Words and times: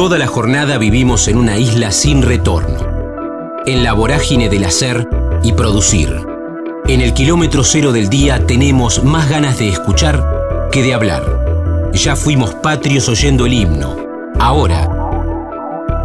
Toda 0.00 0.16
la 0.16 0.26
jornada 0.26 0.78
vivimos 0.78 1.28
en 1.28 1.36
una 1.36 1.58
isla 1.58 1.92
sin 1.92 2.22
retorno, 2.22 2.78
en 3.66 3.84
la 3.84 3.92
vorágine 3.92 4.48
del 4.48 4.64
hacer 4.64 5.06
y 5.42 5.52
producir. 5.52 6.26
En 6.88 7.02
el 7.02 7.12
kilómetro 7.12 7.62
cero 7.64 7.92
del 7.92 8.08
día 8.08 8.46
tenemos 8.46 9.04
más 9.04 9.28
ganas 9.28 9.58
de 9.58 9.68
escuchar 9.68 10.24
que 10.72 10.82
de 10.82 10.94
hablar. 10.94 11.90
Ya 11.92 12.16
fuimos 12.16 12.54
patrios 12.54 13.10
oyendo 13.10 13.44
el 13.44 13.52
himno. 13.52 13.94
Ahora, 14.38 14.88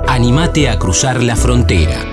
animate 0.10 0.68
a 0.68 0.78
cruzar 0.78 1.24
la 1.24 1.38
frontera. 1.38 2.04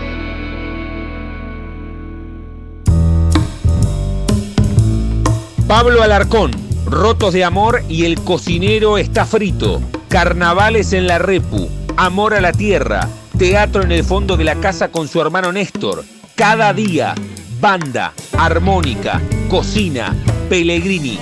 Pablo 5.67 6.01
Alarcón, 6.01 6.53
Rotos 6.87 7.35
de 7.35 7.43
Amor 7.43 7.83
y 7.89 8.05
El 8.05 8.21
cocinero 8.21 8.99
está 8.99 9.27
frito. 9.27 9.81
Carnavales 10.13 10.93
en 10.93 11.07
la 11.07 11.19
Repu, 11.19 11.71
Amor 11.97 12.35
a 12.35 12.43
la 12.43 12.53
Tierra, 12.53 13.09
Teatro 13.39 13.83
en 13.83 13.93
el 13.93 14.05
fondo 14.05 14.37
de 14.37 14.45
la 14.45 14.61
casa 14.61 14.93
con 14.93 15.09
su 15.09 15.23
hermano 15.23 15.53
Néstor. 15.53 16.05
Cada 16.37 16.75
día, 16.75 17.15
banda, 17.63 18.13
armónica, 18.37 19.23
cocina, 19.49 20.15
Pellegrini. 20.51 21.19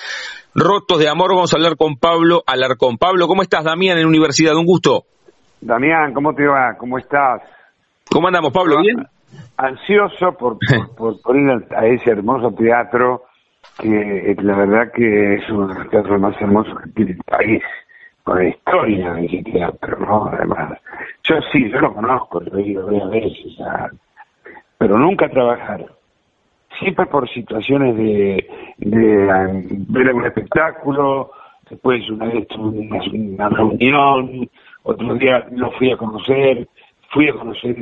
Rotos 0.55 0.99
de 0.99 1.07
Amor, 1.07 1.33
vamos 1.35 1.53
a 1.53 1.57
hablar 1.57 1.77
con 1.77 1.97
Pablo 1.97 2.43
Alarcón. 2.45 2.97
Pablo, 2.97 3.27
¿cómo 3.27 3.43
estás, 3.43 3.63
Damián, 3.63 3.97
en 3.97 4.07
Universidad? 4.07 4.55
Un 4.55 4.65
gusto. 4.65 5.05
Damián, 5.61 6.13
¿cómo 6.13 6.33
te 6.33 6.45
va? 6.45 6.75
¿Cómo 6.77 6.97
estás? 6.97 7.41
¿Cómo 8.09 8.27
andamos, 8.27 8.52
Pablo? 8.52 8.77
¿Bien? 8.81 9.05
Ansioso 9.59 10.31
por, 10.38 10.57
por, 10.95 11.35
ir 11.35 11.67
a 11.75 11.85
ese 11.85 12.11
hermoso 12.11 12.52
teatro 12.53 13.25
que 13.77 14.35
la 14.41 14.55
verdad 14.55 14.91
que 14.93 15.35
es 15.35 15.49
uno 15.49 15.67
de 15.67 15.75
los 15.75 15.89
teatros 15.89 16.19
más 16.19 16.41
hermosos 16.41 16.81
que 16.81 16.89
tiene 16.91 17.11
el 17.11 17.23
país, 17.23 17.63
con 18.23 18.37
la 18.37 18.49
historia 18.49 19.13
de 19.13 19.25
ese 19.25 19.43
teatro, 19.43 19.97
¿no? 19.99 20.27
Además, 20.27 20.80
yo 21.23 21.35
sí, 21.52 21.69
yo 21.69 21.80
lo 21.81 21.93
conozco, 21.93 22.39
lo 22.39 22.57
he 22.57 22.67
ido 22.67 22.85
varias 22.85 23.09
veces, 23.09 23.57
pero 24.77 24.97
nunca 24.97 25.25
a 25.25 25.30
trabajar. 25.30 25.85
Siempre 26.80 27.05
por 27.07 27.30
situaciones 27.30 27.97
de, 27.97 28.49
de, 28.77 29.65
ver 29.89 30.07
algún 30.07 30.25
espectáculo, 30.25 31.31
después 31.69 32.09
una 32.09 32.25
vez 32.27 32.47
una, 32.57 32.99
una 33.11 33.49
reunión, 33.49 34.49
otro 34.83 35.15
día 35.15 35.45
lo 35.52 35.71
fui 35.71 35.91
a 35.91 35.97
conocer, 35.97 36.67
fui 37.11 37.27
a 37.27 37.33
conocer 37.33 37.75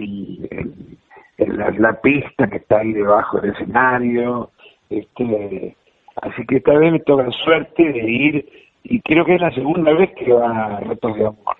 la, 1.38 2.02
pista 2.02 2.47
que 2.47 2.57
está 2.57 2.80
ahí 2.80 2.93
debajo 2.93 3.39
del 3.39 3.52
escenario, 3.52 4.52
este, 4.89 5.75
así 6.21 6.45
que 6.47 6.57
esta 6.57 6.73
vez 6.73 6.91
me 6.91 6.99
toca 6.99 7.30
suerte 7.31 7.83
de 7.83 8.09
ir 8.09 8.49
y 8.83 9.02
creo 9.02 9.25
que 9.25 9.35
es 9.35 9.41
la 9.41 9.52
segunda 9.52 9.93
vez 9.93 10.11
que 10.15 10.31
va 10.31 10.77
a 10.77 10.80
Retos 10.80 11.15
de 11.15 11.26
Amor 11.26 11.58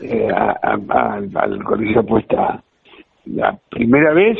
eh, 0.00 0.28
al 0.32 1.64
Coliseo 1.64 2.04
Puesta. 2.04 2.62
La 3.26 3.58
primera 3.70 4.12
vez 4.12 4.36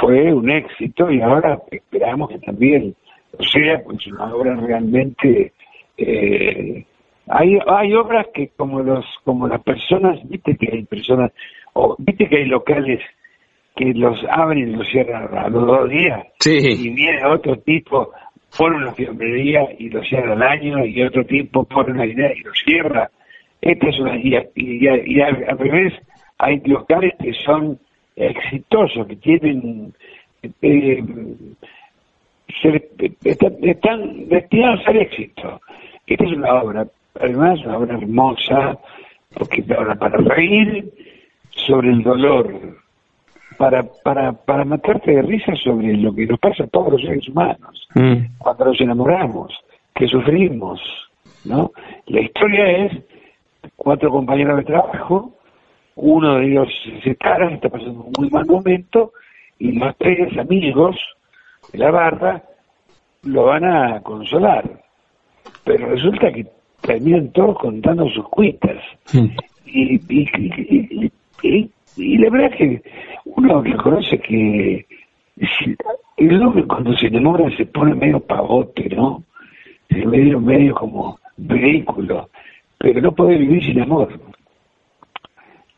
fue 0.00 0.32
un 0.32 0.50
éxito 0.50 1.10
y 1.10 1.20
ahora 1.20 1.60
esperamos 1.70 2.30
que 2.30 2.38
también 2.38 2.94
o 3.38 3.42
sea, 3.44 3.82
pues 3.84 4.06
una 4.08 4.34
obra 4.34 4.54
realmente 4.56 5.52
eh, 5.96 6.84
hay, 7.28 7.58
hay 7.66 7.94
obras 7.94 8.26
que 8.34 8.48
como 8.56 8.80
los 8.82 9.04
como 9.24 9.48
las 9.48 9.62
personas, 9.62 10.18
viste 10.28 10.56
que 10.56 10.68
hay 10.70 10.84
personas, 10.84 11.32
o 11.72 11.96
viste 11.98 12.28
que 12.28 12.38
hay 12.38 12.46
locales 12.46 13.00
que 13.76 13.92
los 13.94 14.18
abren 14.30 14.58
y 14.70 14.76
los 14.76 14.86
cierran 14.88 15.36
a 15.36 15.48
los 15.48 15.66
dos 15.66 15.88
días, 15.88 16.26
y 16.44 16.90
viene 16.90 17.24
otro 17.26 17.56
tipo, 17.58 18.12
pone 18.56 18.76
una 18.76 18.92
fiambrería 18.92 19.62
y 19.78 19.88
lo 19.88 20.02
cierra 20.02 20.32
al 20.34 20.42
año, 20.42 20.84
y 20.84 21.02
otro 21.02 21.24
tipo 21.24 21.64
pone 21.64 21.92
una 21.92 22.06
idea 22.06 22.32
y 22.34 22.40
lo 22.40 22.52
cierra. 22.52 23.10
Esta 23.60 23.88
es 23.88 23.98
una, 24.00 24.16
y, 24.16 24.34
y, 24.56 25.20
al 25.20 25.58
revés, 25.58 25.94
hay 26.38 26.60
locales 26.64 27.14
que 27.18 27.32
son 27.32 27.78
exitosos, 28.16 29.06
que 29.06 29.16
tienen 29.16 29.94
eh, 30.60 31.02
están 33.24 34.28
destinados 34.28 34.80
al 34.86 34.96
éxito. 34.96 35.60
Esta 36.06 36.24
es 36.24 36.32
una 36.32 36.54
obra 36.54 36.86
además 37.20 37.60
una 37.64 37.78
obra 37.78 37.96
hermosa, 37.96 38.78
porque 39.34 39.62
para, 39.62 39.94
para 39.94 40.18
reír 40.18 40.90
sobre 41.50 41.90
el 41.90 42.02
dolor, 42.02 42.76
para, 43.58 43.82
para, 44.04 44.32
para 44.32 44.64
matarte 44.64 45.12
de 45.12 45.22
risa 45.22 45.54
sobre 45.56 45.96
lo 45.96 46.14
que 46.14 46.26
nos 46.26 46.38
pasa 46.38 46.64
a 46.64 46.68
todos 46.68 46.92
los 46.92 47.02
seres 47.02 47.28
humanos, 47.28 47.88
mm. 47.94 48.38
cuando 48.38 48.64
nos 48.66 48.80
enamoramos, 48.80 49.52
que 49.94 50.06
sufrimos, 50.06 50.80
¿no? 51.44 51.72
La 52.06 52.20
historia 52.20 52.84
es 52.84 52.92
cuatro 53.76 54.10
compañeros 54.10 54.58
de 54.58 54.64
trabajo, 54.64 55.32
uno 55.96 56.36
de 56.36 56.46
ellos 56.46 56.68
se 56.84 57.00
separa, 57.02 57.52
está 57.52 57.68
pasando 57.68 58.04
un 58.04 58.12
muy 58.18 58.30
mal 58.30 58.46
momento, 58.46 59.12
y 59.58 59.72
los 59.72 59.96
tres 59.96 60.36
amigos 60.38 60.96
de 61.72 61.78
la 61.78 61.90
barra 61.90 62.42
lo 63.24 63.44
van 63.44 63.64
a 63.64 64.00
consolar. 64.00 64.64
Pero 65.64 65.88
resulta 65.90 66.32
que 66.32 66.46
terminan 66.80 67.30
todos 67.32 67.58
contando 67.58 68.08
sus 68.08 68.28
cuitas. 68.28 68.82
Y, 69.64 69.94
y, 70.08 70.28
y, 70.36 71.12
y, 71.42 71.70
la 71.96 72.30
verdad 72.30 72.56
que 72.56 72.82
uno 73.24 73.62
reconoce 73.62 74.18
que 74.18 74.86
el 76.16 76.42
hombre 76.42 76.64
cuando 76.64 76.96
se 76.96 77.06
enamora 77.06 77.54
se 77.56 77.66
pone 77.66 77.94
medio 77.94 78.20
pavote, 78.20 78.88
¿no? 78.90 79.22
Se 79.88 80.06
medio, 80.06 80.40
medio 80.40 80.74
como 80.74 81.18
vehículo, 81.36 82.28
pero 82.78 83.00
no 83.00 83.12
puede 83.12 83.38
vivir 83.38 83.64
sin 83.64 83.80
amor. 83.80 84.08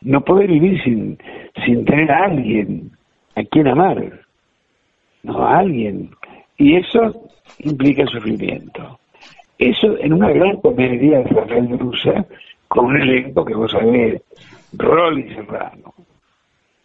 No 0.01 0.21
puede 0.21 0.47
vivir 0.47 0.81
sin, 0.83 1.17
sin 1.65 1.83
tener 1.83 2.11
a 2.11 2.25
alguien 2.25 2.91
a 3.35 3.43
quien 3.43 3.67
amar, 3.67 4.21
no 5.23 5.45
a 5.45 5.59
alguien. 5.59 6.09
Y 6.57 6.75
eso 6.75 7.29
implica 7.59 8.05
sufrimiento. 8.05 8.99
Eso 9.57 9.97
en 9.99 10.13
una 10.13 10.29
gran 10.29 10.57
comedia 10.57 11.19
de 11.19 11.23
Rafael 11.25 11.79
con 12.67 12.85
un 12.85 13.01
elenco 13.01 13.45
que 13.45 13.55
vos 13.55 13.71
sabés, 13.71 14.21
Rolly 14.77 15.33
Serrano, 15.33 15.93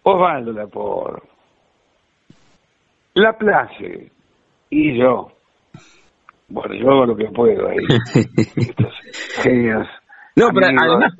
Osvaldo 0.03 0.53
Lapor, 0.53 1.23
La 3.15 3.37
Place 3.37 4.11
y 4.71 4.99
yo. 4.99 5.29
Bueno, 6.49 6.75
yo 6.75 6.91
hago 6.91 7.07
lo 7.07 7.17
que 7.17 7.27
puedo 7.27 7.69
ahí. 7.69 7.77
Estos 8.57 8.93
genios. 9.43 9.87
No, 10.37 10.49
pero 10.55 10.67
además, 10.69 11.13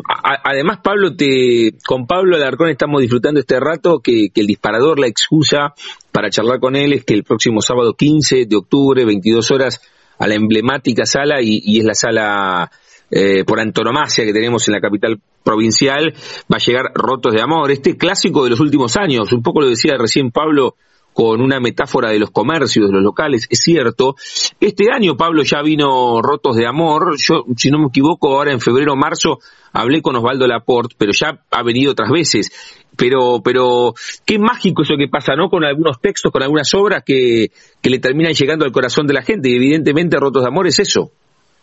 además, 0.45 0.79
Pablo, 0.83 1.15
te, 1.15 1.73
con 1.87 2.07
Pablo 2.07 2.37
Alarcón 2.37 2.71
estamos 2.71 3.03
disfrutando 3.03 3.41
este 3.41 3.59
rato 3.61 4.01
que, 4.01 4.31
que, 4.33 4.41
el 4.41 4.47
disparador, 4.47 4.99
la 4.99 5.09
excusa 5.09 5.75
para 6.13 6.31
charlar 6.31 6.59
con 6.59 6.77
él 6.77 6.93
es 6.93 7.05
que 7.05 7.15
el 7.15 7.25
próximo 7.25 7.61
sábado 7.61 7.95
15 7.95 8.47
de 8.47 8.57
octubre, 8.57 9.05
22 9.05 9.51
horas, 9.51 9.81
a 10.21 10.27
la 10.27 10.35
emblemática 10.35 11.07
sala 11.07 11.41
y, 11.41 11.79
es 11.79 11.85
la 11.85 11.95
sala 11.95 12.71
eh, 13.11 13.45
por 13.45 13.61
antonomasia 13.61 14.25
que 14.25 14.33
tenemos 14.33 14.67
en 14.69 14.75
la 14.75 14.81
capital 14.81 15.21
provincial, 15.43 16.15
va 16.53 16.57
a 16.57 16.65
llegar 16.65 16.93
Rotos 16.95 17.35
de 17.35 17.43
Amor, 17.43 17.71
este 17.71 17.97
clásico 17.97 18.45
de 18.45 18.51
los 18.51 18.61
últimos 18.61 18.97
años, 18.97 19.33
un 19.33 19.43
poco 19.43 19.61
lo 19.61 19.69
decía 19.69 19.97
recién 19.99 20.31
Pablo 20.31 20.77
con 21.13 21.41
una 21.41 21.61
metáfora 21.61 22.11
de 22.11 22.19
los 22.19 22.31
comercios, 22.31 22.87
de 22.87 22.93
los 22.93 23.03
locales, 23.03 23.47
es 23.51 23.59
cierto. 23.61 24.15
Este 24.61 24.87
año, 24.93 25.17
Pablo, 25.17 25.43
ya 25.43 25.61
vino 25.63 26.23
Rotos 26.23 26.57
de 26.57 26.67
Amor, 26.67 27.17
yo, 27.19 27.45
si 27.57 27.71
no 27.71 27.79
me 27.79 27.89
equivoco, 27.89 28.37
ahora 28.37 28.53
en 28.53 28.61
febrero 28.61 28.93
o 28.93 28.97
marzo 28.97 29.39
hablé 29.73 30.03
con 30.03 30.17
Osvaldo 30.17 30.47
Laporte, 30.47 30.95
pero 30.99 31.13
ya 31.13 31.43
ha 31.51 31.63
venido 31.63 31.93
otras 31.93 32.11
veces. 32.11 32.51
Pero, 32.97 33.41
pero, 33.43 33.95
qué 34.25 34.39
mágico 34.39 34.83
eso 34.83 34.95
que 34.99 35.09
pasa, 35.09 35.35
¿no? 35.35 35.49
Con 35.49 35.65
algunos 35.65 36.01
textos, 36.01 36.31
con 36.33 36.43
algunas 36.43 36.73
obras 36.75 37.03
que, 37.05 37.51
que 37.81 37.91
le 37.91 37.99
terminan 37.99 38.33
llegando 38.33 38.65
al 38.65 38.73
corazón 38.73 39.07
de 39.07 39.15
la 39.15 39.23
gente, 39.23 39.49
y 39.49 39.57
evidentemente 39.57 40.19
Rotos 40.19 40.43
de 40.43 40.49
Amor 40.49 40.67
es 40.67 40.79
eso. 40.79 41.11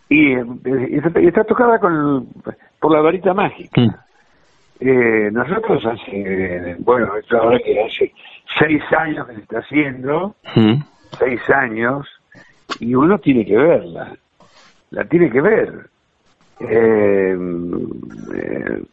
Y, 0.09 0.33
está, 1.25 1.43
tocada 1.43 1.79
con, 1.79 2.27
por 2.79 2.91
la 2.93 3.01
varita 3.01 3.33
mágica. 3.33 3.81
Mm. 3.81 3.89
Eh, 4.79 5.29
nosotros 5.31 5.83
hace, 5.85 6.75
bueno, 6.79 7.15
esto 7.17 7.37
ahora 7.37 7.59
que 7.59 7.81
hace 7.81 8.13
seis 8.59 8.81
años 8.97 9.27
que 9.27 9.35
se 9.35 9.41
está 9.41 9.59
haciendo, 9.59 10.35
seis 11.17 11.41
años 11.49 12.07
y 12.79 12.93
uno 12.93 13.17
tiene 13.17 13.43
que 13.43 13.57
verla, 13.57 14.15
la 14.91 15.05
tiene 15.05 15.31
que 15.31 15.41
ver. 15.41 15.89
Eh, 16.59 17.37
eh, 18.35 18.83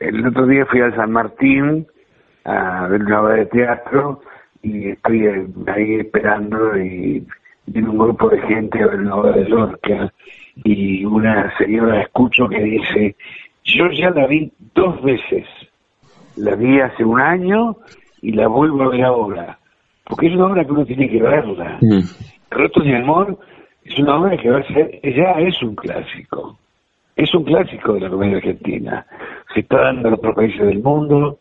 el 0.00 0.26
otro 0.26 0.46
día 0.46 0.66
fui 0.66 0.80
al 0.80 0.94
San 0.94 1.12
Martín 1.12 1.86
a 2.44 2.86
ver 2.88 3.02
una 3.02 3.22
obra 3.22 3.34
de 3.36 3.46
teatro 3.46 4.20
y 4.62 4.90
estoy 4.90 5.26
ahí 5.66 5.94
esperando 6.00 6.76
y 6.76 7.26
viene 7.66 7.88
un 7.88 7.98
grupo 7.98 8.28
de 8.28 8.40
gente 8.42 8.82
a 8.82 8.86
ver 8.86 9.00
una 9.00 9.16
obra 9.16 9.32
de 9.32 9.48
Lorca 9.48 10.12
y 10.56 11.04
una 11.04 11.56
señora 11.58 12.02
escucho 12.02 12.48
que 12.48 12.62
dice, 12.62 13.16
yo 13.64 13.90
ya 13.90 14.10
la 14.10 14.26
vi 14.26 14.52
dos 14.74 15.02
veces, 15.02 15.46
la 16.36 16.54
vi 16.54 16.80
hace 16.80 17.04
un 17.04 17.20
año 17.20 17.76
y 18.20 18.32
la 18.32 18.48
vuelvo 18.48 18.82
a 18.82 18.88
ver 18.88 19.04
ahora, 19.04 19.58
porque 20.04 20.28
es 20.28 20.34
una 20.34 20.46
obra 20.46 20.64
que 20.64 20.72
uno 20.72 20.84
tiene 20.84 21.08
que 21.08 21.22
verla. 21.22 21.78
Mm. 21.80 22.00
Rotos 22.50 22.84
de 22.84 22.96
Amor 22.96 23.38
es 23.84 23.98
una 23.98 24.16
obra 24.16 24.36
que 24.36 24.50
va 24.50 24.58
a 24.58 24.66
ser, 24.68 25.00
ya 25.02 25.32
es 25.40 25.62
un 25.62 25.74
clásico, 25.74 26.58
es 27.16 27.34
un 27.34 27.44
clásico 27.44 27.94
de 27.94 28.00
la 28.00 28.10
comedia 28.10 28.36
argentina, 28.36 29.06
se 29.54 29.60
está 29.60 29.80
dando 29.80 30.08
en 30.08 30.14
otros 30.14 30.34
países 30.34 30.66
del 30.66 30.82
mundo, 30.82 31.38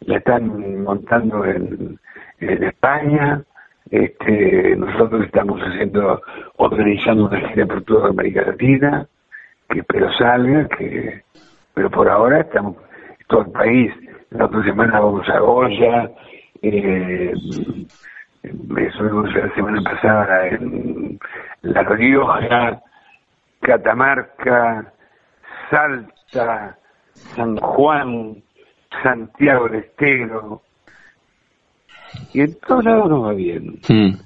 la 0.00 0.18
están 0.18 0.82
montando 0.82 1.44
en, 1.44 1.98
en 2.40 2.64
España, 2.64 3.42
este, 3.90 4.76
nosotros 4.76 5.24
estamos 5.24 5.60
haciendo, 5.60 6.20
organizando 6.56 7.26
una 7.26 7.48
gira 7.48 7.66
por 7.66 7.82
toda 7.84 8.08
América 8.08 8.42
Latina, 8.42 9.06
que 9.68 9.80
espero 9.80 10.12
salga, 10.14 10.68
que, 10.68 11.22
pero 11.74 11.90
por 11.90 12.08
ahora 12.08 12.40
estamos, 12.40 12.76
todo 13.28 13.42
el 13.42 13.52
país, 13.52 13.92
la 14.30 14.46
otra 14.46 14.62
semana 14.64 15.00
vamos 15.00 15.28
a 15.28 15.38
Goya, 15.38 16.10
eh, 16.62 17.32
la 18.42 19.54
semana 19.54 19.82
pasada 19.82 20.48
en 20.48 21.18
La 21.62 21.82
Rioja, 21.82 22.80
Catamarca, 23.60 24.92
Salta, 25.70 26.76
San 27.12 27.56
Juan, 27.56 28.42
Santiago 29.02 29.68
del 29.68 29.80
Estero, 29.80 30.62
y 32.32 32.40
en 32.40 32.56
todos 32.66 32.84
lados 32.84 33.08
nos 33.08 33.24
va 33.24 33.32
bien. 33.32 33.78
Hmm. 33.88 34.16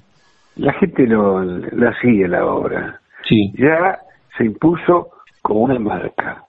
La 0.57 0.73
gente 0.73 1.07
lo, 1.07 1.43
la 1.43 1.93
sigue 2.01 2.27
la 2.27 2.45
obra. 2.45 2.99
Sí. 3.27 3.53
Ya 3.57 3.99
se 4.37 4.45
impuso 4.45 5.09
como 5.41 5.61
una 5.61 5.79
marca. 5.79 6.43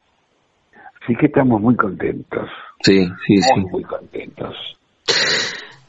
Así 1.03 1.15
que 1.17 1.27
estamos 1.27 1.61
muy 1.61 1.77
contentos. 1.77 2.49
Sí, 2.81 3.05
sí, 3.27 3.35
muy, 3.35 3.43
sí. 3.43 3.61
Muy 3.71 3.83
contentos. 3.85 4.55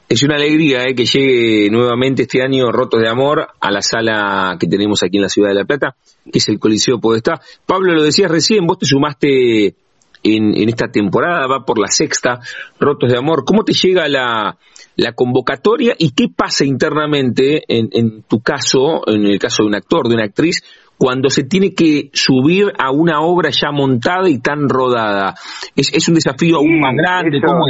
Es 0.09 0.21
una 0.21 0.35
alegría 0.35 0.83
eh, 0.83 0.93
que 0.93 1.05
llegue 1.05 1.69
nuevamente 1.71 2.23
este 2.23 2.43
año 2.43 2.71
Rotos 2.71 3.01
de 3.01 3.09
Amor 3.09 3.47
a 3.59 3.71
la 3.71 3.81
sala 3.81 4.57
que 4.59 4.67
tenemos 4.67 5.01
aquí 5.01 5.17
en 5.17 5.23
la 5.23 5.29
ciudad 5.29 5.49
de 5.49 5.55
La 5.55 5.65
Plata, 5.65 5.95
que 6.31 6.37
es 6.37 6.49
el 6.49 6.59
Coliseo 6.59 6.99
Podestá. 6.99 7.41
Pablo, 7.65 7.93
lo 7.93 8.03
decías 8.03 8.29
recién, 8.29 8.67
vos 8.67 8.77
te 8.77 8.85
sumaste 8.85 9.75
en, 10.23 10.55
en 10.55 10.69
esta 10.69 10.87
temporada, 10.87 11.47
va 11.47 11.65
por 11.65 11.79
la 11.79 11.87
sexta, 11.87 12.39
Rotos 12.79 13.11
de 13.11 13.17
Amor. 13.17 13.43
¿Cómo 13.43 13.63
te 13.63 13.73
llega 13.73 14.07
la, 14.07 14.55
la 14.95 15.13
convocatoria 15.13 15.95
y 15.97 16.13
qué 16.13 16.27
pasa 16.35 16.65
internamente 16.65 17.63
en, 17.67 17.89
en 17.91 18.23
tu 18.23 18.41
caso, 18.41 19.01
en 19.07 19.25
el 19.25 19.39
caso 19.39 19.63
de 19.63 19.69
un 19.69 19.75
actor, 19.75 20.07
de 20.07 20.15
una 20.15 20.25
actriz, 20.25 20.61
cuando 20.97 21.29
se 21.29 21.43
tiene 21.43 21.73
que 21.73 22.09
subir 22.13 22.71
a 22.77 22.91
una 22.91 23.21
obra 23.21 23.49
ya 23.49 23.71
montada 23.71 24.29
y 24.29 24.39
tan 24.39 24.69
rodada? 24.69 25.33
¿Es, 25.75 25.93
es 25.93 26.07
un 26.07 26.15
desafío 26.15 26.57
aún 26.57 26.79
más 26.79 26.95
grande? 26.95 27.41
¿Cómo 27.45 27.65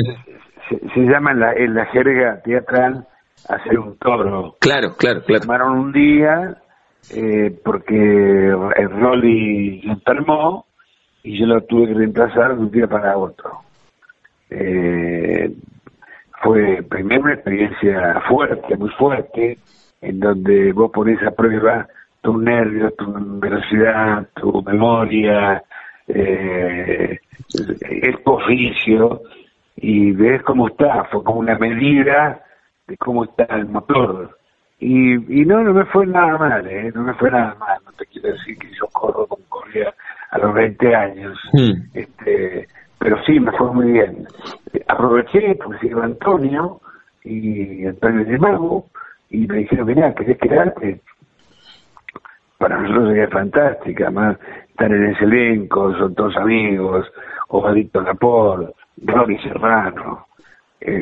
Se, 0.69 1.01
llama 1.01 1.31
en 1.31 1.39
la, 1.39 1.53
en 1.53 1.73
la 1.73 1.85
jerga 1.87 2.41
teatral 2.43 3.07
hacer 3.49 3.79
un 3.79 3.97
toro. 3.97 4.55
Claro, 4.59 4.95
claro, 4.97 5.23
claro. 5.23 5.41
Tomaron 5.41 5.79
un 5.79 5.91
día 5.91 6.57
eh, 7.13 7.57
porque 7.63 7.95
el 7.95 8.89
Rolly 8.89 9.81
se 9.81 9.89
enfermó 9.89 10.65
y 11.23 11.39
yo 11.39 11.45
lo 11.45 11.61
tuve 11.61 11.87
que 11.87 11.93
reemplazar 11.93 12.55
de 12.55 12.61
un 12.61 12.71
día 12.71 12.87
para 12.87 13.17
otro. 13.17 13.61
Eh, 14.49 15.53
fue 16.43 16.83
primero 16.83 17.23
una 17.23 17.33
experiencia 17.35 18.21
fuerte, 18.27 18.75
muy 18.75 18.89
fuerte, 18.91 19.57
en 20.01 20.19
donde 20.19 20.73
vos 20.73 20.91
pones 20.91 21.21
a 21.23 21.31
prueba 21.31 21.87
tus 22.21 22.41
nervios, 22.41 22.95
tu 22.97 23.39
velocidad, 23.39 24.27
tu 24.35 24.61
memoria, 24.61 25.63
eh, 26.07 27.19
el 27.79 28.19
oficio, 28.25 29.21
y 29.77 30.11
ves 30.11 30.43
cómo 30.43 30.67
está, 30.67 31.05
fue 31.05 31.23
como 31.23 31.39
una 31.39 31.57
medida 31.57 32.43
de 32.87 32.97
cómo 32.97 33.23
está 33.23 33.45
el 33.55 33.65
motor. 33.67 34.37
Y, 34.79 35.13
y 35.41 35.45
no, 35.45 35.63
no 35.63 35.73
me 35.73 35.85
fue 35.85 36.05
nada 36.05 36.37
mal, 36.37 36.67
¿eh? 36.67 36.91
no 36.93 37.03
me 37.03 37.13
fue 37.13 37.31
nada 37.31 37.55
mal, 37.55 37.79
no 37.85 37.91
te 37.93 38.05
quiero 38.07 38.33
decir 38.33 38.57
que 38.57 38.69
yo 38.71 38.85
corro 38.91 39.25
como 39.27 39.43
corría 39.47 39.93
a 40.31 40.37
los 40.39 40.53
20 40.53 40.95
años, 40.95 41.37
mm. 41.53 41.71
este, 41.93 42.67
pero 42.99 43.23
sí, 43.23 43.39
me 43.39 43.51
fue 43.53 43.71
muy 43.73 43.91
bien. 43.93 44.27
Aproveché 45.03 45.55
porque 45.61 45.79
se 45.79 45.87
iba 45.87 46.05
Antonio 46.05 46.79
y 47.25 47.85
Antonio 47.85 48.23
de 48.23 48.37
Mago 48.37 48.85
y 49.29 49.45
me 49.47 49.57
dijeron, 49.57 49.87
mira, 49.87 50.13
¿querés 50.15 50.37
quedarte? 50.37 51.01
Para 52.57 52.77
nosotros 52.79 53.09
sería 53.09 53.27
fantástica, 53.27 54.05
además 54.05 54.37
estar 54.69 54.89
en 54.93 55.07
ese 55.07 55.25
elenco, 55.25 55.93
son 55.97 56.15
todos 56.15 56.37
amigos, 56.37 57.05
Ovalito 57.49 57.99
Lapor, 57.99 58.73
Rory 59.03 59.37
Serrano, 59.39 60.25
eh, 60.79 61.01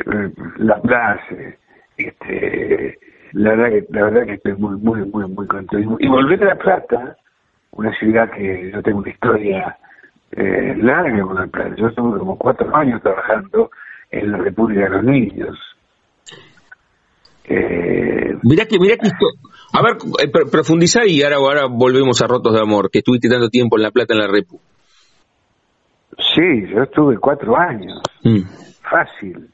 La 0.56 0.82
Place, 0.82 1.58
este, 1.96 2.98
la 3.34 3.50
verdad 3.50 3.68
que 3.70 3.86
la 3.90 4.02
verdad 4.02 4.26
que 4.26 4.32
estoy 4.32 4.54
muy 4.54 4.76
muy 4.78 5.04
muy 5.04 5.28
muy 5.28 5.46
contento 5.46 5.96
y 6.00 6.08
volver 6.08 6.42
a 6.42 6.46
La 6.46 6.56
Plata 6.56 7.16
una 7.70 7.96
ciudad 8.00 8.28
que 8.32 8.72
yo 8.72 8.82
tengo 8.82 8.98
una 8.98 9.10
historia 9.10 9.78
eh, 10.32 10.74
larga 10.80 11.22
con 11.22 11.36
la 11.36 11.46
plata. 11.46 11.76
Yo 11.76 11.88
estuve 11.88 12.18
como 12.18 12.38
cuatro 12.38 12.74
años 12.74 13.02
trabajando 13.02 13.70
en 14.12 14.30
la 14.30 14.38
República 14.38 14.82
de 14.84 14.90
los 14.90 15.04
Niños. 15.04 15.58
Eh, 17.44 18.36
mira 18.42 18.66
que, 18.66 18.78
mira 18.78 18.96
que 18.96 19.08
esto, 19.08 19.26
a 19.72 19.82
ver, 19.82 19.96
eh, 20.22 20.48
profundiza 20.50 21.04
y 21.06 21.22
ahora, 21.22 21.36
ahora 21.36 21.66
volvemos 21.68 22.22
a 22.22 22.28
Rotos 22.28 22.52
de 22.52 22.60
Amor, 22.60 22.90
que 22.90 22.98
estuviste 22.98 23.28
tanto 23.28 23.48
tiempo 23.48 23.76
en 23.76 23.82
La 23.82 23.90
Plata 23.90 24.14
en 24.14 24.20
la 24.20 24.28
Repu. 24.28 24.60
Sí, 26.34 26.68
yo 26.72 26.82
estuve 26.84 27.18
cuatro 27.18 27.56
años. 27.56 28.00
Mm. 28.22 28.42
Fácil, 28.82 29.48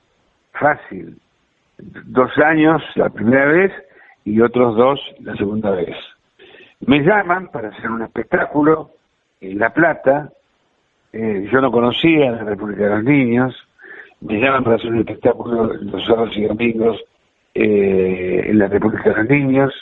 fácil. 0.53 1.17
Dos 1.79 2.31
años 2.45 2.83
la 2.97 3.09
primera 3.09 3.47
vez 3.47 3.73
y 4.25 4.41
otros 4.41 4.77
dos 4.77 5.01
la 5.21 5.35
segunda 5.37 5.71
vez. 5.71 5.97
Me 6.81 7.01
llaman 7.01 7.49
para 7.49 7.69
hacer 7.69 7.91
un 7.91 8.03
espectáculo 8.03 8.91
en 9.41 9.59
La 9.59 9.71
Plata 9.71 10.33
eh, 11.13 11.49
yo 11.51 11.61
no 11.61 11.71
conocía 11.73 12.31
la 12.31 12.45
República 12.45 12.85
de 12.85 12.91
los 12.91 13.05
Niños, 13.05 13.68
me 14.21 14.41
llaman 14.41 14.65
para 14.65 14.77
hacer 14.77 14.91
un 14.91 14.99
espectáculo 14.99 15.73
los 15.75 16.05
sábados 16.07 16.37
y 16.37 16.45
domingos 16.45 17.01
eh, 17.55 18.43
en 18.47 18.59
la 18.59 18.69
República 18.69 19.11
de 19.11 19.17
los 19.17 19.29
Niños, 19.29 19.75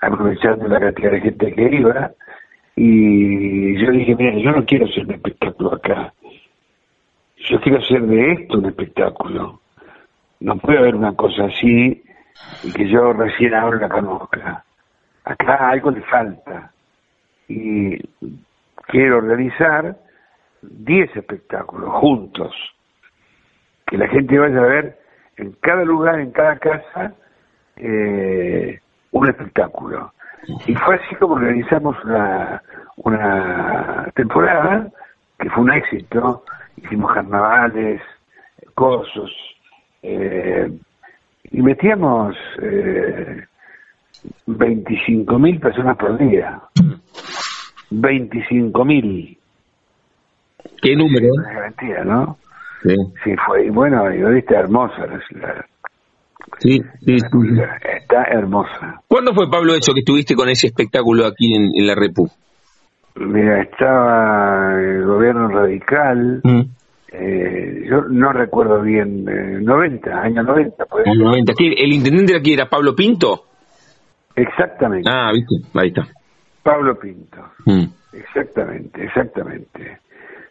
aprovechando 0.00 0.68
la 0.68 0.80
cantidad 0.80 1.12
de 1.12 1.20
gente 1.20 1.52
que 1.52 1.76
iba, 1.76 2.10
y 2.74 3.78
yo 3.78 3.90
dije, 3.90 4.14
mira, 4.16 4.36
yo 4.38 4.52
no 4.52 4.64
quiero 4.66 4.86
hacer 4.86 5.06
un 5.06 5.12
espectáculo 5.12 5.74
acá, 5.74 6.12
yo 7.48 7.60
quiero 7.60 7.78
hacer 7.78 8.02
de 8.02 8.32
esto 8.32 8.58
un 8.58 8.66
espectáculo. 8.66 9.60
No 10.40 10.56
puede 10.58 10.78
haber 10.78 10.94
una 10.94 11.14
cosa 11.14 11.44
así 11.44 12.02
y 12.62 12.72
que 12.72 12.88
yo 12.88 13.12
recién 13.12 13.54
ahora 13.54 13.78
la 13.78 13.88
conozca. 13.88 14.64
Acá 15.24 15.70
algo 15.70 15.90
le 15.90 16.02
falta. 16.02 16.72
Y 17.48 17.96
quiero 18.88 19.18
organizar 19.18 19.96
10 20.62 21.16
espectáculos 21.16 21.90
juntos, 21.94 22.54
que 23.86 23.96
la 23.96 24.08
gente 24.08 24.38
vaya 24.38 24.58
a 24.58 24.66
ver 24.66 24.98
en 25.36 25.52
cada 25.60 25.84
lugar, 25.84 26.20
en 26.20 26.30
cada 26.32 26.58
casa, 26.58 27.14
eh, 27.76 28.80
un 29.12 29.28
espectáculo. 29.28 30.12
Y 30.66 30.74
fue 30.74 30.96
así 30.96 31.14
como 31.16 31.34
organizamos 31.34 31.96
una, 32.04 32.62
una 32.96 34.10
temporada 34.14 34.88
que 35.38 35.50
fue 35.50 35.64
un 35.64 35.72
éxito. 35.72 36.44
Hicimos 36.76 37.12
carnavales, 37.12 38.00
cursos, 38.74 39.30
eh, 40.02 40.70
y 41.50 41.62
metíamos 41.62 42.36
eh, 42.60 43.44
25 44.46 45.38
mil 45.38 45.58
personas 45.60 45.96
por 45.96 46.18
día. 46.18 46.60
25 47.90 48.84
mil. 48.84 49.38
¿Qué 50.82 50.96
número? 50.96 51.28
garantía, 51.42 52.04
¿no? 52.04 52.36
Sí. 52.82 52.94
Sí, 53.24 53.34
fue, 53.46 53.66
y 53.66 53.70
bueno, 53.70 54.12
y 54.12 54.18
lo 54.18 54.30
viste 54.30 54.54
hermosa 54.54 55.06
la 55.06 55.20
ciudad. 55.26 55.64
Sí, 56.58 56.82
sí, 57.04 57.16
Está 57.16 58.24
hermosa. 58.30 59.00
¿Cuándo 59.08 59.34
fue, 59.34 59.50
Pablo, 59.50 59.74
eso 59.74 59.92
que 59.92 60.00
estuviste 60.00 60.34
con 60.34 60.48
ese 60.48 60.68
espectáculo 60.68 61.26
aquí 61.26 61.54
en, 61.54 61.86
la 61.86 61.94
Repu? 61.94 62.28
Mira, 63.16 63.62
estaba 63.62 64.80
el 64.80 65.04
gobierno 65.04 65.48
radical. 65.48 66.40
Mm. 66.44 66.60
Eh, 67.12 67.86
yo 67.88 68.02
no 68.10 68.32
recuerdo 68.32 68.82
bien, 68.82 69.26
eh, 69.28 69.58
90, 69.60 70.10
año 70.20 70.42
90. 70.42 70.84
Año 71.06 71.24
90. 71.24 71.52
¿El 71.58 71.92
intendente 71.92 72.32
de 72.32 72.38
aquí 72.38 72.52
era 72.52 72.68
Pablo 72.68 72.94
Pinto? 72.94 73.44
Exactamente. 74.34 75.10
Ah, 75.10 75.32
viste, 75.32 75.54
ahí 75.74 75.88
está. 75.88 76.06
Pablo 76.62 76.98
Pinto. 76.98 77.38
Mm. 77.64 77.84
Exactamente, 78.12 79.04
exactamente. 79.04 79.98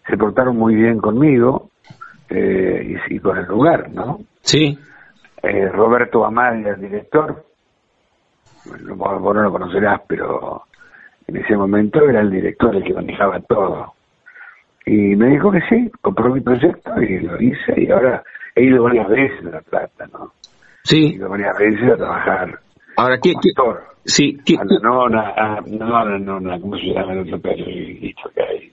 Se 0.07 0.17
portaron 0.17 0.57
muy 0.57 0.75
bien 0.75 0.99
conmigo 0.99 1.69
eh, 2.29 2.97
y, 3.09 3.19
con 3.19 3.37
el 3.37 3.45
lugar, 3.45 3.89
¿no? 3.91 4.19
Sí. 4.41 4.77
Eh, 5.41 5.69
Roberto 5.69 6.25
Amalia, 6.25 6.73
el 6.73 6.81
director, 6.81 7.45
bueno, 8.65 8.95
vos 9.19 9.35
no 9.35 9.43
lo 9.43 9.51
conocerás, 9.51 10.01
pero 10.07 10.63
en 11.27 11.37
ese 11.37 11.55
momento 11.55 12.07
era 12.07 12.21
el 12.21 12.31
director 12.31 12.75
el 12.75 12.83
que 12.83 12.93
manejaba 12.93 13.39
todo. 13.41 13.93
Y 14.85 15.15
me 15.15 15.29
dijo 15.29 15.51
que 15.51 15.61
sí, 15.69 15.91
compró 16.01 16.33
mi 16.33 16.41
proyecto 16.41 17.01
y 17.01 17.19
lo 17.19 17.41
hice 17.41 17.73
y 17.77 17.89
ahora 17.91 18.23
he 18.55 18.63
ido 18.63 18.83
varias 18.83 19.07
veces 19.09 19.45
a 19.47 19.49
La 19.49 19.61
Plata, 19.61 20.07
¿no? 20.13 20.31
Sí. 20.83 21.07
He 21.07 21.15
ido 21.15 21.29
varias 21.29 21.57
veces 21.57 21.91
a 21.91 21.97
trabajar. 21.97 22.59
Ahora, 22.97 23.17
¿qué, 23.21 23.33
qué, 23.33 23.49
sí, 24.05 24.39
¿qué, 24.45 24.55
a 24.57 24.63
la 24.63 24.79
nona, 24.79 25.33
a, 25.35 25.61
no, 25.61 25.97
a 25.97 26.05
la 26.05 26.19
nona, 26.19 26.59
¿cómo 26.59 26.77
se 26.77 26.85
llama 26.85 27.13
el 27.13 27.19
otro 27.19 27.39
periodista 27.39 28.21
que 28.33 28.41
hay? 28.41 28.71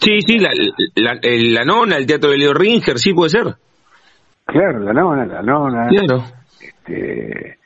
Sí, 0.00 0.20
sí, 0.20 0.38
la, 0.38 0.50
la, 0.96 1.18
la, 1.22 1.64
nona, 1.64 1.96
el 1.96 2.06
teatro 2.06 2.30
de 2.30 2.38
Leo 2.38 2.52
Ringer, 2.52 2.98
sí 2.98 3.12
puede 3.12 3.30
ser. 3.30 3.54
Claro, 4.46 4.80
la 4.80 4.92
nona, 4.92 5.26
la 5.26 5.42
nona. 5.42 5.88
Claro. 5.88 6.24
Este, 6.60 7.58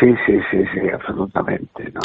Sí, 0.00 0.06
sí, 0.24 0.32
sí, 0.50 0.56
sí, 0.72 0.88
absolutamente. 0.94 1.84
¿no? 1.92 2.00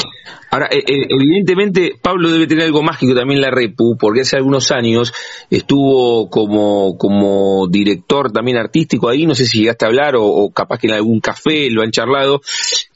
Ahora, 0.52 0.68
eh, 0.70 0.84
eh, 0.86 1.08
evidentemente, 1.08 1.94
Pablo 2.02 2.30
debe 2.30 2.46
tener 2.46 2.66
algo 2.66 2.84
mágico 2.84 3.16
también 3.16 3.40
la 3.40 3.52
Repu, 3.52 3.96
porque 3.98 4.22
hace 4.22 4.36
algunos 4.36 4.70
años 4.72 5.14
estuvo 5.50 6.30
como, 6.30 6.98
como 6.98 7.68
director 7.70 8.34
también 8.34 8.58
artístico 8.58 9.08
ahí, 9.08 9.26
no 9.26 9.34
sé 9.34 9.46
si 9.46 9.60
llegaste 9.60 9.86
a 9.86 9.88
hablar 9.88 10.16
o, 10.18 10.52
capaz 10.54 10.80
que 10.80 10.88
en 10.88 10.94
algún 10.94 11.22
café 11.22 11.70
lo 11.72 11.84
han 11.84 11.92
charlado, 11.92 12.42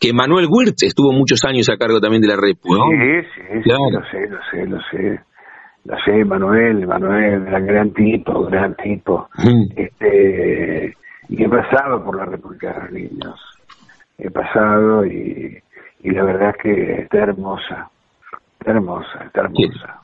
que 0.01 0.11
Manuel 0.11 0.47
Wirtz 0.49 0.83
estuvo 0.83 1.13
muchos 1.13 1.45
años 1.45 1.69
a 1.69 1.77
cargo 1.77 2.01
también 2.01 2.21
de 2.21 2.27
la 2.27 2.35
Repu, 2.35 2.75
¿no? 2.75 2.83
Sí, 2.89 3.27
sí, 3.35 3.41
sí, 3.63 3.69
lo 3.69 4.01
sé, 4.11 4.27
lo 4.27 4.39
sé, 4.51 4.65
lo 4.65 4.79
sé. 4.91 5.28
Lo 5.89 5.97
sé, 6.05 6.23
Manuel, 6.23 6.87
Manuel, 6.87 7.47
era 7.47 7.59
gran 7.59 7.91
tipo, 7.93 8.45
gran 8.45 8.75
tipo. 8.75 9.27
Este, 9.75 10.95
y 11.27 11.43
he 11.43 11.49
pasado 11.49 12.03
por 12.05 12.15
la 12.15 12.25
República 12.25 12.73
de 12.73 12.79
los 12.79 12.91
Niños 12.91 13.49
he 14.19 14.29
pasado 14.29 15.05
y, 15.05 15.57
y 16.01 16.11
la 16.11 16.23
verdad 16.23 16.49
es 16.49 16.57
que 16.61 17.01
está 17.03 17.19
hermosa, 17.19 17.89
está 18.59 18.71
hermosa, 18.71 19.23
está 19.25 19.41
hermosa. 19.41 20.01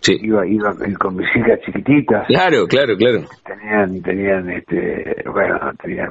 Sí. 0.00 0.18
Iba, 0.20 0.44
iba 0.46 0.74
con 0.98 1.14
mis 1.14 1.28
hijas 1.36 1.60
chiquititas. 1.64 2.26
Claro, 2.26 2.66
claro, 2.66 2.96
claro. 2.96 3.20
Tenían, 3.44 4.02
tenían, 4.02 4.50
este, 4.50 5.22
bueno, 5.26 5.58
tenían 5.80 6.10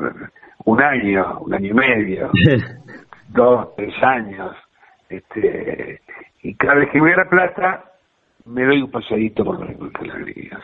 un 0.64 0.82
año, 0.82 1.40
un 1.40 1.54
año 1.54 1.72
y 1.72 1.74
medio, 1.74 2.30
dos, 3.30 3.76
tres 3.76 3.94
años, 4.02 4.56
este, 5.10 6.00
y 6.44 6.56
cada 6.56 6.76
vez 6.76 6.90
que 6.92 7.02
voy 7.02 7.12
a 7.12 7.18
La 7.18 7.30
Plata, 7.30 7.84
me 8.52 8.66
doy 8.66 8.82
un 8.82 8.92
pasadito 8.92 9.44
por 9.44 9.60
las 9.60 10.14
alegrías. 10.16 10.62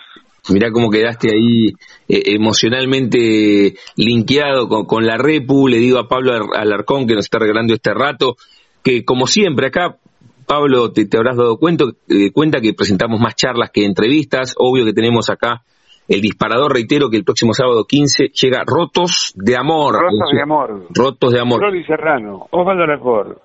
Mirá 0.50 0.72
cómo 0.72 0.90
quedaste 0.90 1.30
ahí 1.34 1.74
eh, 2.08 2.36
emocionalmente 2.36 3.76
linkeado 3.96 4.68
con, 4.68 5.06
la 5.06 5.18
Repu. 5.18 5.68
Le 5.68 5.78
digo 5.78 6.00
a 6.00 6.08
Pablo 6.08 6.34
Alarcón 6.54 7.08
que 7.08 7.16
nos 7.16 7.26
está 7.26 7.40
regalando 7.40 7.74
este 7.74 7.94
rato, 7.94 8.36
que 8.84 9.04
como 9.04 9.28
siempre 9.28 9.68
acá, 9.68 9.98
Pablo, 10.46 10.92
te, 10.92 11.08
habrás 11.18 11.36
dado 11.36 11.58
cuenta, 11.58 11.86
eh, 12.08 12.32
cuenta 12.32 12.62
que 12.62 12.74
presentamos 12.74 13.20
más 13.20 13.36
charlas 13.36 13.72
que 13.72 13.84
entrevistas. 13.84 14.56
Obvio 14.58 14.86
que 14.86 14.94
tenemos 14.94 15.30
acá 15.30 15.64
el 16.08 16.22
disparador, 16.22 16.74
reitero 16.74 17.10
que 17.10 17.18
el 17.18 17.26
próximo 17.26 17.54
sábado 17.54 17.84
15 17.84 18.30
llega 18.30 18.64
Rotos 18.66 19.34
de 19.36 19.58
Amor. 19.58 19.96
Rotos 19.96 20.32
de 20.32 20.42
Amor. 20.42 20.88
Rotos 20.90 21.34
de 21.34 21.40
Amor. 21.42 21.62
Rodi 21.62 21.84
Serrano, 21.84 22.48
Osvaldo 22.52 22.86
Lacor, 22.86 23.42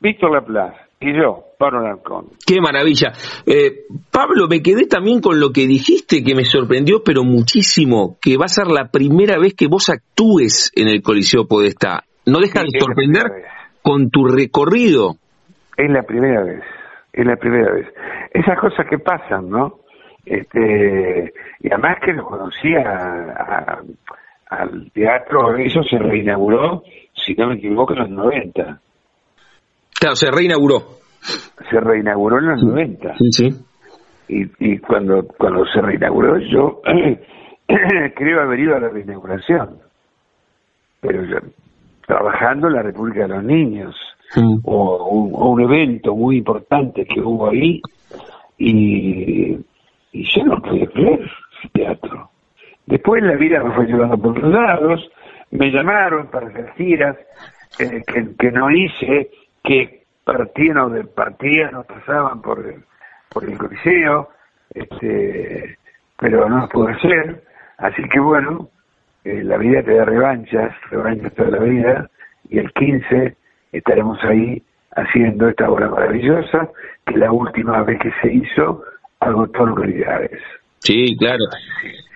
Víctor 0.00 0.32
Laplace 0.32 0.91
y 1.02 1.16
yo, 1.16 1.44
Pablo 1.58 1.80
Alarcón. 1.80 2.26
Qué 2.46 2.60
maravilla. 2.60 3.12
Eh, 3.46 3.84
Pablo, 4.10 4.48
me 4.48 4.62
quedé 4.62 4.86
también 4.86 5.20
con 5.20 5.40
lo 5.40 5.50
que 5.50 5.66
dijiste 5.66 6.22
que 6.22 6.34
me 6.34 6.44
sorprendió, 6.44 7.02
pero 7.04 7.24
muchísimo, 7.24 8.16
que 8.20 8.36
va 8.36 8.46
a 8.46 8.48
ser 8.48 8.66
la 8.68 8.88
primera 8.88 9.38
vez 9.38 9.54
que 9.54 9.66
vos 9.66 9.88
actúes 9.90 10.72
en 10.74 10.88
el 10.88 11.02
Coliseo 11.02 11.46
Podestá. 11.46 12.04
¿No 12.26 12.38
deja 12.38 12.62
de 12.62 12.78
sorprender 12.78 13.24
con 13.82 14.10
tu 14.10 14.26
recorrido? 14.26 15.16
Es 15.76 15.90
la 15.90 16.02
primera 16.02 16.42
vez, 16.44 16.62
es 17.12 17.26
la 17.26 17.36
primera 17.36 17.72
vez. 17.72 17.88
Esas 18.32 18.58
cosas 18.58 18.86
que 18.88 18.98
pasan, 18.98 19.50
¿no? 19.50 19.80
Este, 20.24 21.32
y 21.60 21.72
además 21.72 21.98
que 22.04 22.12
lo 22.12 22.24
conocía 22.24 23.82
al 24.48 24.90
teatro, 24.92 25.56
eso 25.56 25.82
se 25.82 25.98
reinauguró, 25.98 26.84
si 27.14 27.34
no 27.34 27.48
me 27.48 27.54
equivoco, 27.54 27.94
en 27.94 27.98
los 27.98 28.10
90 28.10 28.80
Claro, 30.02 30.16
se 30.16 30.32
reinauguró. 30.32 30.82
Se 31.70 31.78
reinauguró 31.78 32.40
en 32.40 32.46
los 32.48 32.64
90. 32.64 33.14
Sí, 33.18 33.30
sí. 33.30 33.48
Y, 34.26 34.42
y 34.58 34.78
cuando, 34.78 35.24
cuando 35.38 35.64
se 35.66 35.80
reinauguró, 35.80 36.40
yo 36.40 36.80
creo 38.16 38.40
haber 38.40 38.58
ido 38.58 38.74
a 38.74 38.80
la 38.80 38.88
reinauguración. 38.88 39.78
Pero 41.00 41.24
yo, 41.24 41.36
trabajando 42.04 42.66
en 42.66 42.72
la 42.74 42.82
República 42.82 43.22
de 43.22 43.28
los 43.28 43.44
Niños, 43.44 43.94
o, 44.64 45.06
un, 45.08 45.60
evento 45.60 46.16
muy 46.16 46.38
importante 46.38 47.04
que 47.04 47.20
hubo 47.20 47.50
ahí, 47.50 47.80
y, 48.58 49.56
y 50.10 50.24
yo 50.34 50.44
no 50.46 50.60
podía 50.62 50.86
creer 50.88 51.30
el 51.62 51.70
teatro. 51.70 52.28
Después 52.86 53.22
la 53.22 53.36
vida 53.36 53.62
me 53.62 53.72
fue 53.76 53.86
llevando 53.86 54.18
por 54.18 54.36
los 54.36 54.52
lados, 54.52 55.08
me 55.52 55.70
llamaron 55.70 56.26
para 56.26 56.48
hacer 56.48 56.72
giras 56.76 57.16
eh, 57.78 58.02
que, 58.04 58.34
que 58.36 58.50
no 58.50 58.68
hice, 58.68 59.30
que 59.62 60.04
partían 60.24 60.78
o 60.78 60.90
de 60.90 61.04
partían 61.04 61.74
o 61.74 61.84
pasaban 61.84 62.42
por 62.42 62.64
el, 62.66 62.84
por 63.28 63.44
el 63.44 63.58
coliseo, 63.58 64.28
este, 64.74 65.78
pero 66.18 66.48
no 66.48 66.68
pudo 66.68 66.88
hacer. 66.88 67.44
Así 67.78 68.02
que 68.08 68.20
bueno, 68.20 68.68
eh, 69.24 69.42
la 69.42 69.56
vida 69.56 69.82
te 69.82 69.94
da 69.94 70.04
revanchas, 70.04 70.74
revanchas 70.90 71.34
toda 71.34 71.50
la 71.50 71.58
vida, 71.60 72.10
y 72.48 72.58
el 72.58 72.72
15 72.72 73.36
estaremos 73.72 74.18
ahí 74.24 74.62
haciendo 74.94 75.48
esta 75.48 75.70
obra 75.70 75.88
maravillosa, 75.88 76.68
que 77.06 77.16
la 77.16 77.32
última 77.32 77.82
vez 77.82 77.98
que 78.00 78.12
se 78.20 78.32
hizo 78.32 78.84
agotó 79.20 79.66
localidades. 79.66 80.40
Sí, 80.80 81.16
claro. 81.16 81.44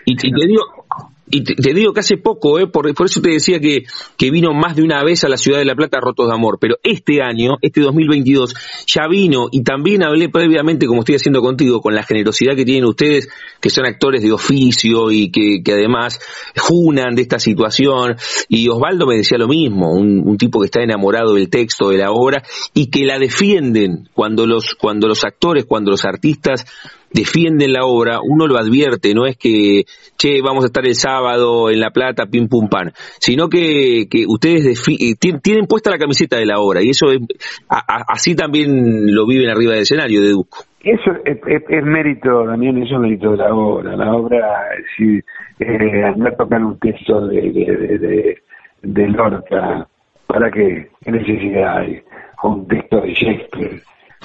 Y, 0.05 0.13
y 0.13 0.17
te 0.17 0.47
digo, 0.47 0.85
y 1.29 1.43
te, 1.43 1.75
digo 1.75 1.93
que 1.93 2.01
hace 2.01 2.17
poco, 2.19 2.61
eh, 2.61 2.69
por, 2.69 2.89
eso 2.89 3.21
te 3.21 3.31
decía 3.31 3.59
que, 3.59 3.85
que 4.17 4.31
vino 4.31 4.53
más 4.53 4.77
de 4.77 4.83
una 4.83 5.03
vez 5.03 5.25
a 5.25 5.29
la 5.29 5.37
ciudad 5.37 5.59
de 5.59 5.65
La 5.65 5.75
Plata 5.75 5.99
Rotos 6.01 6.29
de 6.29 6.35
Amor, 6.35 6.59
pero 6.61 6.77
este 6.85 7.21
año, 7.21 7.57
este 7.63 7.81
2022, 7.81 8.55
ya 8.87 9.09
vino 9.09 9.49
y 9.51 9.63
también 9.63 10.05
hablé 10.05 10.29
previamente, 10.29 10.87
como 10.87 11.01
estoy 11.01 11.17
haciendo 11.17 11.43
contigo, 11.43 11.81
con 11.81 11.95
la 11.95 12.05
generosidad 12.05 12.55
que 12.55 12.65
tienen 12.65 12.85
ustedes, 12.85 13.29
que 13.61 13.71
son 13.71 13.87
actores 13.87 14.23
de 14.23 14.31
oficio 14.31 15.11
y 15.11 15.31
que, 15.31 15.63
que 15.65 15.73
además 15.73 16.21
junan 16.57 17.17
de 17.17 17.23
esta 17.23 17.41
situación. 17.41 18.17
Y 18.49 18.69
Osvaldo 18.69 19.07
me 19.07 19.17
decía 19.17 19.39
lo 19.39 19.49
mismo, 19.49 19.93
un, 19.93 20.23
un, 20.25 20.37
tipo 20.39 20.61
que 20.61 20.67
está 20.67 20.83
enamorado 20.83 21.35
del 21.35 21.51
texto, 21.51 21.89
de 21.89 21.99
la 21.99 22.13
obra, 22.13 22.43
y 22.73 22.87
que 22.87 23.05
la 23.05 23.19
defienden 23.19 24.09
cuando 24.15 24.47
los, 24.47 24.75
cuando 24.75 25.09
los 25.09 25.25
actores, 25.25 25.65
cuando 25.65 25.91
los 25.91 26.05
artistas 26.05 26.65
defienden 27.13 27.73
la 27.73 27.85
obra, 27.85 28.21
uno 28.23 28.47
lo 28.47 28.59
advierte, 28.59 29.15
no 29.15 29.27
es 29.27 29.37
que, 29.37 29.85
che, 30.17 30.41
vamos 30.43 30.65
a 30.65 30.67
estar 30.67 30.85
el 30.87 30.95
sábado 30.95 31.71
en 31.71 31.81
La 31.81 31.91
Plata, 31.91 32.27
pim 32.27 32.49
pum 32.49 32.69
pan, 32.69 32.93
sino 33.19 33.49
que, 33.49 34.07
que 34.11 34.25
ustedes 34.27 34.83
eh, 34.89 35.15
tienen 35.19 35.67
puesta 35.67 35.91
la 35.91 35.99
camiseta 35.99 36.37
de 36.37 36.47
la 36.47 36.59
obra 36.59 36.83
y 36.83 36.91
eso 36.91 37.11
es, 37.11 37.21
así 37.69 38.35
también 38.35 39.15
lo 39.15 39.27
viven 39.27 39.51
arriba 39.51 39.73
del 39.73 39.83
escenario, 39.83 40.21
deduzco. 40.21 40.65
Eso 40.83 41.11
es, 41.25 41.39
es, 41.69 41.85
mérito, 41.85 42.45
también 42.45 42.81
eso 42.81 42.95
es 42.95 43.01
mérito 43.01 43.33
de 43.33 43.39
la 43.39 43.53
obra. 43.53 43.97
La 43.97 44.15
obra, 44.15 44.69
si 44.97 45.19
eh, 45.59 46.05
andar 46.05 46.35
a 46.35 46.37
tocar 46.37 46.63
un 46.63 46.79
texto 46.79 47.27
de, 47.27 48.39
Lorca, 48.83 49.89
¿para 50.29 50.51
qué? 50.53 50.89
¿Qué 51.05 51.11
necesidad 51.11 51.79
hay? 51.79 52.03
un 52.43 52.69
texto 52.69 53.01
de 53.01 53.13
Shakespeare, 53.15 53.81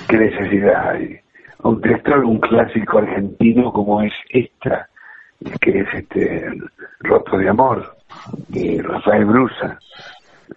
¿qué 0.08 0.18
necesidad 0.18 0.90
hay? 0.90 1.20
Un 1.64 1.82
texto 1.82 2.14
un 2.20 2.40
clásico 2.40 3.00
argentino 3.00 3.72
como 3.72 4.02
es 4.02 4.14
esta, 4.30 4.88
que 5.60 5.80
es 5.80 5.88
este 5.94 6.50
Roto 7.00 7.38
de 7.38 7.50
Amor, 7.50 7.96
de 8.50 8.82
Rafael 8.84 9.26
Brusa, 9.26 9.80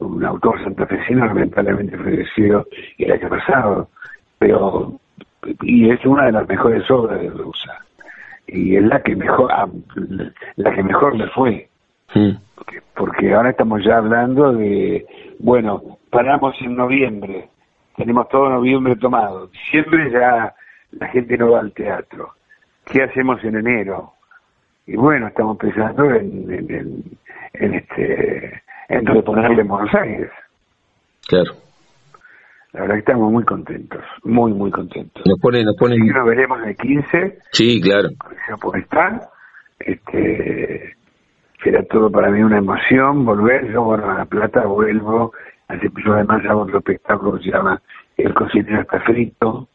un 0.01 0.25
autor 0.25 0.63
santafesino 0.63 1.27
lamentablemente 1.27 1.97
falleció 1.97 2.67
el 2.99 3.13
año 3.13 3.29
pasado, 3.29 3.89
pero 4.39 4.99
y 5.63 5.91
es 5.91 6.05
una 6.07 6.27
de 6.27 6.33
las 6.33 6.49
mejores 6.49 6.91
obras 6.91 7.21
de 7.21 7.29
Brusa 7.29 7.79
y 8.47 8.77
es 8.77 8.85
la 8.85 9.01
que 9.03 9.15
mejor 9.15 9.51
ah, 9.53 9.69
la 10.57 10.75
que 10.75 10.83
mejor 10.83 11.17
le 11.17 11.29
fue 11.29 11.69
porque, 12.55 12.83
porque 12.95 13.35
ahora 13.35 13.51
estamos 13.51 13.85
ya 13.85 13.99
hablando 13.99 14.53
de 14.53 15.07
bueno 15.39 15.99
paramos 16.11 16.55
en 16.61 16.77
noviembre 16.77 17.49
tenemos 17.97 18.29
todo 18.29 18.49
noviembre 18.49 18.97
tomado 18.97 19.49
diciembre 19.49 20.11
ya 20.11 20.55
la 20.99 21.09
gente 21.09 21.37
no 21.37 21.53
va 21.53 21.61
al 21.61 21.73
teatro. 21.73 22.33
¿Qué 22.85 23.03
hacemos 23.03 23.43
en 23.45 23.57
enero? 23.57 24.13
Y 24.87 24.97
bueno, 24.97 25.29
estamos 25.29 25.57
pensando 25.57 26.05
en, 26.11 26.53
en, 26.53 27.05
en, 27.55 27.75
este 27.75 28.63
en 28.89 29.07
reponerle 29.07 29.63
en 29.63 29.69
Buenos 29.69 29.95
Aires. 29.95 30.31
Claro. 31.27 31.53
La 32.73 32.81
verdad 32.81 32.95
que 32.95 33.01
estamos 33.01 33.33
muy 33.33 33.45
contentos, 33.45 34.03
muy, 34.25 34.53
muy 34.53 34.71
contentos. 34.71 35.23
Nos 35.25 35.39
pone, 35.41 35.65
nos 35.65 35.77
pone... 35.77 35.97
Nos 35.97 36.27
veremos 36.27 36.59
el 36.67 36.77
15. 36.77 37.39
Sí, 37.53 37.81
claro. 37.81 38.09
Por 38.61 38.79
estar. 38.79 39.29
Este, 39.79 40.97
será 41.63 41.85
todo 41.85 42.11
para 42.11 42.31
mí 42.31 42.43
una 42.43 42.59
emoción 42.59 43.25
volver. 43.25 43.71
Yo, 43.73 43.85
bueno, 43.85 44.11
a 44.11 44.19
La 44.19 44.25
Plata 44.25 44.67
vuelvo. 44.67 45.33
Hace 45.69 45.89
además 46.07 46.45
hago 46.47 46.63
otro 46.63 46.79
espectáculo 46.79 47.39
que 47.39 47.45
se 47.45 47.51
llama 47.53 47.81
El 48.17 48.35
cocinero 48.35 48.83
está 48.83 49.01
frito. 49.01 49.69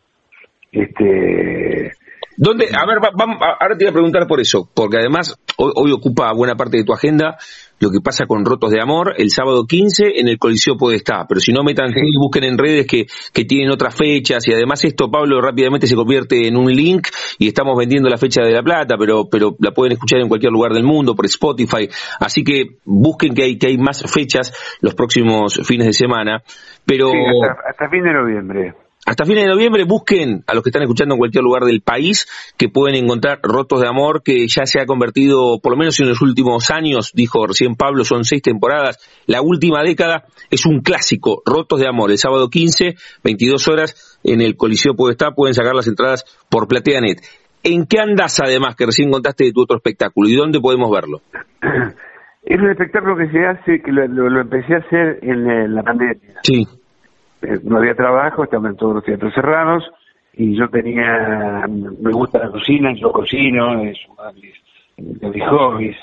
Este, 0.72 1.94
¿Dónde? 2.42 2.68
A 2.74 2.86
ver, 2.86 3.00
vamos, 3.18 3.38
ahora 3.42 3.76
te 3.78 3.84
voy 3.84 3.90
a 3.90 3.94
preguntar 3.94 4.26
por 4.26 4.40
eso, 4.40 4.70
porque 4.74 4.96
además 4.96 5.38
hoy, 5.58 5.92
ocupa 5.92 6.32
buena 6.32 6.56
parte 6.56 6.78
de 6.78 6.86
tu 6.86 6.94
agenda 6.94 7.38
lo 7.82 7.92
que 7.92 8.00
pasa 8.02 8.28
con 8.28 8.46
Rotos 8.46 8.72
de 8.72 8.82
Amor, 8.82 9.14
el 9.18 9.30
sábado 9.30 9.66
15 9.66 10.20
en 10.22 10.30
el 10.30 10.38
Coliseo 10.38 10.78
puede 10.78 10.96
estar, 10.96 11.26
pero 11.28 11.42
si 11.42 11.52
no 11.52 11.64
metan 11.64 11.90
y 11.90 12.18
busquen 12.18 12.46
en 12.46 12.58
redes 12.58 12.88
que, 12.88 13.08
que 13.34 13.44
tienen 13.44 13.72
otras 13.72 13.94
fechas 13.94 14.48
y 14.48 14.54
además 14.54 14.86
esto, 14.86 15.12
Pablo, 15.12 15.42
rápidamente 15.42 15.86
se 15.86 15.96
convierte 15.96 16.48
en 16.48 16.56
un 16.56 16.72
link 16.72 17.08
y 17.40 17.48
estamos 17.48 17.78
vendiendo 17.78 18.08
la 18.08 18.18
fecha 18.18 18.42
de 18.42 18.54
La 18.54 18.64
Plata, 18.64 18.96
pero, 18.98 19.26
pero 19.30 19.56
la 19.60 19.72
pueden 19.72 19.94
escuchar 19.94 20.22
en 20.22 20.30
cualquier 20.30 20.54
lugar 20.54 20.72
del 20.72 20.84
mundo 20.84 21.16
por 21.16 21.26
Spotify, 21.26 21.90
así 22.22 22.46
que 22.46 22.78
busquen 22.86 23.34
que 23.34 23.44
hay, 23.44 23.58
que 23.58 23.68
hay 23.68 23.78
más 23.78 24.02
fechas 24.10 24.54
los 24.80 24.96
próximos 24.96 25.60
fines 25.66 25.88
de 25.88 25.94
semana, 25.94 26.42
pero... 26.86 27.08
hasta, 27.08 27.70
hasta 27.70 27.90
fin 27.90 28.04
de 28.04 28.14
noviembre. 28.14 28.76
Hasta 29.10 29.26
fines 29.26 29.46
de 29.46 29.50
noviembre 29.50 29.86
busquen 29.86 30.44
a 30.46 30.54
los 30.54 30.62
que 30.62 30.70
están 30.70 30.84
escuchando 30.84 31.16
en 31.16 31.18
cualquier 31.18 31.44
lugar 31.44 31.64
del 31.64 31.82
país 31.82 32.28
que 32.60 32.70
pueden 32.70 33.04
encontrar 33.04 33.40
Rotos 33.42 33.82
de 33.82 33.88
Amor, 33.88 34.22
que 34.22 34.48
ya 34.48 34.68
se 34.68 34.80
ha 34.80 34.86
convertido, 34.86 35.60
por 35.64 35.72
lo 35.72 35.80
menos 35.80 36.00
en 36.00 36.10
los 36.10 36.22
últimos 36.22 36.70
años, 36.70 37.12
dijo 37.16 37.48
recién 37.48 37.74
Pablo, 37.74 38.04
son 38.04 38.24
seis 38.24 38.44
temporadas, 38.44 39.00
la 39.26 39.42
última 39.42 39.82
década 39.82 40.26
es 40.52 40.68
un 40.68 40.82
clásico, 40.82 41.42
Rotos 41.44 41.80
de 41.80 41.88
Amor, 41.88 42.12
el 42.12 42.20
sábado 42.20 42.50
15, 42.52 42.98
22 43.24 43.68
horas, 43.68 44.20
en 44.24 44.42
el 44.42 44.56
Coliseo 44.56 44.94
puede 44.94 45.14
estar, 45.14 45.34
pueden 45.34 45.56
sacar 45.56 45.74
las 45.74 45.88
entradas 45.88 46.24
por 46.48 46.68
PlateaNet. 46.68 47.18
¿En 47.64 47.88
qué 47.88 48.00
andas 48.00 48.40
además, 48.40 48.76
que 48.76 48.86
recién 48.86 49.10
contaste 49.10 49.46
de 49.46 49.54
tu 49.54 49.64
otro 49.64 49.78
espectáculo, 49.78 50.30
y 50.30 50.36
dónde 50.36 50.60
podemos 50.60 50.92
verlo? 50.92 51.22
Es 52.42 52.58
un 52.58 52.70
espectáculo 52.70 53.18
que 53.18 53.30
se 53.32 53.46
hace, 53.46 53.82
que 53.82 53.92
lo, 53.92 54.40
empecé 54.40 54.74
a 54.74 54.78
hacer 54.78 55.20
en 55.24 55.76
la 55.76 55.84
pandemia. 55.84 56.40
Sí 56.42 56.66
eh, 57.42 57.60
no 57.64 57.78
había 57.78 57.96
trabajo, 57.96 58.44
estaban 58.44 58.76
todos 58.76 58.96
los 58.96 59.04
teatros 59.04 59.34
cerrados 59.34 59.90
y 60.34 60.56
yo 60.56 60.70
tenía, 60.70 61.66
me 61.68 62.12
gusta 62.12 62.40
la 62.40 62.50
cocina, 62.50 62.94
yo 62.94 63.12
cocino, 63.12 63.82
es 63.82 63.98
uno 64.08 64.32
de 64.32 65.30
mis, 65.30 65.48
hobbies, 65.48 65.98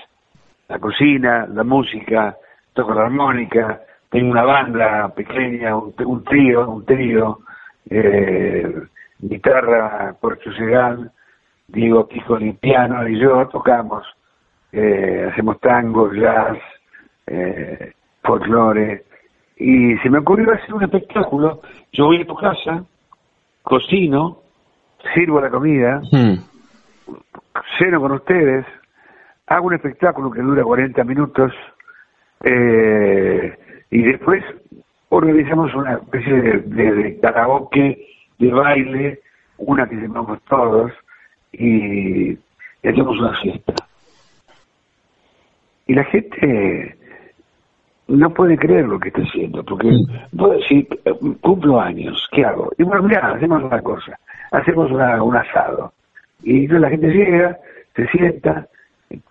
la 0.68 0.78
cocina, 0.78 1.46
la 1.46 1.64
música, 1.64 2.36
toco 2.74 2.92
la 2.94 3.06
armónica, 3.06 3.80
tengo 4.10 4.30
una 4.30 4.44
banda 4.44 5.08
pequeña, 5.14 5.76
un, 5.76 6.24
trío, 6.24 6.68
un 6.68 6.84
trío, 6.84 7.38
eh, 7.88 8.74
guitarra, 9.18 10.14
Porcho 10.20 10.52
Segal, 10.52 11.10
Diego 11.68 12.06
Quijo 12.08 12.38
piano 12.60 13.08
y 13.08 13.18
yo 13.18 13.48
tocamos, 13.48 14.04
eh, 14.72 15.28
hacemos 15.32 15.58
tango, 15.60 16.12
jazz, 16.12 16.58
eh, 17.26 17.92
folclore, 18.22 19.05
y 19.56 19.96
se 19.98 20.10
me 20.10 20.18
ocurrió 20.18 20.52
hacer 20.52 20.74
un 20.74 20.84
espectáculo. 20.84 21.62
Yo 21.92 22.06
voy 22.06 22.20
a 22.20 22.26
tu 22.26 22.34
casa, 22.36 22.84
cocino, 23.62 24.42
sirvo 25.14 25.40
la 25.40 25.50
comida, 25.50 26.02
hmm. 26.12 26.34
ceno 27.78 28.00
con 28.00 28.12
ustedes, 28.12 28.66
hago 29.46 29.68
un 29.68 29.74
espectáculo 29.74 30.30
que 30.30 30.42
dura 30.42 30.62
40 30.62 31.04
minutos 31.04 31.52
eh, 32.44 33.56
y 33.90 34.02
después 34.02 34.44
organizamos 35.08 35.74
una 35.74 35.94
especie 35.94 36.32
de, 36.34 36.58
de, 36.60 37.20
karaoke, 37.20 38.06
de 38.38 38.52
baile, 38.52 39.20
una 39.58 39.88
que 39.88 39.96
llamamos 39.96 40.38
todos 40.48 40.92
y, 41.52 42.32
y 42.32 42.38
hacemos 42.82 43.18
una 43.18 43.40
fiesta. 43.40 43.74
Y 45.86 45.94
la 45.94 46.04
gente 46.04 46.95
no 48.08 48.30
puede 48.30 48.56
creer 48.56 48.86
lo 48.86 48.98
que 49.00 49.08
está 49.08 49.22
haciendo, 49.22 49.64
porque 49.64 49.88
puedo 50.36 50.52
decir, 50.52 50.86
cumplo 51.40 51.80
años, 51.80 52.26
¿qué 52.32 52.44
hago? 52.44 52.70
Y 52.78 52.84
bueno, 52.84 53.02
mira, 53.02 53.32
hacemos 53.32 53.62
una 53.62 53.80
cosa, 53.82 54.18
hacemos 54.52 54.90
un 54.90 55.36
asado. 55.36 55.92
Y 56.42 56.64
entonces 56.64 56.80
la 56.80 56.90
gente 56.90 57.08
llega, 57.08 57.58
se 57.94 58.06
sienta, 58.08 58.68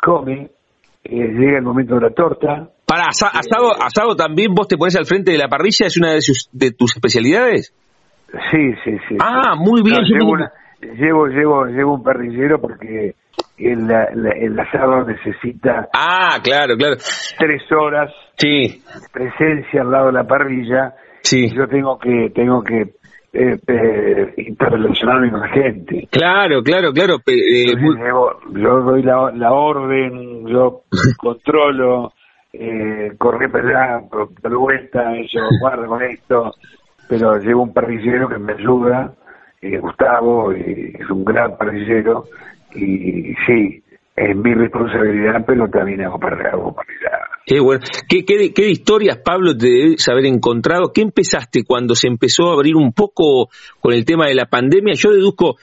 come, 0.01 0.49
eh, 1.03 1.27
llega 1.33 1.59
el 1.59 1.63
momento 1.63 1.95
de 1.95 2.01
la 2.01 2.09
torta. 2.09 2.69
Para, 2.85 3.05
asado, 3.07 3.71
asado 3.81 4.15
también 4.15 4.53
vos 4.53 4.67
te 4.67 4.77
pones 4.77 4.95
al 4.97 5.05
frente 5.05 5.31
de 5.31 5.37
la 5.37 5.47
parrilla, 5.47 5.87
es 5.87 5.97
una 5.97 6.11
de, 6.11 6.19
de 6.51 6.71
tus 6.71 6.95
especialidades. 6.95 7.73
Sí, 8.51 8.73
sí, 8.83 8.97
sí. 9.07 9.15
Ah, 9.19 9.55
muy 9.57 9.81
bien. 9.81 10.03
llevo, 10.03 10.35
llevo, 10.81 11.27
llevo, 11.27 11.65
llevo 11.67 11.93
un 11.93 12.03
parrillero 12.03 12.59
porque 12.59 13.15
el, 13.57 13.89
el 13.89 14.59
asado 14.59 15.05
necesita 15.05 15.87
ah 15.93 16.39
claro 16.43 16.75
claro. 16.77 16.95
tres 17.37 17.61
horas 17.71 18.11
sí. 18.37 18.81
presencia 19.13 19.81
al 19.81 19.91
lado 19.91 20.07
de 20.07 20.13
la 20.13 20.23
parrilla 20.25 20.93
sí. 21.21 21.49
yo 21.55 21.67
tengo 21.67 21.97
que 21.97 22.31
tengo 22.33 22.61
que 22.63 22.95
eh, 23.37 23.59
eh, 23.67 24.33
interrelacionarme 24.37 25.29
con 25.29 25.41
la 25.41 25.49
gente. 25.49 26.07
Claro 26.09 26.63
claro 26.63 26.93
claro 26.93 27.17
eh, 27.25 27.73
yo 28.53 28.81
doy 28.81 29.03
la, 29.03 29.31
la 29.31 29.51
orden 29.51 30.47
yo 30.47 30.83
controlo 31.17 32.13
eh, 32.53 33.11
corre 33.17 33.49
para 33.49 33.97
allá 33.97 34.07
vuelta 34.43 35.11
yo 35.31 35.41
guardo 35.59 35.87
con 35.87 36.03
esto 36.03 36.51
pero 37.09 37.37
llevo 37.37 37.63
un 37.63 37.73
parrillero 37.73 38.29
que 38.29 38.37
me 38.37 38.53
ayuda 38.53 39.13
Gustavo 39.81 40.51
es 40.51 41.09
un 41.09 41.25
gran 41.25 41.57
parrillero 41.57 42.25
y 42.75 43.33
sí, 43.45 43.83
es 44.15 44.35
mi 44.35 44.53
responsabilidad, 44.53 45.43
pero 45.45 45.67
también 45.67 46.01
hago 46.01 46.17
para 46.17 46.49
hago 46.49 46.73
para 46.73 46.87
Qué 47.45 47.59
bueno. 47.59 47.81
¿Qué, 48.09 48.25
qué, 48.25 48.69
historias, 48.69 49.17
Pablo, 49.17 49.55
te 49.55 49.67
debes 49.67 50.09
haber 50.09 50.25
encontrado? 50.25 50.91
¿Qué 50.91 51.01
empezaste 51.01 51.63
cuando 51.63 51.93
se 51.93 52.07
empezó 52.07 52.49
a 52.49 52.53
abrir 52.53 52.75
un 52.75 52.91
poco 52.91 53.49
con 53.81 53.93
el 53.93 54.03
tema 54.03 54.25
de 54.25 54.33
la 54.33 54.45
pandemia? 54.45 54.95
Yo 54.95 55.11
deduzco, 55.11 55.57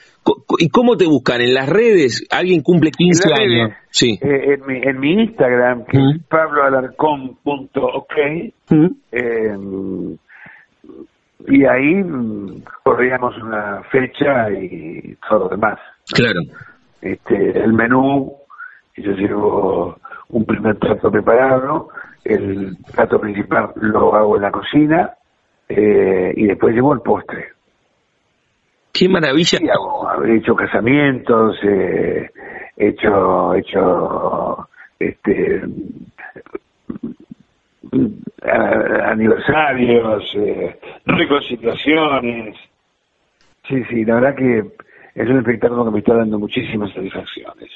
¿y 0.59 0.69
cómo 0.69 0.95
te 0.95 1.05
buscan? 1.05 1.41
¿En 1.41 1.53
las 1.53 1.67
redes? 1.67 2.25
¿Alguien 2.31 2.61
cumple 2.61 2.91
15 2.91 3.33
años? 3.33 3.71
sí. 3.89 4.17
Eh, 4.21 4.53
en, 4.53 4.65
mi, 4.65 4.81
en 4.81 4.99
mi 4.99 5.11
Instagram, 5.23 5.83
que 5.85 5.97
es 5.97 6.23
pabloalarcón.ok, 6.29 8.13
eh, 9.11 9.57
y 11.47 11.65
ahí 11.65 11.95
mm, 11.95 12.63
corríamos 12.83 13.35
una 13.43 13.83
fecha 13.91 14.49
y 14.51 15.17
todo 15.27 15.39
lo 15.39 15.49
demás. 15.49 15.79
Claro 16.13 16.39
este, 17.03 17.59
el 17.59 17.73
menú, 17.73 18.33
yo 18.95 19.11
llevo 19.11 19.97
un 20.29 20.45
primer 20.45 20.77
plato 20.77 21.11
preparado, 21.11 21.89
el 22.23 22.77
plato 22.95 23.19
principal 23.19 23.71
lo 23.75 24.15
hago 24.15 24.37
en 24.37 24.41
la 24.41 24.51
cocina 24.51 25.13
eh, 25.67 26.33
y 26.35 26.45
después 26.45 26.73
llevo 26.73 26.93
el 26.93 27.01
postre. 27.01 27.49
¡Qué 28.93 29.09
maravilla! 29.09 29.59
he 30.25 30.37
hecho 30.37 30.55
casamientos, 30.55 31.57
eh, 31.63 32.29
he 32.77 32.87
hecho, 32.87 33.53
hecho 33.55 34.69
este, 34.99 35.61
aniversarios, 39.05 40.23
eh, 40.35 40.79
reconciliaciones. 41.05 42.55
Sí, 43.67 43.83
sí, 43.89 44.05
la 44.05 44.15
verdad 44.15 44.35
que 44.35 44.63
es 45.15 45.29
un 45.29 45.37
espectáculo 45.37 45.85
que 45.85 45.91
me 45.91 45.99
está 45.99 46.15
dando 46.15 46.39
muchísimas 46.39 46.93
satisfacciones. 46.93 47.69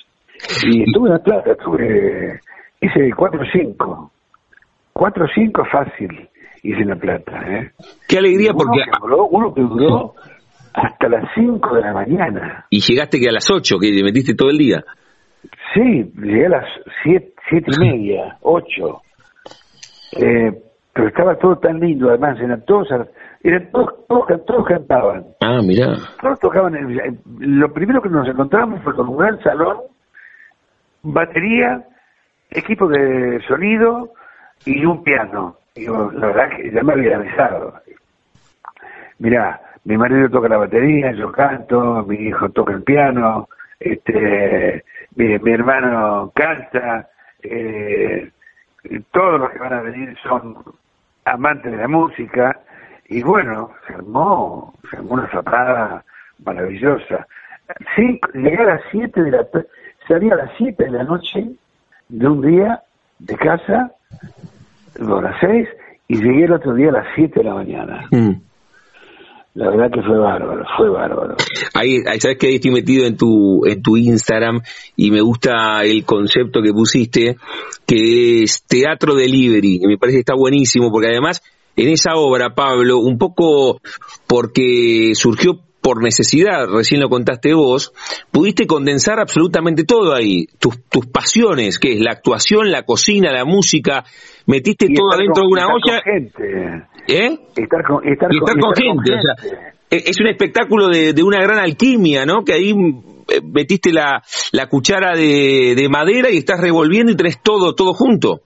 Y 0.65 0.84
estuve 0.84 1.10
en 1.10 1.13
La 1.13 1.23
Plata, 1.23 1.52
estuve, 1.52 2.39
hice 2.82 3.10
4 3.15 3.41
o 3.41 3.45
5, 3.52 4.12
4 4.93 5.26
o 5.26 5.28
5 5.34 5.65
fácil 5.71 6.30
hice 6.63 6.82
en 6.82 6.89
La 6.89 6.95
Plata. 6.95 7.32
¿eh? 7.47 7.71
Qué 8.08 8.17
alegría 8.17 8.54
porque... 8.54 8.82
uno 9.32 9.54
que 9.54 9.62
duró 9.62 10.13
hasta 10.73 11.10
las 11.10 11.30
5 11.36 11.76
de 11.76 11.82
la 11.82 11.93
mañana. 11.93 12.65
Y 12.69 12.82
llegaste 12.82 13.19
que 13.19 13.30
a 13.30 13.32
las 13.32 13.50
8, 13.50 13.78
que 13.80 13.91
te 13.91 14.04
metiste 14.04 14.36
todo 14.36 14.50
el 14.50 14.58
día. 14.58 14.84
Sí, 15.73 16.12
llegué 16.15 16.45
a 16.45 16.50
las 16.50 16.65
7, 17.04 17.34
siete 17.50 17.71
y 17.76 17.80
media, 17.80 18.38
8. 18.41 19.02
Eh, 20.19 20.52
pero 20.97 21.10
estaba 21.10 21.36
todo 21.36 21.60
tan 21.60 21.79
lindo, 21.79 22.10
además, 22.10 22.39
eran 22.39 22.65
todos 22.65 22.89
eran 23.43 23.69
todos, 23.71 24.07
todos, 24.07 24.65
cantaban. 24.65 25.27
Ah, 25.41 25.60
mira. 25.63 25.95
Todos 26.19 26.39
tocaban. 26.39 26.75
lo 27.38 27.71
primero 27.71 28.01
que 28.01 28.10
nos 28.10 28.27
encontramos 28.27 28.81
fue 28.81 28.95
con 28.95 29.07
un 29.10 29.17
gran 29.17 29.39
salón, 29.43 29.77
batería, 31.03 31.83
equipo 32.49 32.88
de 32.88 33.39
sonido 33.47 34.12
y 34.65 34.83
un 34.86 35.03
piano. 35.03 35.57
Y 35.75 35.86
la 35.86 36.27
verdad 36.27 36.49
que 36.57 36.71
ya 36.71 36.81
me 36.81 36.93
había 36.93 37.17
avisado. 37.17 37.75
Mira, 39.19 39.62
mi 39.83 39.97
marido 39.97 40.29
toca 40.31 40.49
la 40.49 40.57
batería, 40.57 41.12
yo 41.12 41.31
canto, 41.31 42.03
mi 42.07 42.15
hijo 42.15 42.49
toca 42.49 42.73
el 42.73 42.81
piano, 42.81 43.47
este, 43.79 44.83
mi, 45.15 45.38
mi 45.38 45.51
hermano 45.51 46.31
canta, 46.33 47.07
eh, 47.43 48.31
todos 49.12 49.39
los 49.39 49.51
que 49.51 49.60
van 49.60 49.73
a 49.73 49.81
venir 49.81 50.17
son 50.23 50.55
amantes 51.33 51.71
de 51.71 51.77
la 51.77 51.87
música 51.87 52.59
y 53.09 53.21
bueno, 53.21 53.71
se 53.87 53.93
armó, 53.93 54.73
se 54.89 54.97
armó 54.97 55.13
una 55.13 55.27
zapada 55.29 56.03
maravillosa. 56.43 57.27
Sí, 57.95 58.19
llegué 58.33 58.57
a 58.57 58.65
las 58.65 58.81
7 58.91 59.21
de 59.21 59.31
la 59.31 59.47
salí 60.07 60.29
a 60.29 60.35
las 60.35 60.51
7 60.57 60.85
de 60.85 60.91
la 60.91 61.03
noche 61.03 61.51
de 62.09 62.27
un 62.27 62.41
día 62.41 62.81
de 63.19 63.35
casa, 63.35 63.91
a 64.99 65.21
las 65.21 65.39
6, 65.39 65.67
y 66.07 66.21
llegué 66.21 66.45
el 66.45 66.53
otro 66.53 66.73
día 66.73 66.89
a 66.89 66.93
las 66.93 67.07
7 67.15 67.39
de 67.39 67.43
la 67.43 67.55
mañana. 67.55 68.05
Mm. 68.11 68.46
La 69.57 69.71
verdad 69.71 69.89
que 69.91 70.03
fue 70.03 70.19
bárbaro, 70.19 70.63
fue 70.77 70.87
bárbaro. 70.87 71.35
Ahí, 71.73 72.03
sabes 72.19 72.37
que 72.37 72.45
ahí 72.45 72.55
estoy 72.57 72.69
metido 72.69 73.07
en 73.07 73.17
tu, 73.17 73.65
en 73.65 73.81
tu 73.81 73.97
Instagram 73.97 74.61
y 74.95 75.09
me 75.09 75.19
gusta 75.21 75.83
el 75.83 76.05
concepto 76.05 76.61
que 76.61 76.71
pusiste, 76.73 77.37
que 77.87 78.43
es 78.43 78.63
teatro 78.67 79.15
delivery, 79.15 79.79
que 79.79 79.87
me 79.87 79.97
parece 79.97 80.17
que 80.17 80.19
está 80.19 80.35
buenísimo, 80.35 80.91
porque 80.91 81.07
además 81.07 81.41
en 81.75 81.87
esa 81.87 82.13
obra, 82.13 82.53
Pablo, 82.53 82.99
un 82.99 83.17
poco 83.17 83.81
porque 84.27 85.13
surgió 85.15 85.59
por 85.81 86.03
necesidad, 86.03 86.67
recién 86.67 87.01
lo 87.01 87.09
contaste 87.09 87.55
vos, 87.55 87.93
pudiste 88.29 88.67
condensar 88.67 89.19
absolutamente 89.19 89.85
todo 89.85 90.13
ahí, 90.13 90.45
tus, 90.59 90.83
tus 90.87 91.07
pasiones, 91.07 91.79
que 91.79 91.93
es 91.93 91.99
la 91.99 92.11
actuación, 92.11 92.69
la 92.69 92.83
cocina, 92.83 93.31
la 93.31 93.43
música, 93.43 94.05
metiste 94.47 94.88
todo 94.93 95.13
adentro 95.13 95.43
de 95.43 95.49
una 95.49 95.67
olla. 95.67 96.01
¿Eh? 97.07 97.38
Estar 97.55 97.83
con, 97.83 98.05
estar, 98.07 98.29
con, 98.29 98.73
gente. 98.75 99.12
Es 99.89 100.19
un 100.19 100.27
espectáculo 100.27 100.89
de, 100.89 101.13
de, 101.13 101.23
una 101.23 101.41
gran 101.41 101.60
alquimia, 101.60 102.25
¿no? 102.25 102.43
Que 102.43 102.53
ahí 102.53 102.71
eh, 102.71 103.41
metiste 103.41 103.93
la, 103.93 104.21
la 104.51 104.67
cuchara 104.67 105.15
de, 105.15 105.75
de, 105.77 105.89
madera 105.89 106.29
y 106.29 106.38
estás 106.38 106.60
revolviendo 106.60 107.12
y 107.12 107.15
tenés 107.15 107.41
todo, 107.41 107.73
todo 107.73 107.93
junto. 107.93 108.41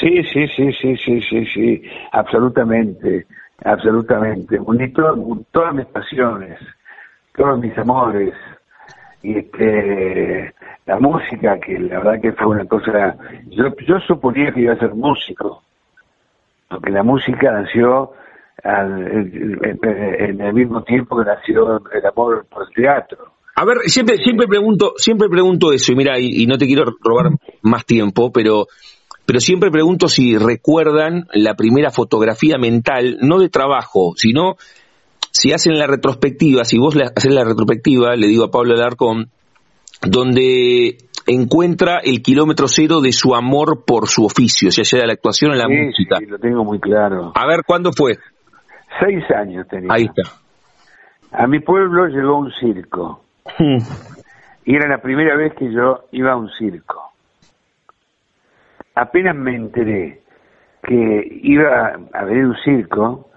Sí, 0.00 0.22
sí, 0.32 0.46
sí, 0.54 0.70
sí, 0.80 0.96
sí, 0.96 1.20
sí, 1.28 1.44
sí, 1.54 1.82
absolutamente, 2.12 3.26
absolutamente. 3.64 4.58
Uní 4.60 4.92
todas 4.92 5.74
mis 5.74 5.86
pasiones, 5.86 6.58
todos 7.34 7.58
mis 7.58 7.76
amores, 7.78 8.34
y 9.24 9.38
este, 9.38 10.54
la 10.84 11.00
música, 11.00 11.58
que 11.58 11.78
la 11.78 11.98
verdad 11.98 12.20
que 12.20 12.32
fue 12.32 12.46
una 12.48 12.66
cosa, 12.66 13.16
yo, 13.46 13.64
yo 13.86 13.98
suponía 14.06 14.52
que 14.52 14.60
iba 14.60 14.74
a 14.74 14.78
ser 14.78 14.94
músico, 14.94 15.62
porque 16.68 16.90
la 16.90 17.02
música 17.02 17.50
nació 17.50 18.12
en 18.62 20.40
el 20.40 20.52
mismo 20.52 20.82
tiempo 20.82 21.16
que 21.18 21.24
nació 21.24 21.78
el 21.90 22.06
amor 22.06 22.46
por 22.50 22.66
el 22.68 22.74
teatro. 22.74 23.32
A 23.56 23.64
ver, 23.64 23.78
siempre, 23.86 24.18
siempre 24.18 24.46
pregunto, 24.46 24.92
siempre 24.96 25.28
pregunto 25.30 25.72
eso, 25.72 25.92
y 25.92 25.96
mira, 25.96 26.18
y, 26.18 26.44
no 26.46 26.58
te 26.58 26.66
quiero 26.66 26.84
robar 27.00 27.30
más 27.62 27.86
tiempo, 27.86 28.30
pero, 28.30 28.66
pero 29.24 29.40
siempre 29.40 29.70
pregunto 29.70 30.08
si 30.08 30.36
recuerdan 30.36 31.28
la 31.32 31.54
primera 31.54 31.90
fotografía 31.90 32.58
mental, 32.58 33.16
no 33.22 33.38
de 33.38 33.48
trabajo, 33.48 34.12
sino 34.16 34.56
si 35.34 35.52
hacen 35.52 35.76
la 35.76 35.88
retrospectiva, 35.88 36.64
si 36.64 36.78
vos 36.78 36.96
haces 36.96 37.34
la 37.34 37.42
retrospectiva, 37.42 38.14
le 38.14 38.28
digo 38.28 38.44
a 38.44 38.50
Pablo 38.52 38.74
Alarcón, 38.74 39.30
donde 40.00 40.96
encuentra 41.26 41.98
el 41.98 42.22
kilómetro 42.22 42.68
cero 42.68 43.00
de 43.00 43.10
su 43.10 43.34
amor 43.34 43.84
por 43.84 44.06
su 44.06 44.24
oficio, 44.24 44.68
ya 44.70 44.84
sea 44.84 45.00
de 45.00 45.08
la 45.08 45.14
actuación 45.14 45.50
o 45.50 45.54
la 45.54 45.66
música. 45.66 46.18
Sí, 46.18 46.26
lo 46.26 46.38
tengo 46.38 46.62
muy 46.62 46.78
claro. 46.78 47.32
A 47.34 47.46
ver, 47.48 47.62
¿cuándo 47.66 47.90
fue? 47.92 48.12
Seis 49.00 49.24
años 49.36 49.66
tenía. 49.68 49.92
Ahí 49.92 50.04
está. 50.04 50.22
A 51.32 51.48
mi 51.48 51.58
pueblo 51.58 52.06
llegó 52.06 52.38
un 52.38 52.52
circo. 52.52 53.24
Hmm. 53.58 53.78
Y 54.66 54.76
era 54.76 54.88
la 54.88 54.98
primera 54.98 55.36
vez 55.36 55.52
que 55.58 55.64
yo 55.72 56.04
iba 56.12 56.30
a 56.30 56.36
un 56.36 56.48
circo. 56.56 57.10
Apenas 58.94 59.34
me 59.34 59.56
enteré 59.56 60.22
que 60.86 61.40
iba 61.42 61.98
a 62.12 62.24
ver 62.24 62.46
un 62.46 62.54
circo 62.64 63.30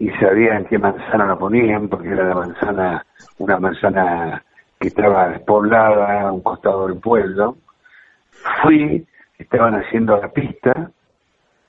y 0.00 0.08
sabían 0.12 0.64
qué 0.64 0.78
manzana 0.78 1.26
lo 1.26 1.38
ponían, 1.38 1.88
porque 1.88 2.08
era 2.08 2.24
la 2.24 2.34
manzana, 2.34 3.06
una 3.38 3.58
manzana 3.58 4.42
que 4.80 4.88
estaba 4.88 5.28
despoblada 5.28 6.22
a 6.22 6.32
un 6.32 6.40
costado 6.40 6.88
del 6.88 6.98
pueblo. 6.98 7.58
Fui, 8.62 9.06
estaban 9.38 9.74
haciendo 9.74 10.16
la 10.16 10.28
pista 10.28 10.90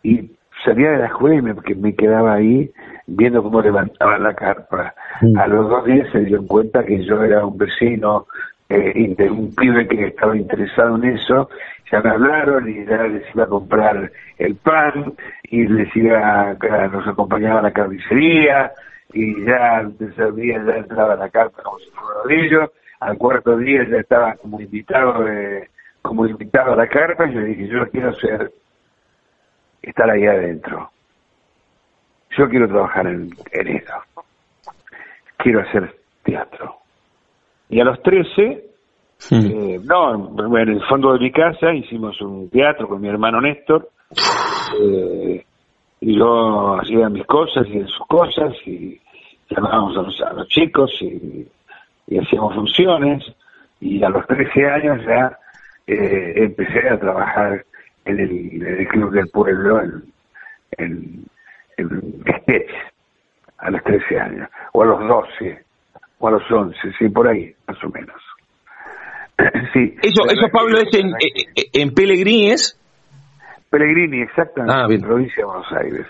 y 0.02 0.32
salía 0.64 0.92
de 0.92 1.00
la 1.00 1.08
escuela 1.08 1.36
y 1.36 1.42
me, 1.42 1.54
me 1.76 1.94
quedaba 1.94 2.36
ahí 2.36 2.72
viendo 3.06 3.44
cómo 3.44 3.62
levantaban 3.62 4.24
la 4.24 4.34
carpa. 4.34 4.96
Mm. 5.22 5.38
A 5.38 5.48
los 5.48 5.70
dos 5.70 5.84
días 5.84 6.08
se 6.14 6.20
dieron 6.20 6.48
cuenta 6.48 6.86
que 6.86 7.04
yo 7.04 7.22
era 7.24 7.46
un 7.46 7.58
vecino, 7.58 8.28
eh, 8.72 9.30
un 9.30 9.54
pibe 9.56 9.88
que 9.88 10.08
estaba 10.08 10.36
interesado 10.36 10.96
en 10.96 11.16
eso, 11.16 11.50
ya 11.92 12.02
me 12.02 12.10
hablaron 12.10 12.70
y 12.70 12.86
ya 12.86 13.04
les 13.04 13.24
iba 13.36 13.44
a 13.44 13.48
comprar 13.48 14.12
el 14.38 14.56
pan 14.56 15.14
y 15.44 15.68
les 15.68 15.94
iba, 15.96 16.52
a, 16.52 16.88
nos 16.88 17.08
acompañaba 17.08 17.60
a 17.60 17.64
la 17.64 17.72
carnicería 17.72 18.72
y 19.14 19.44
ya 19.46 19.82
el 19.82 19.98
tercer 19.98 20.34
día 20.36 20.64
ya 20.66 20.78
entraba 20.78 21.16
la 21.16 21.30
carpa 21.30 21.62
como 21.64 21.80
si 21.80 21.90
fuera 21.92 22.20
de 22.28 22.46
ellos. 22.46 22.70
Al 23.02 23.18
cuarto 23.18 23.58
día 23.58 23.84
ya 23.90 23.98
estaba 23.98 24.36
como 24.36 24.62
invitado 24.62 25.26
como 26.02 26.26
invitado 26.26 26.74
a 26.74 26.76
la 26.76 26.88
carpa 26.88 27.28
y 27.28 27.34
yo 27.34 27.42
dije 27.42 27.68
yo 27.68 27.90
quiero 27.90 28.14
ser 28.16 28.52
estar 29.82 30.10
ahí 30.10 30.26
adentro. 30.26 30.92
Yo 32.38 32.48
quiero 32.48 32.68
trabajar 32.68 33.08
en, 33.08 33.30
eso 33.52 33.94
quiero 35.38 35.62
hacer 35.62 35.94
teatro 36.24 36.81
y 37.72 37.80
a 37.80 37.86
los 37.86 38.02
13 38.04 38.66
eh, 39.32 39.80
no 39.84 40.58
en 40.58 40.70
el 40.70 40.84
fondo 40.84 41.14
de 41.14 41.20
mi 41.20 41.32
casa 41.32 41.74
hicimos 41.74 42.22
un 42.22 42.50
teatro 42.50 42.88
con 42.88 43.02
mi 43.02 43.08
hermano 43.08 43.42
Néstor 43.42 43.90
eh, 44.80 45.44
y 46.02 46.18
yo 46.18 46.80
hacía 46.80 47.10
mis 47.10 47.26
cosas 47.26 47.68
y 47.68 47.82
sus 47.82 48.08
cosas 48.08 48.54
y 48.66 49.00
llamábamos 49.50 49.98
a 49.98 50.02
los, 50.04 50.22
a 50.22 50.34
los 50.34 50.48
chicos 50.48 50.92
y 51.02 51.48
y 52.12 52.20
hacíamos 52.20 52.54
funciones 52.54 53.24
y 53.80 54.04
a 54.04 54.10
los 54.10 54.28
13 54.28 54.66
años 54.68 55.06
ya 55.06 55.38
eh, 55.88 56.34
empecé 56.36 56.90
a 56.90 57.00
trabajar 57.00 57.66
en 58.04 58.20
el, 58.20 58.88
Club 58.90 59.12
del 59.12 59.30
Pueblo 59.30 59.82
en, 59.82 60.04
en, 60.78 61.26
a 63.58 63.72
los 63.72 63.84
13 63.84 64.20
años, 64.20 64.50
o 64.74 64.84
a 64.84 64.86
los 64.86 65.08
12, 65.08 65.64
o 66.22 66.28
a 66.28 66.32
los 66.32 66.44
11, 66.50 66.78
sí, 66.98 67.10
por 67.10 67.28
ahí, 67.28 67.54
más 67.68 67.84
o 67.84 67.90
menos. 67.90 68.16
sí. 69.74 69.96
Eso, 70.02 70.24
eso 70.30 70.48
Pablo, 70.54 70.78
es 70.78 70.94
en, 70.94 71.12
en, 71.74 71.94
Pellegrini, 71.94 72.52
¿es? 72.52 72.80
Pellegrini, 73.70 74.22
exactamente, 74.22 74.74
ah, 74.76 74.86
en 74.90 75.02
provincia 75.02 75.36
de 75.38 75.46
Buenos 75.46 75.68
Aires. 75.84 76.08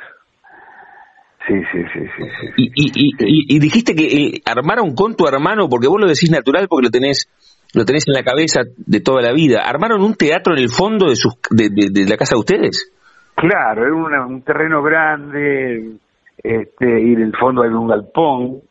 Sí, 1.47 1.55
sí, 1.71 1.79
sí, 1.93 1.99
sí. 2.17 2.53
Y, 2.57 2.71
y, 2.75 3.09
y, 3.19 3.55
y, 3.55 3.59
dijiste 3.59 3.95
que 3.95 4.05
eh, 4.05 4.41
armaron 4.45 4.93
con 4.93 5.15
tu 5.15 5.27
hermano, 5.27 5.69
porque 5.69 5.87
vos 5.87 5.99
lo 5.99 6.07
decís 6.07 6.29
natural 6.29 6.67
porque 6.67 6.85
lo 6.85 6.91
tenés 6.91 7.27
lo 7.73 7.85
tenés 7.85 8.05
en 8.07 8.13
la 8.13 8.23
cabeza 8.23 8.61
de 8.75 8.99
toda 8.99 9.21
la 9.21 9.31
vida. 9.31 9.61
¿Armaron 9.65 10.03
un 10.03 10.15
teatro 10.15 10.53
en 10.53 10.59
el 10.59 10.69
fondo 10.69 11.07
de, 11.09 11.15
sus, 11.15 11.35
de, 11.49 11.69
de, 11.69 12.05
la 12.05 12.17
casa 12.17 12.35
de 12.35 12.39
ustedes? 12.39 12.91
Claro, 13.35 14.07
era 14.09 14.25
un 14.25 14.41
terreno 14.43 14.83
grande 14.83 15.95
este, 16.43 17.01
y 17.01 17.13
en 17.13 17.21
el 17.21 17.35
fondo 17.37 17.63
hay 17.63 17.69
un 17.69 17.87
galpón. 17.87 18.61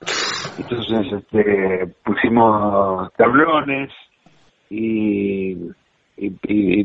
Entonces 0.56 1.12
este, 1.12 1.86
pusimos 2.04 3.12
tablones 3.14 3.90
y, 4.68 5.56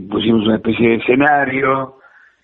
pusimos 0.09 0.45
una 0.45 0.55
especie 0.55 0.89
de 0.89 0.95
escenario 0.95 1.97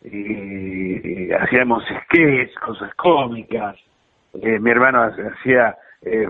y, 0.03 1.31
hacíamos 1.31 1.83
sketches, 1.85 2.53
cosas 2.59 2.93
cómicas. 2.95 3.75
Eh, 4.41 4.59
mi 4.59 4.71
hermano 4.71 5.03
hacía, 5.03 5.75
eh, 6.01 6.27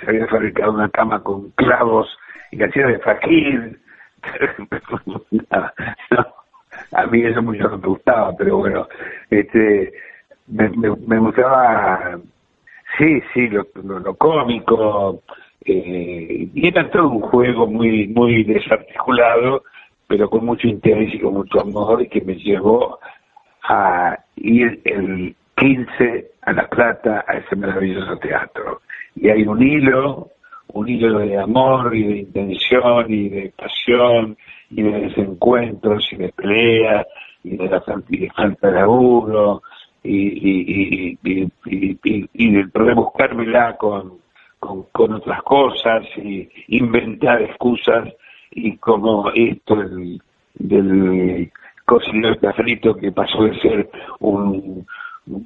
se 0.00 0.08
había 0.08 0.26
fabricado 0.26 0.72
una 0.72 0.88
cama 0.88 1.22
con 1.22 1.50
clavos 1.52 2.08
y 2.50 2.62
hacía 2.62 2.86
de 2.86 2.98
fakir. 3.00 3.78
a 6.92 7.06
mí 7.06 7.22
eso 7.22 7.42
mucho 7.42 7.64
no 7.64 7.78
me 7.78 7.88
gustaba, 7.88 8.34
pero 8.36 8.58
bueno, 8.58 8.88
este, 9.30 9.92
me, 10.46 10.68
me, 10.68 11.18
gustaba, 11.18 12.18
sí, 12.98 13.20
sí, 13.32 13.48
lo, 13.48 13.66
lo, 13.82 14.14
cómico, 14.14 15.22
eh, 15.64 16.48
y 16.54 16.66
era 16.66 16.90
todo 16.90 17.08
un 17.08 17.20
juego 17.20 17.66
muy, 17.66 18.08
muy 18.08 18.44
desarticulado, 18.44 19.62
pero 20.06 20.28
con 20.28 20.44
mucho 20.44 20.68
interés 20.68 21.14
y 21.14 21.20
con 21.20 21.34
mucho 21.34 21.60
amor, 21.60 22.02
y 22.02 22.08
que 22.08 22.20
me 22.20 22.34
llevó 22.34 22.98
a 23.68 24.18
ir 24.36 24.80
el 24.84 25.34
15 25.56 26.32
a 26.42 26.52
La 26.52 26.68
Plata 26.68 27.24
a 27.26 27.38
ese 27.38 27.56
maravilloso 27.56 28.16
teatro. 28.18 28.82
Y 29.16 29.28
hay 29.28 29.46
un 29.46 29.62
hilo, 29.62 30.30
un 30.68 30.88
hilo 30.88 31.18
de 31.20 31.38
amor 31.38 31.94
y 31.94 32.02
de 32.04 32.16
intención 32.18 33.06
y 33.08 33.28
de 33.28 33.52
pasión 33.56 34.36
y 34.70 34.82
de 34.82 35.00
desencuentros 35.00 36.06
y 36.12 36.16
de 36.16 36.28
pelea 36.30 37.06
y 37.44 37.56
de 37.56 37.68
la 37.68 37.80
falta 37.80 38.68
de 38.68 38.74
laburo 38.74 39.62
y, 40.04 41.18
y, 41.18 41.18
y, 41.24 42.28
y, 42.34 42.52
de 42.52 42.68
poder 42.68 42.94
buscármela 42.94 43.76
con, 43.78 44.18
con, 44.60 44.84
con 44.92 45.14
otras 45.14 45.42
cosas 45.42 46.04
y 46.16 46.48
inventar 46.68 47.42
excusas 47.42 48.08
y 48.50 48.76
como 48.76 49.30
esto 49.30 49.76
del, 49.76 50.22
del 50.54 51.50
cocinero 51.86 52.38
cafrito 52.38 52.94
que 52.94 53.10
pasó 53.12 53.44
de 53.44 53.58
ser 53.60 53.90
un, 54.20 54.86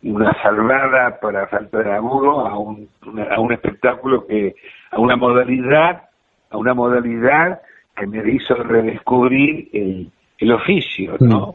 una 0.03 0.33
salvada 0.43 1.19
para 1.21 1.47
falta 1.47 1.79
de 1.79 1.95
a 1.95 2.01
un, 2.01 2.89
a 3.31 3.41
un 3.41 3.53
espectáculo 3.53 4.27
que, 4.27 4.57
a 4.91 4.99
una 4.99 5.17
modalidad, 5.17 6.03
a 6.51 6.57
una 6.57 6.75
modalidad 6.75 7.61
que 7.97 8.07
me 8.07 8.29
hizo 8.33 8.55
redescubrir 8.55 9.69
el, 9.73 10.11
el 10.39 10.53
oficio, 10.53 11.17
¿no? 11.21 11.55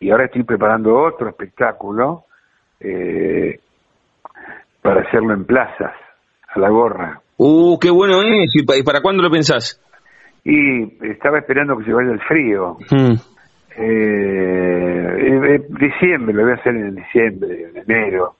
Y 0.00 0.10
ahora 0.10 0.26
estoy 0.26 0.42
preparando 0.42 0.96
otro 0.96 1.28
espectáculo 1.28 2.24
eh, 2.80 3.60
para 4.82 5.02
hacerlo 5.02 5.34
en 5.34 5.44
plazas, 5.44 5.94
a 6.48 6.58
la 6.58 6.68
gorra. 6.68 7.20
Uh, 7.36 7.78
qué 7.78 7.90
bueno 7.90 8.22
es. 8.22 8.50
¿Y 8.54 8.82
para 8.82 9.00
cuándo 9.00 9.22
lo 9.22 9.30
pensás? 9.30 9.80
Y 10.44 10.82
estaba 11.06 11.38
esperando 11.38 11.78
que 11.78 11.84
se 11.84 11.92
vaya 11.92 12.12
el 12.12 12.20
frío. 12.20 12.76
Mm. 12.90 13.14
Eh, 13.76 15.62
diciembre, 15.70 16.34
lo 16.34 16.42
voy 16.42 16.52
a 16.52 16.54
hacer 16.54 16.76
en 16.76 16.94
diciembre, 16.94 17.70
en 17.70 17.76
enero. 17.78 18.36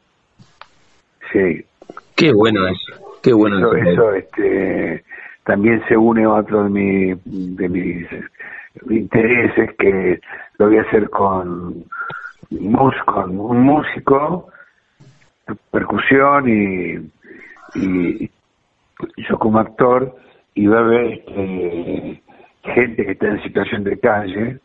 Sí. 1.33 1.65
Qué 2.15 2.33
bueno 2.33 2.67
eso. 2.69 3.19
Qué 3.23 3.33
bueno 3.33 3.75
eso. 3.75 3.91
Eso, 3.91 4.15
este, 4.15 5.05
también 5.45 5.83
se 5.89 5.97
une 5.97 6.25
a 6.25 6.35
otro 6.35 6.65
de, 6.65 6.71
mi, 6.71 7.15
de 7.25 7.69
mis 7.69 8.07
intereses 8.91 9.71
que 9.79 10.21
lo 10.59 10.67
voy 10.67 10.79
a 10.79 10.83
hacer 10.83 11.09
con, 11.11 11.85
un 12.51 13.61
músico, 13.61 14.49
percusión 15.71 16.49
y, 16.49 17.11
y 17.75 18.31
yo 19.17 19.39
como 19.39 19.59
actor 19.59 20.15
y 20.55 20.67
va 20.67 20.79
a 20.79 20.85
haber 20.85 21.13
este, 21.13 22.23
gente 22.63 23.05
que 23.05 23.13
está 23.13 23.27
en 23.29 23.43
situación 23.43 23.85
de 23.85 23.99
calle 23.99 24.59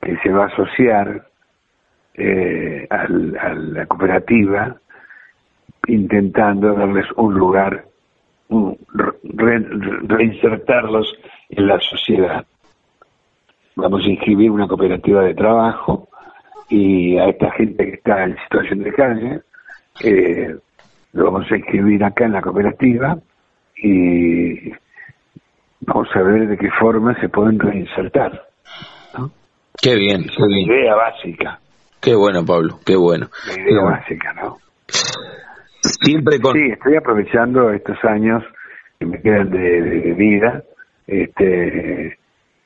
que 0.00 0.16
se 0.18 0.30
va 0.30 0.44
a 0.44 0.48
asociar 0.48 1.28
eh, 2.14 2.86
a 2.90 3.08
la 3.08 3.86
cooperativa 3.86 4.76
intentando 5.86 6.74
darles 6.74 7.06
un 7.16 7.34
lugar, 7.34 7.84
reinsertarlos 10.08 11.18
en 11.50 11.66
la 11.66 11.80
sociedad. 11.80 12.46
Vamos 13.76 14.04
a 14.04 14.08
inscribir 14.08 14.50
una 14.50 14.68
cooperativa 14.68 15.22
de 15.22 15.34
trabajo 15.34 16.08
y 16.68 17.18
a 17.18 17.26
esta 17.26 17.50
gente 17.52 17.84
que 17.84 17.94
está 17.94 18.24
en 18.24 18.36
situación 18.44 18.82
de 18.82 18.92
calle 18.92 19.40
eh, 20.02 20.56
lo 21.12 21.24
vamos 21.30 21.50
a 21.50 21.56
inscribir 21.56 22.02
acá 22.04 22.24
en 22.24 22.32
la 22.32 22.42
cooperativa 22.42 23.18
y 23.76 24.72
vamos 25.80 26.08
a 26.14 26.22
ver 26.22 26.48
de 26.48 26.56
qué 26.56 26.70
forma 26.78 27.18
se 27.20 27.28
pueden 27.28 27.58
reinsertar. 27.58 28.48
Qué 29.80 29.96
bien, 29.96 30.24
qué 30.24 30.46
bien. 30.46 30.68
La 30.68 30.74
idea 30.74 30.94
básica. 30.94 31.60
Qué 32.00 32.14
bueno, 32.14 32.44
Pablo, 32.44 32.78
qué 32.84 32.96
bueno. 32.96 33.28
La 33.48 33.62
idea 33.62 33.82
básica, 33.82 34.32
¿no? 34.34 34.58
Siempre 35.80 36.38
con... 36.40 36.52
Sí, 36.52 36.70
estoy 36.72 36.96
aprovechando 36.96 37.70
estos 37.72 37.96
años 38.04 38.42
que 38.98 39.06
me 39.06 39.20
quedan 39.20 39.50
de, 39.50 40.14
vida, 40.16 40.62
este, 41.06 42.18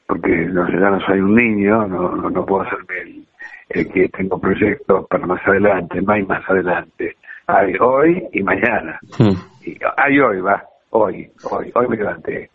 porque 0.07 0.29
no, 0.29 0.69
ya 0.69 0.91
no 0.91 1.01
soy 1.01 1.21
un 1.21 1.35
niño, 1.35 1.87
no, 1.87 2.31
no, 2.31 2.47
puedo 2.47 2.63
hacerme 2.63 3.25
el, 3.69 3.93
que 3.93 4.09
tengo 4.09 4.39
proyectos 4.41 5.07
para 5.09 5.27
más 5.27 5.41
adelante, 5.47 6.01
más 6.03 6.19
y 6.19 6.23
más 6.23 6.49
adelante. 6.49 7.17
Hay 7.47 7.75
hoy 7.81 8.25
y 8.33 8.43
mañana. 8.43 8.99
Hmm. 9.19 9.35
Y 9.65 9.79
hay 9.97 10.19
hoy, 10.19 10.41
va, 10.41 10.63
hoy, 10.91 11.31
hoy, 11.51 11.71
hoy 11.75 11.89
me 11.89 11.97
levanté 11.97 12.51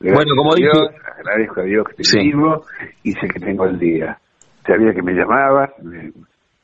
bueno, 0.00 0.34
como 0.34 0.54
Dios, 0.54 0.88
agradezco 1.18 1.60
a 1.60 1.64
Dios 1.64 1.86
que 1.88 2.02
estoy 2.02 2.28
vivo 2.28 2.64
y 3.02 3.12
sé 3.12 3.28
que 3.28 3.38
tengo 3.38 3.66
el 3.66 3.78
día. 3.78 4.18
Sabía 4.66 4.94
que 4.94 5.02
me 5.02 5.12
llamabas, 5.12 5.70
me, 5.82 6.10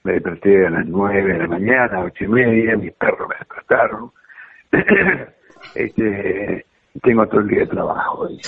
desperté 0.05 0.67
a 0.67 0.71
las 0.71 0.87
nueve 0.87 1.35
de 1.35 1.39
la 1.41 1.47
mañana, 1.47 2.05
ocho 2.05 2.25
y 2.25 2.29
media, 2.29 2.77
mis 2.77 2.93
perros 2.95 3.29
me 3.29 3.37
despertaron. 3.37 4.11
este, 5.75 6.65
tengo 7.03 7.27
todo 7.27 7.41
el 7.41 7.49
día 7.49 7.61
de 7.61 7.67
trabajo 7.67 8.21
hoy. 8.21 8.41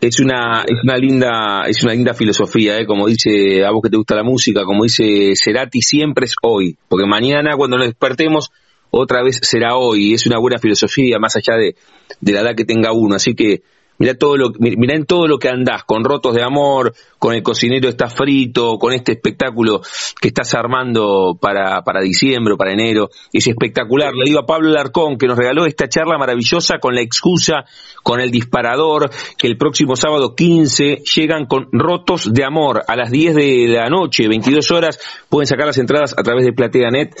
Es 0.00 0.20
una, 0.20 0.64
es 0.66 0.82
una 0.82 0.96
linda, 0.96 1.64
es 1.66 1.82
una 1.82 1.94
linda 1.94 2.14
filosofía, 2.14 2.78
¿eh? 2.78 2.86
como 2.86 3.06
dice 3.06 3.64
a 3.64 3.70
vos 3.70 3.80
que 3.82 3.90
te 3.90 3.96
gusta 3.96 4.14
la 4.14 4.22
música, 4.22 4.64
como 4.64 4.82
dice 4.84 5.32
Cerati, 5.34 5.80
siempre 5.80 6.26
es 6.26 6.34
hoy, 6.42 6.76
porque 6.88 7.06
mañana 7.06 7.56
cuando 7.56 7.78
nos 7.78 7.86
despertemos 7.86 8.50
otra 8.90 9.22
vez 9.22 9.40
será 9.42 9.76
hoy, 9.76 10.14
es 10.14 10.26
una 10.26 10.38
buena 10.38 10.58
filosofía 10.58 11.18
más 11.18 11.36
allá 11.36 11.56
de, 11.56 11.76
de 12.20 12.32
la 12.32 12.40
edad 12.40 12.54
que 12.54 12.64
tenga 12.64 12.92
uno, 12.92 13.14
así 13.14 13.34
que 13.34 13.62
Mira 13.96 14.14
todo 14.14 14.36
lo, 14.36 14.50
mira 14.58 14.96
en 14.96 15.06
todo 15.06 15.28
lo 15.28 15.38
que 15.38 15.48
andás, 15.48 15.84
con 15.84 16.02
rotos 16.02 16.34
de 16.34 16.42
amor, 16.42 16.92
con 17.16 17.32
el 17.32 17.44
cocinero 17.44 17.88
está 17.88 18.08
frito, 18.08 18.76
con 18.76 18.92
este 18.92 19.12
espectáculo 19.12 19.82
que 20.20 20.28
estás 20.28 20.52
armando 20.54 21.38
para, 21.40 21.82
para 21.82 22.00
diciembre 22.00 22.56
para 22.56 22.72
enero. 22.72 23.10
Es 23.32 23.46
espectacular. 23.46 24.12
Le 24.12 24.24
digo 24.24 24.40
a 24.40 24.46
Pablo 24.46 24.70
Larcón 24.70 25.16
que 25.16 25.28
nos 25.28 25.38
regaló 25.38 25.64
esta 25.64 25.88
charla 25.88 26.18
maravillosa 26.18 26.78
con 26.80 26.94
la 26.94 27.02
excusa, 27.02 27.66
con 28.02 28.20
el 28.20 28.32
disparador, 28.32 29.10
que 29.38 29.46
el 29.46 29.56
próximo 29.56 29.94
sábado 29.94 30.34
15 30.34 31.02
llegan 31.14 31.46
con 31.46 31.68
rotos 31.70 32.32
de 32.32 32.44
amor 32.44 32.82
a 32.88 32.96
las 32.96 33.12
10 33.12 33.34
de 33.36 33.66
la 33.68 33.88
noche, 33.88 34.26
22 34.26 34.72
horas. 34.72 34.98
Pueden 35.28 35.46
sacar 35.46 35.66
las 35.66 35.78
entradas 35.78 36.14
a 36.18 36.22
través 36.24 36.44
de 36.44 36.52
PlateaNet. 36.52 37.14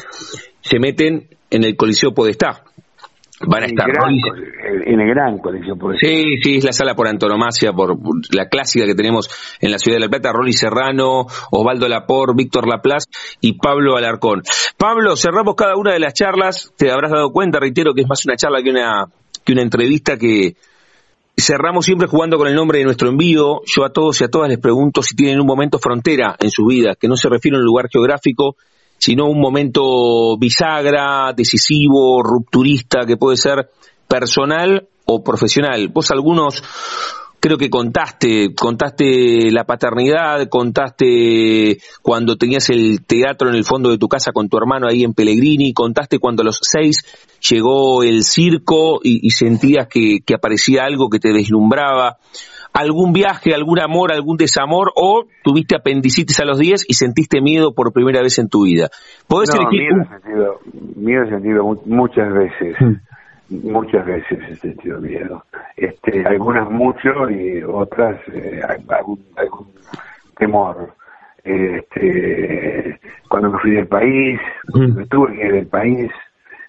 Se 0.60 0.80
meten 0.80 1.28
en 1.50 1.64
el 1.64 1.76
Coliseo 1.76 2.12
Podestá 2.12 2.64
van 3.46 3.62
a 3.62 3.66
estar 3.66 3.88
en 4.86 5.00
el 5.00 5.08
gran 5.08 5.38
colegio 5.38 5.76
por 5.76 5.96
sí 5.98 6.36
sí 6.42 6.56
es 6.56 6.64
la 6.64 6.72
sala 6.72 6.94
por 6.94 7.08
antonomasia 7.08 7.72
por 7.72 7.96
la 8.34 8.48
clásica 8.48 8.86
que 8.86 8.94
tenemos 8.94 9.28
en 9.60 9.70
la 9.70 9.78
ciudad 9.78 9.96
de 9.96 10.04
la 10.04 10.08
plata 10.08 10.32
Rolly 10.32 10.52
Serrano 10.52 11.26
Osvaldo 11.50 11.88
Lapor 11.88 12.34
Víctor 12.36 12.68
Laplace 12.68 13.08
y 13.40 13.54
Pablo 13.54 13.96
Alarcón. 13.96 14.42
Pablo 14.76 15.16
cerramos 15.16 15.54
cada 15.54 15.76
una 15.76 15.92
de 15.92 16.00
las 16.00 16.14
charlas. 16.14 16.72
Te 16.76 16.90
habrás 16.90 17.12
dado 17.12 17.30
cuenta 17.30 17.60
reitero 17.60 17.94
que 17.94 18.02
es 18.02 18.08
más 18.08 18.24
una 18.24 18.36
charla 18.36 18.62
que 18.62 18.70
una 18.70 19.06
que 19.44 19.52
una 19.52 19.62
entrevista 19.62 20.16
que 20.16 20.56
cerramos 21.36 21.84
siempre 21.84 22.06
jugando 22.06 22.38
con 22.38 22.48
el 22.48 22.54
nombre 22.54 22.78
de 22.78 22.84
nuestro 22.84 23.08
envío. 23.08 23.60
Yo 23.66 23.84
a 23.84 23.90
todos 23.90 24.20
y 24.20 24.24
a 24.24 24.28
todas 24.28 24.48
les 24.48 24.58
pregunto 24.58 25.02
si 25.02 25.14
tienen 25.14 25.40
un 25.40 25.46
momento 25.46 25.78
frontera 25.78 26.36
en 26.40 26.50
su 26.50 26.66
vida 26.66 26.94
que 26.94 27.08
no 27.08 27.16
se 27.16 27.28
refiere 27.28 27.56
a 27.56 27.60
un 27.60 27.66
lugar 27.66 27.88
geográfico 27.90 28.56
sino 29.04 29.26
un 29.26 29.38
momento 29.38 30.38
bisagra, 30.38 31.34
decisivo, 31.36 32.22
rupturista, 32.22 33.04
que 33.04 33.18
puede 33.18 33.36
ser 33.36 33.68
personal 34.08 34.88
o 35.04 35.22
profesional. 35.22 35.88
Vos 35.88 36.10
algunos 36.10 36.62
creo 37.38 37.58
que 37.58 37.68
contaste, 37.68 38.54
contaste 38.54 39.50
la 39.50 39.64
paternidad, 39.64 40.48
contaste 40.48 41.82
cuando 42.00 42.36
tenías 42.36 42.70
el 42.70 43.04
teatro 43.04 43.50
en 43.50 43.56
el 43.56 43.64
fondo 43.64 43.90
de 43.90 43.98
tu 43.98 44.08
casa 44.08 44.32
con 44.32 44.48
tu 44.48 44.56
hermano 44.56 44.86
ahí 44.88 45.04
en 45.04 45.12
Pellegrini, 45.12 45.74
contaste 45.74 46.18
cuando 46.18 46.40
a 46.40 46.46
los 46.46 46.60
seis 46.62 47.04
llegó 47.46 48.04
el 48.04 48.24
circo 48.24 49.00
y, 49.02 49.28
sentías 49.32 49.86
que, 49.86 50.22
aparecía 50.34 50.84
algo 50.84 51.10
que 51.10 51.20
te 51.20 51.34
deslumbraba 51.34 52.16
algún 52.74 53.12
viaje, 53.12 53.54
algún 53.54 53.80
amor, 53.80 54.12
algún 54.12 54.36
desamor 54.36 54.90
o 54.96 55.26
tuviste 55.44 55.76
apendicitis 55.76 56.40
a 56.40 56.44
los 56.44 56.58
10 56.58 56.84
y 56.88 56.94
sentiste 56.94 57.40
miedo 57.40 57.72
por 57.72 57.92
primera 57.92 58.20
vez 58.20 58.38
en 58.40 58.48
tu 58.48 58.64
vida. 58.64 58.88
¿Podés 59.28 59.50
no, 59.54 59.70
Miedo, 59.70 60.02
he 60.02 60.08
sentido, 60.08 60.60
miedo 60.96 61.22
he 61.22 61.30
sentido 61.30 61.80
muchas 61.86 62.32
veces. 62.32 62.76
Hmm. 62.80 62.94
Muchas 63.48 64.04
veces 64.04 64.38
he 64.50 64.56
sentido 64.56 65.00
miedo. 65.00 65.44
Este, 65.76 66.26
algunas 66.26 66.68
mucho 66.68 67.30
y 67.30 67.62
otras 67.62 68.20
eh, 68.32 68.60
algún, 68.88 69.24
temor. 70.36 70.94
Este, 71.44 72.98
cuando 73.28 73.50
me 73.50 73.58
fui 73.60 73.70
del 73.72 73.86
país, 73.86 74.40
cuando 74.72 75.00
hmm. 75.00 75.08
tuve 75.08 75.36
que 75.36 75.46
ir 75.46 75.52
del 75.52 75.66
país, 75.68 76.10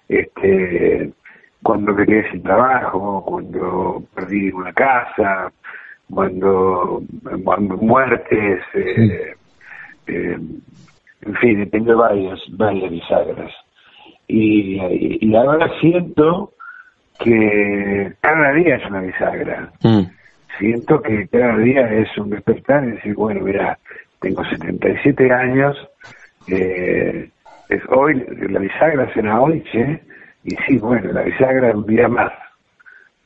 este, 0.08 1.10
cuando 1.62 1.94
me 1.94 2.06
quedé 2.06 2.30
sin 2.30 2.42
trabajo, 2.44 3.24
cuando 3.26 4.04
perdí 4.14 4.52
una 4.52 4.72
casa, 4.72 5.50
cuando, 6.12 7.02
muertes, 7.80 8.60
eh, 8.74 9.34
eh, 10.06 10.38
en 11.22 11.34
fin, 11.40 11.60
he 11.60 11.66
tenido 11.66 11.98
varias, 11.98 12.40
varias 12.50 12.90
bisagras. 12.90 13.52
Y, 14.28 14.80
y, 15.20 15.34
ahora 15.34 15.70
siento 15.80 16.52
que 17.18 18.12
cada 18.20 18.52
día 18.52 18.76
es 18.76 18.86
una 18.88 19.00
bisagra. 19.00 19.72
Mm. 19.82 20.02
Siento 20.58 21.02
que 21.02 21.28
cada 21.28 21.58
día 21.58 21.92
es 21.92 22.16
un 22.18 22.30
despertar 22.30 22.84
y 22.84 22.92
decir, 22.92 23.14
bueno, 23.14 23.42
mira, 23.42 23.78
tengo 24.20 24.44
77 24.44 25.32
años, 25.32 25.76
eh, 26.48 27.28
es 27.68 27.82
hoy, 27.88 28.24
la 28.48 28.60
bisagra 28.60 29.12
será 29.12 29.40
hoy, 29.40 29.62
¿sí? 29.72 29.84
y 30.44 30.56
sí, 30.66 30.78
bueno, 30.78 31.12
la 31.12 31.22
bisagra 31.22 31.70
es 31.70 31.74
un 31.74 31.86
día 31.86 32.08
más, 32.08 32.32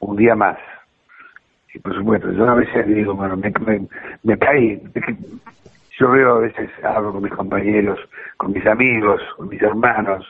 un 0.01 0.17
día 0.17 0.35
más. 0.35 0.59
Y 1.73 1.79
por 1.79 1.95
supuesto, 1.95 2.33
yo 2.33 2.49
a 2.49 2.55
veces 2.55 2.87
digo, 2.87 3.15
bueno, 3.15 3.37
me, 3.37 3.53
me, 4.25 4.39
caí. 4.39 4.81
Yo 5.99 6.11
veo 6.11 6.37
a 6.37 6.41
veces, 6.41 6.71
hablo 6.83 7.13
con 7.13 7.23
mis 7.23 7.33
compañeros, 7.33 8.01
con 8.37 8.53
mis 8.53 8.67
amigos, 8.67 9.21
con 9.37 9.49
mis 9.49 9.63
hermanos. 9.63 10.27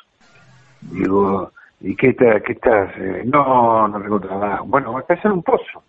Digo, 0.82 1.52
¿y 1.80 1.96
qué, 1.96 2.08
está, 2.08 2.40
qué 2.40 2.52
estás? 2.52 2.90
Eh, 2.98 3.22
no, 3.24 3.88
no 3.88 4.00
tengo 4.00 4.20
trabajo. 4.20 4.66
Bueno, 4.66 4.92
voy 4.92 5.02
a 5.08 5.12
hacer 5.12 5.32
un 5.32 5.42
pozo. 5.42 5.82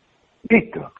Listo. 0.47 0.93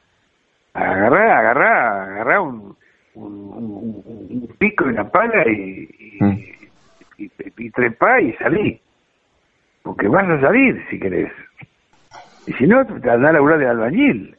Agarrá, 0.74 1.38
agarrá, 1.38 2.04
agarrá 2.04 2.40
un, 2.40 2.76
un, 3.14 4.02
un, 4.04 4.48
pico 4.58 4.86
y 4.86 4.88
una 4.88 5.08
pala 5.08 5.46
y, 5.48 5.88
y, 6.20 6.24
mm. 6.24 6.38
y, 7.18 7.30
y 7.58 7.70
trepá 7.70 8.20
y 8.20 8.32
salí. 8.34 8.80
Porque 9.82 10.08
vas 10.08 10.28
a 10.28 10.40
salir 10.40 10.84
si 10.90 10.98
querés. 10.98 11.32
Y 12.46 12.52
si 12.54 12.66
no, 12.66 12.84
te 12.84 13.10
andás 13.10 13.30
a 13.30 13.32
laburar 13.32 13.58
de 13.58 13.68
albañil 13.68 14.36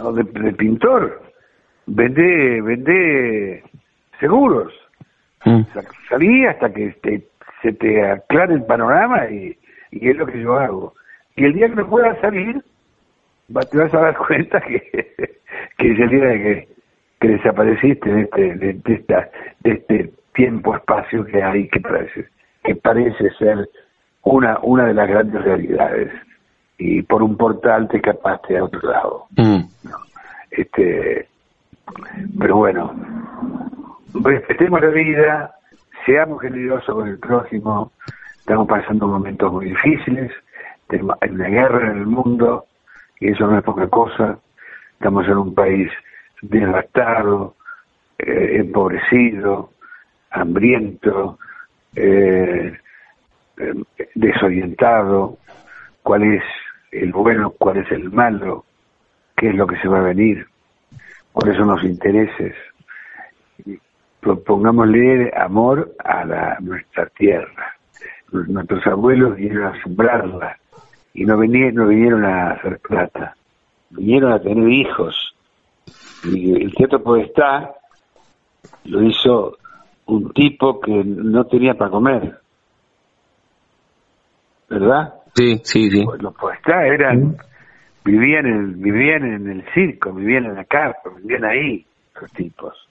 o 0.00 0.12
de, 0.12 0.24
pintor. 0.24 1.22
Vendé, 1.86 2.60
vendé 2.60 3.62
seguros. 4.20 4.72
Mm. 5.44 5.62
Salí 6.08 6.44
hasta 6.46 6.72
que 6.72 6.94
se 7.62 7.72
te 7.72 8.10
aclare 8.10 8.54
el 8.54 8.64
panorama 8.64 9.28
y, 9.30 9.56
y 9.90 10.08
es 10.08 10.16
lo 10.16 10.26
que 10.26 10.40
yo 10.40 10.58
hago. 10.58 10.94
Y 11.36 11.44
el 11.44 11.54
día 11.54 11.68
que 11.68 11.76
no 11.76 11.88
puedas 11.88 12.18
salir, 12.20 12.62
te 13.70 13.78
vas 13.78 13.94
a 13.94 14.00
dar 14.00 14.16
cuenta 14.26 14.60
que, 14.60 14.80
que 15.78 15.92
es 15.92 16.00
el 16.00 16.08
día 16.08 16.24
de 16.26 16.42
que, 16.42 16.68
que 17.20 17.28
desapareciste 17.28 18.12
de 18.12 18.22
este, 18.22 18.54
de, 18.54 18.94
esta, 18.94 19.30
de 19.60 19.70
este 19.72 20.12
tiempo-espacio 20.34 21.24
que 21.26 21.42
hay 21.42 21.68
que 21.68 21.80
parece, 21.80 22.26
que 22.64 22.74
parece 22.76 23.30
ser 23.38 23.68
una, 24.22 24.58
una 24.60 24.86
de 24.86 24.94
las 24.94 25.08
grandes 25.08 25.42
realidades. 25.42 26.12
Y 26.78 27.02
por 27.02 27.22
un 27.22 27.36
portal 27.36 27.88
te 27.88 27.96
escapaste 27.96 28.56
a 28.56 28.64
otro 28.64 28.80
lado. 28.90 29.26
Mm. 29.36 29.60
Este, 30.50 31.28
pero 32.38 32.56
bueno, 32.56 32.94
respetemos 34.14 34.80
la 34.80 34.88
vida, 34.88 35.54
seamos 36.06 36.40
generosos 36.40 36.94
con 36.94 37.08
el 37.08 37.18
prójimo, 37.18 37.92
estamos 38.38 38.68
pasando 38.68 39.08
momentos 39.08 39.52
muy 39.52 39.66
difíciles, 39.66 40.32
hay 40.88 41.30
una 41.30 41.48
guerra 41.48 41.90
en 41.90 41.98
el 41.98 42.06
mundo, 42.06 42.66
y 43.20 43.28
eso 43.28 43.46
no 43.46 43.58
es 43.58 43.64
poca 43.64 43.88
cosa. 43.88 44.38
Estamos 44.92 45.26
en 45.26 45.36
un 45.36 45.54
país 45.54 45.90
devastado, 46.42 47.54
eh, 48.18 48.56
empobrecido, 48.60 49.72
hambriento, 50.30 51.38
eh, 51.94 52.76
eh, 53.58 53.74
desorientado, 54.14 55.38
cuál 56.02 56.22
es 56.24 56.42
el 56.90 57.12
bueno, 57.12 57.50
cuál 57.50 57.78
es 57.78 57.90
el 57.92 58.10
malo, 58.10 58.64
qué 59.36 59.50
es 59.50 59.54
lo 59.54 59.66
que 59.66 59.78
se 59.78 59.88
va 59.88 59.98
a 59.98 60.02
venir, 60.02 60.46
cuáles 61.32 61.56
son 61.56 61.68
los 61.68 61.84
intereses. 61.84 62.54
Propongámosle 64.20 65.32
amor 65.36 65.94
a 66.04 66.24
la, 66.24 66.56
nuestra 66.60 67.06
tierra. 67.06 67.76
Nuestros 68.32 68.86
abuelos 68.86 69.36
vinieron 69.36 69.64
a 69.64 69.82
sembrarla, 69.82 70.58
y 71.14 71.24
no, 71.24 71.38
vinieron, 71.38 71.74
no 71.74 71.88
vinieron 71.88 72.24
a 72.24 72.50
hacer 72.50 72.78
plata, 72.80 73.34
vinieron 73.90 74.32
a 74.32 74.40
tener 74.40 74.68
hijos. 74.68 75.34
Y 76.24 76.62
el 76.62 76.74
teatro 76.74 77.02
Podestá 77.02 77.74
lo 78.84 79.02
hizo 79.02 79.56
un 80.06 80.32
tipo 80.32 80.80
que 80.80 81.04
no 81.04 81.44
tenía 81.46 81.74
para 81.74 81.90
comer, 81.90 82.40
¿verdad? 84.68 85.14
Sí, 85.38 85.60
sí, 85.62 85.88
sí. 85.88 86.04
Pues 86.04 86.20
los 86.20 86.34
Podestá 86.34 86.84
eran, 86.84 87.36
vivían 88.04 88.44
en, 88.44 88.82
vivían 88.82 89.22
en 89.24 89.48
el 89.48 89.64
circo, 89.72 90.12
vivían 90.12 90.46
en 90.46 90.56
la 90.56 90.64
carpa, 90.64 91.10
vivían 91.16 91.44
ahí, 91.44 91.86
los 92.20 92.32
tipos. 92.32 92.88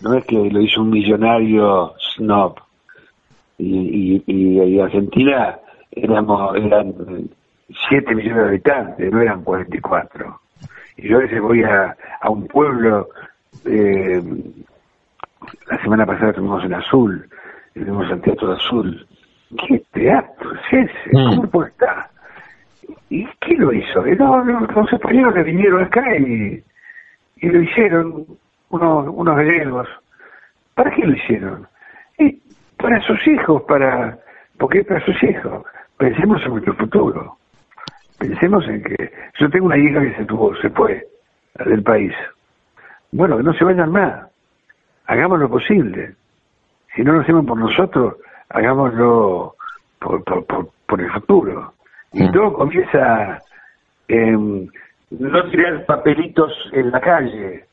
No 0.00 0.14
es 0.14 0.24
que 0.24 0.36
lo 0.36 0.62
hizo 0.62 0.80
un 0.80 0.88
millonario 0.90 1.92
snob. 2.14 2.54
Y, 3.58 4.22
y, 4.26 4.62
y 4.62 4.80
Argentina 4.80 5.58
éramos, 5.90 6.56
eran 6.56 6.94
7 7.90 8.14
millones 8.14 8.36
de 8.36 8.48
habitantes, 8.48 9.12
no 9.12 9.20
eran 9.20 9.44
44. 9.44 10.40
Y 10.96 11.08
yo 11.10 11.18
a 11.18 11.20
veces 11.20 11.42
voy 11.42 11.62
a, 11.62 11.94
a 12.22 12.30
un 12.30 12.46
pueblo, 12.46 13.08
eh, 13.66 14.22
la 15.70 15.82
semana 15.82 16.06
pasada 16.06 16.30
estuvimos 16.30 16.64
en 16.64 16.72
Azul, 16.72 17.28
estuvimos 17.74 18.10
al 18.10 18.22
Teatro 18.22 18.48
de 18.48 18.54
Azul. 18.54 19.06
¿Qué 19.56 19.82
teatro 19.92 20.52
es 20.54 20.88
ese? 20.90 21.10
Mm. 21.12 21.50
¿Cómo 21.50 21.64
está? 21.64 22.10
¿Y 23.08 23.26
qué 23.40 23.54
lo 23.56 23.72
hizo? 23.72 24.04
no, 24.04 24.44
no, 24.44 24.60
los 24.60 24.92
españoles 24.92 25.44
vinieron 25.44 25.84
acá 25.84 26.16
y, 26.16 26.62
y 27.36 27.48
lo 27.48 27.62
hicieron, 27.62 28.26
unos, 28.70 29.08
unos 29.08 29.36
griegos. 29.36 29.88
¿Para 30.74 30.90
qué 30.90 31.06
lo 31.06 31.14
hicieron? 31.14 31.66
Y 32.18 32.40
para 32.76 33.00
sus 33.02 33.26
hijos, 33.26 33.62
para 33.62 34.18
porque 34.58 34.80
es 34.80 34.86
para 34.86 35.04
sus 35.04 35.22
hijos. 35.22 35.64
Pensemos 35.96 36.42
en 36.44 36.50
nuestro 36.50 36.74
futuro. 36.74 37.38
Pensemos 38.18 38.66
en 38.68 38.82
que 38.82 39.12
yo 39.38 39.50
tengo 39.50 39.66
una 39.66 39.78
hija 39.78 40.00
que 40.00 40.14
se 40.14 40.24
tuvo, 40.24 40.54
se 40.56 40.70
fue 40.70 41.06
del 41.64 41.82
país. 41.82 42.12
Bueno, 43.12 43.36
que 43.36 43.42
no 43.42 43.52
se 43.54 43.64
vayan 43.64 43.90
más. 43.90 44.26
Hagamos 45.06 45.38
lo 45.38 45.48
posible. 45.48 46.14
Si 46.94 47.02
no 47.02 47.12
lo 47.12 47.20
hacemos 47.20 47.46
por 47.46 47.58
nosotros, 47.58 48.16
hagámoslo 48.50 49.56
por, 49.98 50.24
por, 50.86 51.00
el 51.00 51.10
futuro. 51.10 51.72
Y 52.12 52.30
todo 52.30 52.52
comienza 52.54 53.38
en 54.08 54.70
no 55.10 55.50
tirar 55.50 55.84
papelitos 55.86 56.52
en 56.72 56.90
la 56.90 57.00
calle, 57.00 57.66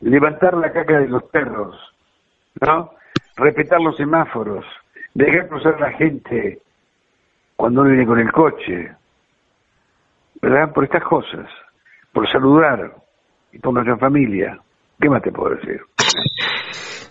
levantar 0.00 0.54
la 0.54 0.72
caca 0.72 1.00
de 1.00 1.08
los 1.08 1.24
perros, 1.24 1.76
¿no? 2.60 2.92
Respetar 3.36 3.80
los 3.80 3.96
semáforos, 3.96 4.64
dejar 5.14 5.48
cruzar 5.48 5.80
la 5.80 5.92
gente 5.92 6.60
cuando 7.56 7.82
uno 7.82 7.90
viene 7.90 8.06
con 8.06 8.18
el 8.18 8.32
coche, 8.32 8.92
¿verdad? 10.40 10.72
Por 10.72 10.84
estas 10.84 11.04
cosas, 11.04 11.46
por 12.12 12.28
saludar 12.30 12.94
y 13.52 13.58
por 13.58 13.74
nuestra 13.74 13.96
familia. 13.96 14.58
¿Qué 15.00 15.08
más 15.08 15.22
te 15.22 15.32
puedo 15.32 15.54
decir? 15.56 15.82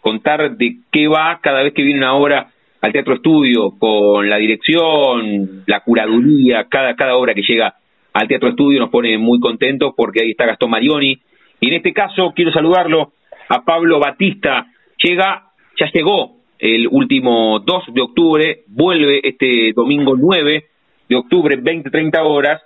Contar 0.00 0.56
de 0.56 0.76
qué 0.90 1.08
va 1.08 1.40
cada 1.42 1.62
vez 1.62 1.72
que 1.74 1.82
viene 1.82 2.00
una 2.00 2.14
obra 2.14 2.48
al 2.80 2.92
Teatro 2.92 3.14
Estudio, 3.14 3.72
con 3.78 4.28
la 4.28 4.36
dirección, 4.36 5.64
la 5.66 5.80
curaduría, 5.80 6.66
cada, 6.68 6.94
cada 6.94 7.16
obra 7.16 7.34
que 7.34 7.42
llega 7.42 7.74
al 8.12 8.28
Teatro 8.28 8.50
Estudio, 8.50 8.80
nos 8.80 8.90
pone 8.90 9.16
muy 9.18 9.40
contentos 9.40 9.94
porque 9.96 10.22
ahí 10.22 10.30
está 10.30 10.46
Gastón 10.46 10.70
Marioni. 10.70 11.18
Y 11.60 11.68
en 11.68 11.74
este 11.74 11.92
caso 11.92 12.32
quiero 12.34 12.52
saludarlo 12.52 13.12
a 13.48 13.64
Pablo 13.64 13.98
Batista. 13.98 14.66
Llega, 15.02 15.50
ya 15.78 15.90
llegó 15.92 16.35
el 16.58 16.88
último 16.90 17.60
2 17.60 17.84
de 17.92 18.00
octubre, 18.00 18.60
vuelve 18.68 19.20
este 19.22 19.72
domingo 19.74 20.14
9 20.16 20.64
de 21.08 21.16
octubre, 21.16 21.58
20-30 21.58 22.18
horas, 22.22 22.62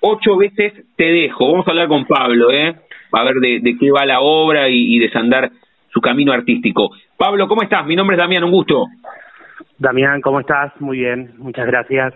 ocho 0.00 0.36
veces 0.36 0.72
te 0.96 1.04
dejo. 1.04 1.50
Vamos 1.50 1.66
a 1.66 1.70
hablar 1.70 1.88
con 1.88 2.04
Pablo, 2.06 2.50
¿eh? 2.50 2.74
A 3.12 3.24
ver 3.24 3.36
de, 3.36 3.76
qué 3.78 3.90
va 3.90 4.04
la 4.04 4.20
obra 4.20 4.68
y, 4.68 4.96
y 4.96 4.98
desandar 4.98 5.50
su 5.90 6.00
camino 6.00 6.32
artístico. 6.32 6.90
Pablo, 7.16 7.48
¿cómo 7.48 7.62
estás? 7.62 7.86
Mi 7.86 7.96
nombre 7.96 8.16
es 8.16 8.20
Damián, 8.20 8.44
un 8.44 8.50
gusto. 8.50 8.86
Damián, 9.78 10.20
¿cómo 10.20 10.40
estás? 10.40 10.72
Muy 10.80 10.98
bien, 10.98 11.32
muchas 11.38 11.66
gracias. 11.66 12.14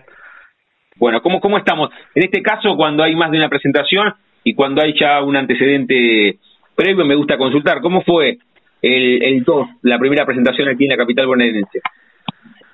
Bueno, 0.97 1.21
¿cómo, 1.21 1.39
¿cómo 1.39 1.57
estamos? 1.57 1.89
En 2.13 2.23
este 2.23 2.41
caso, 2.41 2.75
cuando 2.75 3.03
hay 3.03 3.15
más 3.15 3.31
de 3.31 3.37
una 3.37 3.49
presentación 3.49 4.13
y 4.43 4.53
cuando 4.53 4.81
hay 4.81 4.93
ya 4.99 5.21
un 5.23 5.35
antecedente 5.35 6.37
previo, 6.75 7.05
me 7.05 7.15
gusta 7.15 7.37
consultar. 7.37 7.81
¿Cómo 7.81 8.01
fue 8.01 8.37
el, 8.83 9.23
el 9.23 9.43
2, 9.43 9.67
la 9.83 9.97
primera 9.97 10.25
presentación 10.25 10.67
aquí 10.67 10.83
en 10.83 10.91
la 10.91 10.97
capital 10.97 11.25
bonaerense? 11.25 11.81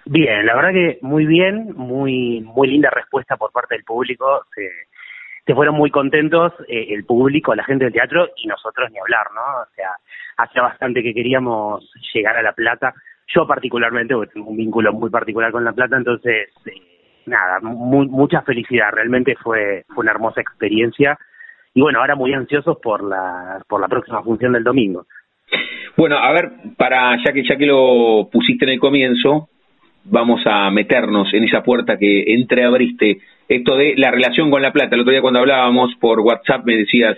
Bien, 0.05 0.43
la 0.43 0.55
verdad 0.55 0.73
que 0.73 0.97
muy 1.03 1.27
bien, 1.27 1.71
muy 1.75 2.41
muy 2.41 2.67
linda 2.67 2.89
respuesta 2.89 3.37
por 3.37 3.51
parte 3.51 3.75
del 3.75 3.83
público. 3.83 4.41
Se, 4.55 4.67
se 5.45 5.53
fueron 5.53 5.75
muy 5.75 5.91
contentos 5.91 6.51
eh, 6.67 6.87
el 6.89 7.05
público, 7.05 7.53
la 7.53 7.63
gente 7.63 7.85
del 7.85 7.93
teatro 7.93 8.27
y 8.37 8.47
nosotros 8.47 8.89
ni 8.91 8.97
hablar, 8.97 9.27
¿no? 9.35 9.61
O 9.61 9.75
sea, 9.75 9.91
hace 10.37 10.59
bastante 10.59 11.03
que 11.03 11.13
queríamos 11.13 11.91
llegar 12.11 12.37
a 12.37 12.41
La 12.41 12.53
Plata. 12.53 12.93
Yo 13.27 13.45
particularmente, 13.45 14.15
porque 14.15 14.33
tengo 14.33 14.49
un 14.49 14.57
vínculo 14.57 14.91
muy 14.93 15.11
particular 15.11 15.51
con 15.51 15.63
La 15.63 15.73
Plata, 15.73 15.97
entonces, 15.97 16.49
eh, 16.65 17.21
nada, 17.27 17.59
mucha 17.61 18.41
felicidad. 18.41 18.91
Realmente 18.91 19.35
fue, 19.35 19.85
fue 19.89 20.01
una 20.01 20.11
hermosa 20.11 20.41
experiencia. 20.41 21.19
Y 21.75 21.81
bueno, 21.81 21.99
ahora 21.99 22.15
muy 22.15 22.33
ansiosos 22.33 22.79
por 22.79 23.03
la, 23.03 23.63
por 23.67 23.79
la 23.79 23.87
próxima 23.87 24.23
función 24.23 24.53
del 24.53 24.63
domingo. 24.63 25.05
Bueno, 25.97 26.17
a 26.17 26.31
ver, 26.31 26.49
para 26.77 27.17
ya 27.23 27.33
que 27.33 27.43
ya 27.43 27.57
que 27.57 27.65
lo 27.65 28.29
pusiste 28.31 28.65
en 28.65 28.71
el 28.71 28.79
comienzo, 28.79 29.49
vamos 30.05 30.41
a 30.45 30.69
meternos 30.71 31.33
en 31.33 31.43
esa 31.43 31.63
puerta 31.63 31.97
que 31.97 32.33
entreabriste, 32.33 33.19
esto 33.47 33.75
de 33.75 33.95
la 33.97 34.11
relación 34.11 34.49
con 34.51 34.61
La 34.61 34.71
Plata. 34.71 34.95
El 34.95 35.01
otro 35.01 35.11
día 35.11 35.21
cuando 35.21 35.39
hablábamos 35.39 35.93
por 35.99 36.19
WhatsApp 36.19 36.65
me 36.65 36.77
decías, 36.77 37.17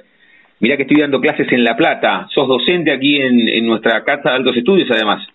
mira 0.60 0.78
que 0.78 0.84
estoy 0.84 1.02
dando 1.02 1.22
clases 1.22 1.52
en 1.52 1.64
La 1.64 1.76
Plata, 1.76 2.28
sos 2.34 2.48
docente 2.48 2.92
aquí 2.92 3.22
en, 3.22 3.66
nuestra 3.66 4.04
casa 4.04 4.30
de 4.30 4.36
altos 4.38 4.58
estudios 4.58 4.90
además. 4.90 5.28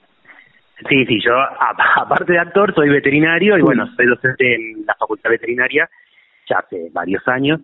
Sí, 0.88 1.06
sí, 1.06 1.20
yo 1.24 1.34
aparte 1.96 2.32
de 2.32 2.38
actor 2.38 2.74
soy 2.74 2.88
veterinario 2.88 3.58
y 3.58 3.62
bueno, 3.62 3.86
soy 3.96 4.06
docente 4.06 4.54
en 4.54 4.84
la 4.86 4.94
Facultad 4.94 5.30
Veterinaria 5.30 5.88
ya 6.48 6.58
hace 6.58 6.90
varios 6.92 7.26
años. 7.28 7.60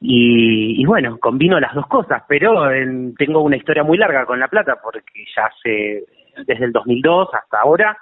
Y, 0.00 0.84
bueno, 0.84 1.18
combino 1.18 1.58
las 1.58 1.74
dos 1.74 1.86
cosas, 1.86 2.22
pero 2.28 2.68
tengo 3.16 3.40
una 3.42 3.56
historia 3.56 3.82
muy 3.82 3.98
larga 3.98 4.26
con 4.26 4.38
La 4.38 4.48
Plata 4.48 4.78
porque 4.82 5.24
ya 5.34 5.46
hace 5.46 6.04
desde 6.46 6.64
el 6.66 6.72
2002 6.72 7.28
hasta 7.32 7.60
ahora 7.60 7.98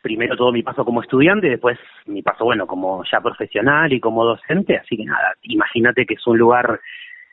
primero 0.00 0.36
todo 0.36 0.52
mi 0.52 0.62
paso 0.62 0.84
como 0.84 1.02
estudiante 1.02 1.48
y 1.48 1.50
después 1.50 1.78
mi 2.06 2.22
paso, 2.22 2.44
bueno, 2.44 2.66
como 2.66 3.02
ya 3.04 3.20
profesional 3.20 3.92
y 3.92 4.00
como 4.00 4.24
docente, 4.24 4.76
así 4.76 4.96
que 4.96 5.04
nada, 5.04 5.34
imagínate 5.42 6.06
que 6.06 6.14
es 6.14 6.26
un 6.26 6.38
lugar, 6.38 6.80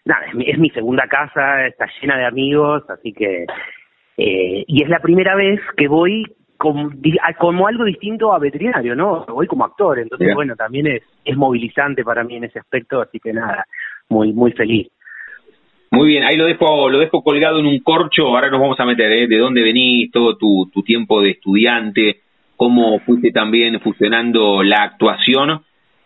nada, 0.04 0.26
es 0.46 0.58
mi, 0.58 0.70
segunda 0.72 1.08
casa, 1.08 1.68
está 1.68 1.88
llena 2.02 2.18
de 2.18 2.26
amigos, 2.26 2.84
así 2.90 3.14
que, 3.14 3.46
eh, 4.18 4.66
y 4.68 4.84
es 4.84 4.90
la 4.90 5.00
primera 5.00 5.36
vez 5.36 5.62
que 5.78 5.88
voy 5.88 6.26
como, 6.58 6.90
como 7.38 7.68
algo 7.68 7.84
distinto 7.84 8.34
a 8.34 8.40
veterinario, 8.40 8.96
¿no? 8.96 9.26
Voy 9.26 9.48
como 9.48 9.66
actor, 9.66 10.00
entonces, 10.00 10.34
bueno, 10.34 10.56
también 10.56 10.88
es, 10.88 11.04
es 11.24 11.36
movilizante 11.36 12.04
para 12.04 12.24
mí 12.24 12.36
en 12.36 12.46
ese 12.46 12.60
aspecto, 12.60 13.02
así 13.02 13.20
que 13.20 13.34
nada, 13.34 13.66
muy, 14.10 14.34
muy 14.34 14.52
feliz. 14.52 14.88
Muy 15.92 16.10
bien, 16.10 16.24
ahí 16.24 16.36
lo 16.36 16.46
dejo, 16.46 16.90
lo 16.90 17.00
dejo 17.00 17.24
colgado 17.24 17.60
en 17.60 17.68
un 17.68 17.80
corcho, 17.80 18.28
ahora 18.28 18.50
nos 18.50 18.60
vamos 18.60 18.80
a 18.80 18.86
meter, 18.86 19.12
¿eh? 19.12 19.28
De 19.28 19.38
dónde 19.38 19.62
venís, 19.62 20.12
todo 20.12 20.38
tu, 20.38 20.70
tu 20.74 20.84
tiempo 20.84 21.22
de 21.22 21.32
estudiante, 21.32 22.22
cómo 22.56 23.00
fuiste 23.00 23.32
también 23.32 23.80
fusionando 23.80 24.64
la 24.64 24.84
actuación 24.84 25.62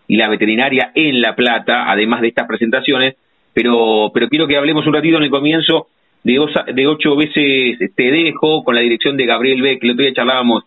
y 0.07 0.15
la 0.17 0.29
veterinaria 0.29 0.91
en 0.95 1.21
La 1.21 1.35
Plata, 1.35 1.89
además 1.89 2.21
de 2.21 2.29
estas 2.29 2.47
presentaciones, 2.47 3.15
pero, 3.53 4.11
pero 4.13 4.27
quiero 4.27 4.47
que 4.47 4.57
hablemos 4.57 4.85
un 4.85 4.93
ratito 4.93 5.17
en 5.17 5.23
el 5.23 5.29
comienzo 5.29 5.87
de, 6.23 6.73
de 6.73 6.87
ocho 6.87 7.15
veces 7.15 7.77
te 7.95 8.11
dejo 8.11 8.63
con 8.63 8.75
la 8.75 8.81
dirección 8.81 9.17
de 9.17 9.25
Gabriel 9.25 9.61
Beck, 9.61 9.83
el 9.83 9.91
otro 9.91 10.03
día 10.03 10.13
charlábamos 10.13 10.63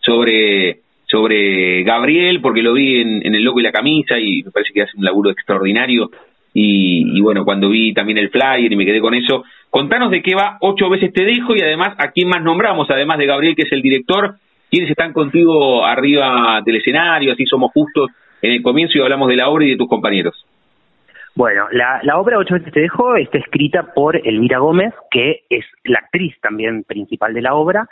sobre, 0.00 0.80
sobre 1.06 1.82
Gabriel, 1.82 2.40
porque 2.40 2.62
lo 2.62 2.72
vi 2.72 3.00
en, 3.00 3.26
en 3.26 3.34
El 3.34 3.42
Loco 3.42 3.60
y 3.60 3.64
la 3.64 3.72
Camisa 3.72 4.18
y 4.18 4.42
me 4.42 4.50
parece 4.50 4.72
que 4.72 4.82
hace 4.82 4.96
un 4.96 5.04
laburo 5.04 5.30
extraordinario, 5.30 6.10
y, 6.54 7.16
y, 7.16 7.20
bueno, 7.22 7.44
cuando 7.44 7.70
vi 7.70 7.94
también 7.94 8.18
el 8.18 8.28
flyer 8.28 8.70
y 8.70 8.76
me 8.76 8.84
quedé 8.84 9.00
con 9.00 9.14
eso, 9.14 9.44
contanos 9.70 10.10
de 10.10 10.20
qué 10.22 10.34
va 10.34 10.58
ocho 10.60 10.90
veces 10.90 11.12
te 11.12 11.24
dejo 11.24 11.56
y 11.56 11.62
además 11.62 11.94
a 11.96 12.10
quién 12.10 12.28
más 12.28 12.42
nombramos, 12.42 12.90
además 12.90 13.18
de 13.18 13.26
Gabriel 13.26 13.56
que 13.56 13.62
es 13.62 13.72
el 13.72 13.80
director, 13.80 14.34
quiénes 14.70 14.90
están 14.90 15.12
contigo 15.12 15.84
arriba 15.84 16.60
del 16.64 16.76
escenario, 16.76 17.32
así 17.32 17.46
somos 17.46 17.72
justos 17.72 18.10
en 18.42 18.52
el 18.52 18.62
comienzo 18.62 18.98
y 18.98 19.00
hablamos 19.00 19.28
de 19.28 19.36
la 19.36 19.48
obra 19.48 19.64
y 19.64 19.70
de 19.70 19.76
tus 19.76 19.88
compañeros. 19.88 20.44
Bueno, 21.34 21.66
la, 21.70 22.18
obra 22.18 22.38
Ocho 22.38 22.54
veces 22.54 22.72
te 22.72 22.80
dejo 22.80 23.16
está 23.16 23.38
escrita 23.38 23.94
por 23.94 24.16
Elvira 24.16 24.58
Gómez, 24.58 24.92
que 25.10 25.44
es 25.48 25.64
la 25.84 26.00
actriz 26.00 26.38
también 26.42 26.84
principal 26.84 27.32
de 27.32 27.40
la 27.40 27.54
obra, 27.54 27.88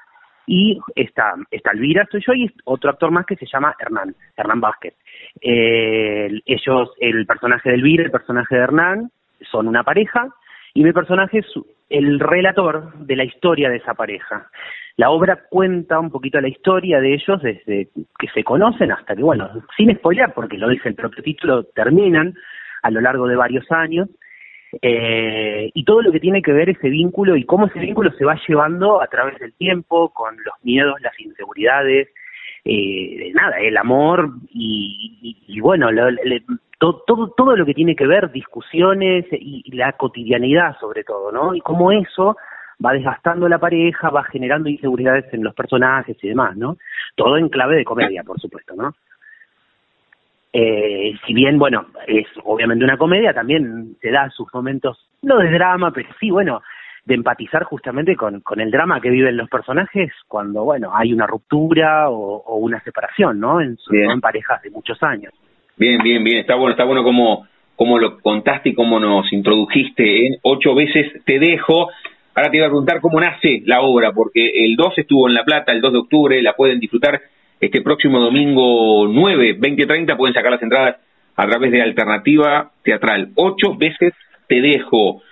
y 0.46 0.78
está, 0.94 1.34
está 1.50 1.70
Elvira, 1.70 2.06
soy 2.10 2.22
yo, 2.26 2.34
y 2.34 2.52
otro 2.64 2.90
actor 2.90 3.10
más 3.10 3.24
que 3.24 3.36
se 3.36 3.46
llama 3.46 3.74
Hernán, 3.78 4.14
Hernán 4.36 4.60
Vázquez. 4.60 4.94
Eh, 5.40 6.40
ellos, 6.44 6.90
el 7.00 7.24
personaje 7.24 7.70
de 7.70 7.76
Elvira, 7.76 8.04
el 8.04 8.10
personaje 8.10 8.56
de 8.56 8.62
Hernán, 8.62 9.10
son 9.50 9.68
una 9.68 9.84
pareja, 9.84 10.28
y 10.74 10.84
mi 10.84 10.92
personaje 10.92 11.38
es 11.38 11.46
el 11.88 12.20
relator 12.20 12.92
de 12.98 13.16
la 13.16 13.24
historia 13.24 13.70
de 13.70 13.76
esa 13.76 13.94
pareja. 13.94 14.48
La 14.96 15.10
obra 15.10 15.44
cuenta 15.48 15.98
un 15.98 16.10
poquito 16.10 16.40
la 16.40 16.48
historia 16.48 17.00
de 17.00 17.14
ellos 17.14 17.40
desde 17.40 17.88
que 18.18 18.28
se 18.34 18.44
conocen 18.44 18.92
hasta 18.92 19.16
que, 19.16 19.22
bueno, 19.22 19.48
sin 19.76 19.94
spoiler, 19.96 20.32
porque 20.34 20.58
lo 20.58 20.68
dice 20.68 20.90
el 20.90 20.94
propio 20.94 21.22
título, 21.22 21.64
terminan 21.74 22.34
a 22.82 22.90
lo 22.90 23.00
largo 23.00 23.26
de 23.26 23.36
varios 23.36 23.70
años. 23.70 24.08
Eh, 24.82 25.70
y 25.74 25.84
todo 25.84 26.00
lo 26.00 26.12
que 26.12 26.20
tiene 26.20 26.42
que 26.42 26.52
ver 26.52 26.70
ese 26.70 26.88
vínculo 26.88 27.36
y 27.36 27.44
cómo 27.44 27.66
ese 27.66 27.80
vínculo 27.80 28.12
se 28.12 28.24
va 28.24 28.38
llevando 28.46 29.02
a 29.02 29.08
través 29.08 29.38
del 29.40 29.52
tiempo, 29.54 30.10
con 30.10 30.36
los 30.44 30.54
miedos, 30.62 31.00
las 31.00 31.18
inseguridades, 31.18 32.08
eh, 32.64 33.32
nada, 33.34 33.58
el 33.58 33.76
amor 33.76 34.30
y, 34.52 35.58
bueno, 35.60 35.88
todo, 36.78 37.34
todo 37.36 37.56
lo 37.56 37.66
que 37.66 37.74
tiene 37.74 37.96
que 37.96 38.06
ver, 38.06 38.30
discusiones 38.30 39.26
y, 39.32 39.62
y 39.64 39.76
la 39.76 39.92
cotidianidad 39.94 40.78
sobre 40.78 41.02
todo, 41.02 41.32
¿no? 41.32 41.54
Y 41.54 41.60
cómo 41.60 41.90
eso 41.90 42.36
va 42.84 42.92
desgastando 42.92 43.48
la 43.48 43.58
pareja, 43.58 44.10
va 44.10 44.24
generando 44.24 44.68
inseguridades 44.68 45.32
en 45.32 45.44
los 45.44 45.54
personajes 45.54 46.16
y 46.22 46.28
demás, 46.28 46.56
¿no? 46.56 46.76
Todo 47.14 47.36
en 47.36 47.48
clave 47.48 47.76
de 47.76 47.84
comedia, 47.84 48.22
por 48.24 48.40
supuesto, 48.40 48.74
¿no? 48.74 48.94
Eh, 50.52 51.12
si 51.26 51.32
bien, 51.32 51.58
bueno, 51.58 51.86
es 52.06 52.26
obviamente 52.44 52.84
una 52.84 52.96
comedia, 52.96 53.32
también 53.32 53.96
se 54.00 54.10
da 54.10 54.28
sus 54.30 54.52
momentos, 54.52 54.98
no 55.22 55.38
de 55.38 55.50
drama, 55.50 55.92
pero 55.92 56.08
sí, 56.18 56.30
bueno, 56.30 56.60
de 57.04 57.14
empatizar 57.14 57.64
justamente 57.64 58.16
con, 58.16 58.40
con 58.40 58.60
el 58.60 58.70
drama 58.70 59.00
que 59.00 59.10
viven 59.10 59.36
los 59.36 59.48
personajes 59.48 60.12
cuando, 60.26 60.64
bueno, 60.64 60.90
hay 60.94 61.12
una 61.12 61.26
ruptura 61.26 62.10
o, 62.10 62.56
una 62.56 62.80
separación, 62.82 63.38
¿no? 63.38 63.60
En, 63.60 63.76
en 63.92 64.20
parejas 64.20 64.60
de 64.62 64.70
muchos 64.70 65.00
años. 65.02 65.32
Bien, 65.76 66.02
bien, 66.02 66.22
bien, 66.22 66.38
está 66.38 66.56
bueno, 66.56 66.72
está 66.72 66.84
bueno 66.84 67.02
como, 67.04 67.46
como 67.76 67.98
lo 67.98 68.18
contaste 68.18 68.70
y 68.70 68.74
cómo 68.74 69.00
nos 69.00 69.32
introdujiste 69.32 70.26
en 70.26 70.36
Ocho 70.42 70.74
veces 70.74 71.24
te 71.24 71.38
dejo. 71.38 71.88
Ahora 72.34 72.50
te 72.50 72.58
iba 72.58 72.66
a 72.66 72.70
preguntar 72.70 73.00
cómo 73.00 73.20
nace 73.20 73.62
la 73.64 73.80
obra, 73.80 74.12
porque 74.12 74.64
el 74.64 74.76
2 74.76 74.98
estuvo 74.98 75.28
en 75.28 75.34
La 75.34 75.44
Plata, 75.44 75.72
el 75.72 75.80
2 75.80 75.92
de 75.92 75.98
octubre, 75.98 76.42
la 76.42 76.52
pueden 76.52 76.80
disfrutar 76.80 77.20
este 77.60 77.82
próximo 77.82 78.18
domingo 78.18 79.06
9, 79.06 79.58
20.30, 79.58 80.16
pueden 80.16 80.34
sacar 80.34 80.50
las 80.50 80.62
entradas 80.62 80.96
a 81.36 81.46
través 81.46 81.70
de 81.70 81.82
Alternativa 81.82 82.70
Teatral. 82.82 83.30
Ocho 83.34 83.76
veces 83.76 84.14
te 84.48 84.60
dejo. 84.60 85.22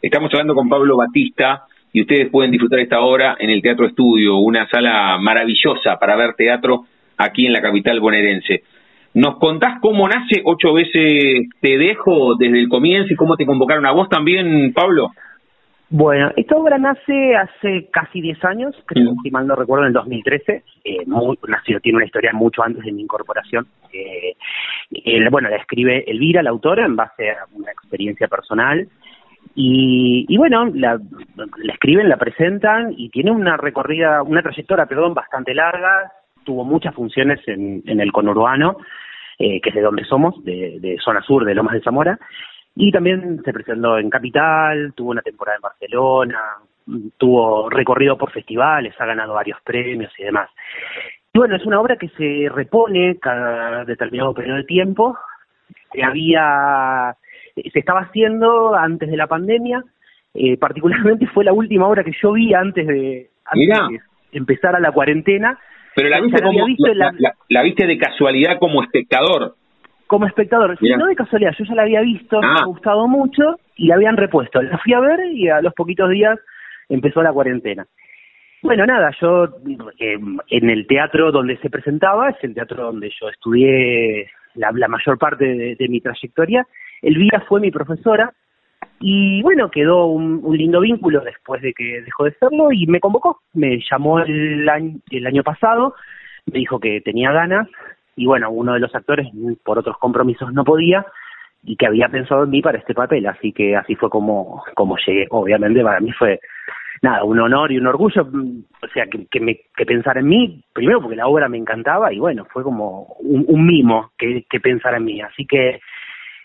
Estamos 0.00 0.30
hablando 0.32 0.54
con 0.54 0.68
Pablo 0.68 0.96
Batista 0.96 1.64
y 1.92 2.02
ustedes 2.02 2.30
pueden 2.30 2.52
disfrutar 2.52 2.78
esta 2.78 3.00
obra 3.00 3.36
en 3.38 3.50
el 3.50 3.60
Teatro 3.60 3.86
Estudio, 3.86 4.36
una 4.36 4.68
sala 4.68 5.18
maravillosa 5.18 5.98
para 5.98 6.16
ver 6.16 6.34
teatro 6.34 6.84
aquí 7.16 7.46
en 7.46 7.52
la 7.52 7.60
capital 7.60 8.00
bonaerense. 8.00 8.62
¿Nos 9.14 9.38
contás 9.38 9.78
cómo 9.80 10.08
nace 10.08 10.42
Ocho 10.44 10.72
veces 10.72 11.48
te 11.60 11.78
dejo 11.78 12.34
desde 12.36 12.58
el 12.58 12.68
comienzo 12.68 13.12
y 13.12 13.16
cómo 13.16 13.36
te 13.36 13.46
convocaron 13.46 13.86
a 13.86 13.92
vos 13.92 14.08
también, 14.08 14.72
Pablo? 14.72 15.10
Bueno, 15.90 16.32
esta 16.36 16.56
obra 16.56 16.78
nace 16.78 17.36
hace 17.36 17.88
casi 17.90 18.20
10 18.20 18.44
años, 18.44 18.74
creo, 18.86 19.14
si 19.22 19.30
mal 19.30 19.46
no 19.46 19.54
recuerdo, 19.54 19.84
en 19.84 19.88
el 19.88 19.94
2013. 19.94 20.64
Eh, 20.84 21.04
nació, 21.46 21.78
tiene 21.80 21.96
una 21.96 22.06
historia 22.06 22.32
mucho 22.32 22.62
antes 22.62 22.84
de 22.84 22.92
mi 22.92 23.02
incorporación. 23.02 23.66
Eh, 23.92 24.34
bueno, 25.30 25.48
la 25.48 25.56
escribe 25.56 26.04
Elvira, 26.10 26.42
la 26.42 26.50
autora, 26.50 26.84
en 26.84 26.96
base 26.96 27.30
a 27.30 27.46
una 27.52 27.70
experiencia 27.70 28.28
personal. 28.28 28.88
Y, 29.54 30.26
y 30.28 30.36
bueno, 30.36 30.66
la, 30.74 30.98
la, 31.36 31.72
escriben, 31.72 32.08
la 32.08 32.16
presentan 32.16 32.94
y 32.96 33.10
tiene 33.10 33.30
una 33.30 33.56
recorrida, 33.56 34.22
una 34.22 34.42
trayectoria, 34.42 34.86
perdón, 34.86 35.14
bastante 35.14 35.54
larga. 35.54 36.12
Tuvo 36.44 36.64
muchas 36.64 36.94
funciones 36.94 37.40
en, 37.46 37.82
en 37.86 38.00
el 38.00 38.10
conurbano, 38.10 38.78
eh, 39.38 39.60
que 39.60 39.68
es 39.68 39.74
de 39.74 39.82
donde 39.82 40.04
somos, 40.04 40.42
de, 40.44 40.78
de 40.80 40.96
zona 41.04 41.22
sur 41.22 41.44
de 41.44 41.54
Lomas 41.54 41.74
de 41.74 41.82
Zamora. 41.82 42.18
Y 42.76 42.90
también 42.90 43.40
se 43.44 43.52
presentó 43.52 43.98
en 43.98 44.10
Capital, 44.10 44.92
tuvo 44.94 45.10
una 45.10 45.22
temporada 45.22 45.56
en 45.56 45.62
Barcelona, 45.62 46.40
tuvo 47.16 47.70
recorrido 47.70 48.18
por 48.18 48.32
festivales, 48.32 48.94
ha 48.98 49.06
ganado 49.06 49.34
varios 49.34 49.60
premios 49.62 50.12
y 50.18 50.24
demás. 50.24 50.50
Y 51.32 51.38
bueno, 51.38 51.56
es 51.56 51.64
una 51.66 51.80
obra 51.80 51.96
que 51.96 52.08
se 52.10 52.48
repone 52.48 53.18
cada 53.20 53.84
determinado 53.84 54.34
periodo 54.34 54.58
de 54.58 54.64
tiempo. 54.64 55.16
Había 56.02 57.16
se 57.54 57.78
estaba 57.78 58.00
haciendo 58.00 58.74
antes 58.74 59.08
de 59.08 59.16
la 59.16 59.26
pandemia, 59.26 59.84
eh, 60.34 60.56
particularmente 60.56 61.26
fue 61.28 61.44
la 61.44 61.52
última 61.52 61.86
obra 61.86 62.02
que 62.02 62.12
yo 62.20 62.32
vi 62.32 62.52
antes 62.54 62.86
de, 62.86 63.30
antes 63.44 64.00
de 64.32 64.38
empezar 64.38 64.74
a 64.74 64.80
la 64.80 64.90
cuarentena. 64.90 65.58
Pero 65.94 66.08
la 66.08 66.20
viste, 66.20 66.42
como, 66.42 66.66
la, 67.48 67.62
viste 67.62 67.86
de 67.86 67.98
casualidad 67.98 68.58
como 68.58 68.82
espectador. 68.82 69.54
Como 70.06 70.26
espectador, 70.26 70.76
no 70.80 71.06
de 71.06 71.16
casualidad, 71.16 71.54
yo 71.58 71.64
ya 71.64 71.74
la 71.74 71.82
había 71.82 72.00
visto, 72.02 72.40
me 72.40 72.46
ha 72.46 72.62
ah. 72.62 72.66
gustado 72.66 73.08
mucho 73.08 73.58
y 73.76 73.86
la 73.86 73.94
habían 73.94 74.16
repuesto. 74.16 74.62
La 74.62 74.78
fui 74.78 74.92
a 74.92 75.00
ver 75.00 75.20
y 75.32 75.48
a 75.48 75.62
los 75.62 75.72
poquitos 75.74 76.10
días 76.10 76.38
empezó 76.88 77.22
la 77.22 77.32
cuarentena. 77.32 77.86
Bueno, 78.62 78.86
nada, 78.86 79.10
yo 79.20 79.44
eh, 79.98 80.18
en 80.48 80.70
el 80.70 80.86
teatro 80.86 81.30
donde 81.30 81.58
se 81.58 81.68
presentaba, 81.68 82.30
es 82.30 82.36
el 82.42 82.54
teatro 82.54 82.84
donde 82.84 83.10
yo 83.20 83.28
estudié 83.28 84.30
la, 84.54 84.72
mayor 84.88 85.18
parte 85.18 85.76
de, 85.78 85.88
mi 85.88 86.00
trayectoria, 86.00 86.66
Elvira 87.02 87.40
fue 87.46 87.60
mi 87.60 87.70
profesora 87.70 88.32
y 89.00 89.42
bueno, 89.42 89.70
quedó 89.70 90.06
un, 90.06 90.56
lindo 90.56 90.80
vínculo 90.80 91.20
después 91.20 91.60
de 91.60 91.74
que 91.74 92.00
dejó 92.02 92.24
de 92.24 92.32
serlo 92.40 92.72
y 92.72 92.86
me 92.86 93.00
convocó, 93.00 93.40
me 93.52 93.80
llamó 93.90 94.20
el 94.20 94.66
año, 94.68 94.98
el 95.10 95.26
año 95.26 95.42
pasado, 95.42 95.94
me 96.46 96.60
dijo 96.60 96.78
que 96.78 97.00
tenía 97.02 97.32
ganas 97.32 97.68
y 98.16 98.26
bueno, 98.26 98.50
uno 98.50 98.74
de 98.74 98.80
los 98.80 98.94
actores 98.94 99.28
por 99.62 99.78
otros 99.78 99.98
compromisos 99.98 100.52
no 100.52 100.64
podía 100.64 101.04
y 101.62 101.76
que 101.76 101.86
había 101.86 102.08
pensado 102.08 102.44
en 102.44 102.50
mí 102.50 102.60
para 102.60 102.78
este 102.78 102.94
papel, 102.94 103.26
así 103.26 103.52
que 103.52 103.74
así 103.74 103.94
fue 103.94 104.10
como, 104.10 104.62
como 104.74 104.96
llegué. 105.04 105.26
Obviamente 105.30 105.82
para 105.82 106.00
mí 106.00 106.12
fue 106.12 106.40
nada, 107.02 107.24
un 107.24 107.38
honor 107.40 107.72
y 107.72 107.78
un 107.78 107.86
orgullo, 107.86 108.22
o 108.22 108.88
sea, 108.92 109.06
que, 109.06 109.26
que, 109.26 109.40
me, 109.40 109.60
que 109.76 109.86
pensar 109.86 110.18
en 110.18 110.28
mí, 110.28 110.62
primero 110.72 111.00
porque 111.00 111.16
la 111.16 111.26
obra 111.26 111.48
me 111.48 111.58
encantaba 111.58 112.12
y 112.12 112.18
bueno, 112.18 112.46
fue 112.52 112.62
como 112.62 113.16
un, 113.20 113.66
mimo 113.66 114.12
que, 114.18 114.44
que 114.48 114.60
pensar 114.60 114.94
en 114.94 115.04
mí. 115.04 115.20
Así 115.20 115.46
que 115.46 115.80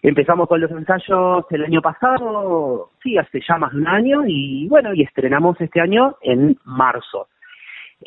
empezamos 0.01 0.47
con 0.47 0.61
los 0.61 0.71
ensayos 0.71 1.45
el 1.49 1.65
año 1.65 1.81
pasado, 1.81 2.91
sí, 3.03 3.17
hace 3.17 3.41
ya 3.47 3.57
más 3.57 3.73
de 3.73 3.79
un 3.79 3.87
año 3.87 4.23
y 4.25 4.67
bueno, 4.67 4.93
y 4.93 5.03
estrenamos 5.03 5.59
este 5.59 5.81
año 5.81 6.15
en 6.21 6.57
marzo. 6.65 7.27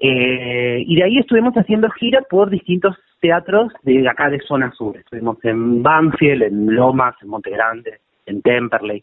Eh, 0.00 0.82
y 0.86 0.96
de 0.96 1.04
ahí 1.04 1.18
estuvimos 1.18 1.54
haciendo 1.54 1.90
gira 1.90 2.22
por 2.22 2.48
distintos 2.48 2.96
teatros 3.22 3.72
de 3.84 4.06
acá 4.08 4.28
de 4.28 4.40
zona 4.40 4.72
sur. 4.72 4.96
Estuvimos 4.96 5.42
en 5.44 5.82
Banfield, 5.82 6.42
en 6.42 6.74
Lomas, 6.74 7.14
en 7.22 7.28
Monte 7.28 7.50
Grande, 7.50 8.00
en 8.26 8.42
Temperley. 8.42 9.02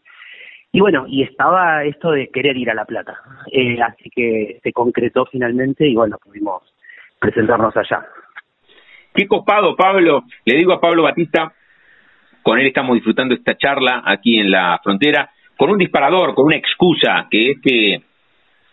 Y 0.72 0.80
bueno, 0.80 1.06
y 1.08 1.22
estaba 1.22 1.82
esto 1.84 2.12
de 2.12 2.28
querer 2.28 2.56
ir 2.56 2.70
a 2.70 2.74
La 2.74 2.84
Plata. 2.84 3.16
Eh, 3.50 3.80
así 3.82 4.10
que 4.10 4.60
se 4.62 4.72
concretó 4.72 5.26
finalmente 5.26 5.88
y 5.88 5.96
bueno, 5.96 6.18
pudimos 6.22 6.62
presentarnos 7.18 7.74
allá. 7.76 8.06
Qué 9.14 9.26
copado, 9.26 9.74
Pablo. 9.74 10.22
Le 10.44 10.56
digo 10.56 10.74
a 10.74 10.80
Pablo 10.80 11.02
Batista, 11.02 11.52
con 12.42 12.58
él 12.58 12.66
estamos 12.66 12.94
disfrutando 12.94 13.34
esta 13.34 13.56
charla 13.56 14.02
aquí 14.04 14.38
en 14.38 14.50
la 14.50 14.78
frontera, 14.84 15.30
con 15.56 15.70
un 15.70 15.78
disparador, 15.78 16.34
con 16.34 16.46
una 16.46 16.56
excusa, 16.56 17.26
que 17.30 17.52
es 17.52 17.60
que 17.62 18.02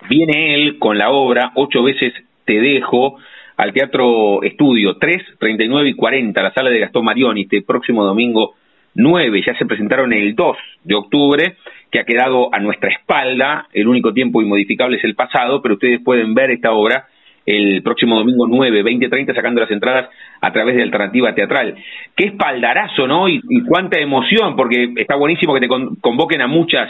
viene 0.09 0.55
él 0.55 0.77
con 0.77 0.97
la 0.97 1.09
obra 1.09 1.51
Ocho 1.55 1.81
veces 1.83 2.13
te 2.45 2.59
dejo 2.59 3.17
al 3.57 3.73
Teatro 3.73 4.43
Estudio, 4.43 4.97
3, 4.97 5.17
39 5.39 5.89
y 5.89 5.93
40, 5.95 6.41
la 6.41 6.53
sala 6.53 6.69
de 6.69 6.79
Gastón 6.79 7.05
Marioni, 7.05 7.41
este 7.41 7.63
próximo 7.63 8.03
domingo 8.03 8.53
9, 8.93 9.43
ya 9.45 9.57
se 9.57 9.65
presentaron 9.65 10.13
el 10.13 10.35
2 10.35 10.57
de 10.83 10.95
octubre, 10.95 11.55
que 11.91 11.99
ha 11.99 12.05
quedado 12.05 12.53
a 12.53 12.59
nuestra 12.59 12.89
espalda, 12.89 13.67
el 13.73 13.87
único 13.87 14.13
tiempo 14.13 14.41
inmodificable 14.41 14.97
es 14.97 15.03
el 15.03 15.15
pasado, 15.15 15.61
pero 15.61 15.75
ustedes 15.75 16.01
pueden 16.03 16.33
ver 16.33 16.51
esta 16.51 16.71
obra 16.71 17.07
el 17.47 17.81
próximo 17.81 18.15
domingo 18.17 18.45
9, 18.45 18.83
20, 18.83 19.07
30, 19.07 19.33
sacando 19.33 19.61
las 19.61 19.71
entradas 19.71 20.09
a 20.41 20.51
través 20.51 20.75
de 20.75 20.83
Alternativa 20.83 21.33
Teatral. 21.33 21.75
Qué 22.13 22.25
espaldarazo, 22.25 23.07
¿no? 23.07 23.29
Y, 23.29 23.41
cuánta 23.65 23.97
emoción, 23.99 24.55
porque 24.57 24.93
está 24.97 25.15
buenísimo 25.15 25.53
que 25.53 25.61
te 25.61 25.69
convoquen 25.69 26.41
a 26.41 26.47
muchas, 26.47 26.89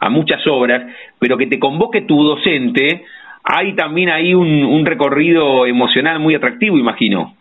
a 0.00 0.08
muchas 0.08 0.44
obras, 0.46 0.82
pero 1.18 1.36
que 1.36 1.46
te 1.46 1.58
convoque 1.58 2.02
tu 2.02 2.24
docente, 2.24 3.04
hay 3.44 3.74
también 3.74 4.10
ahí 4.10 4.34
un 4.34 4.84
recorrido 4.84 5.66
emocional 5.66 6.20
muy 6.20 6.34
atractivo, 6.34 6.78
imagino. 6.78 7.34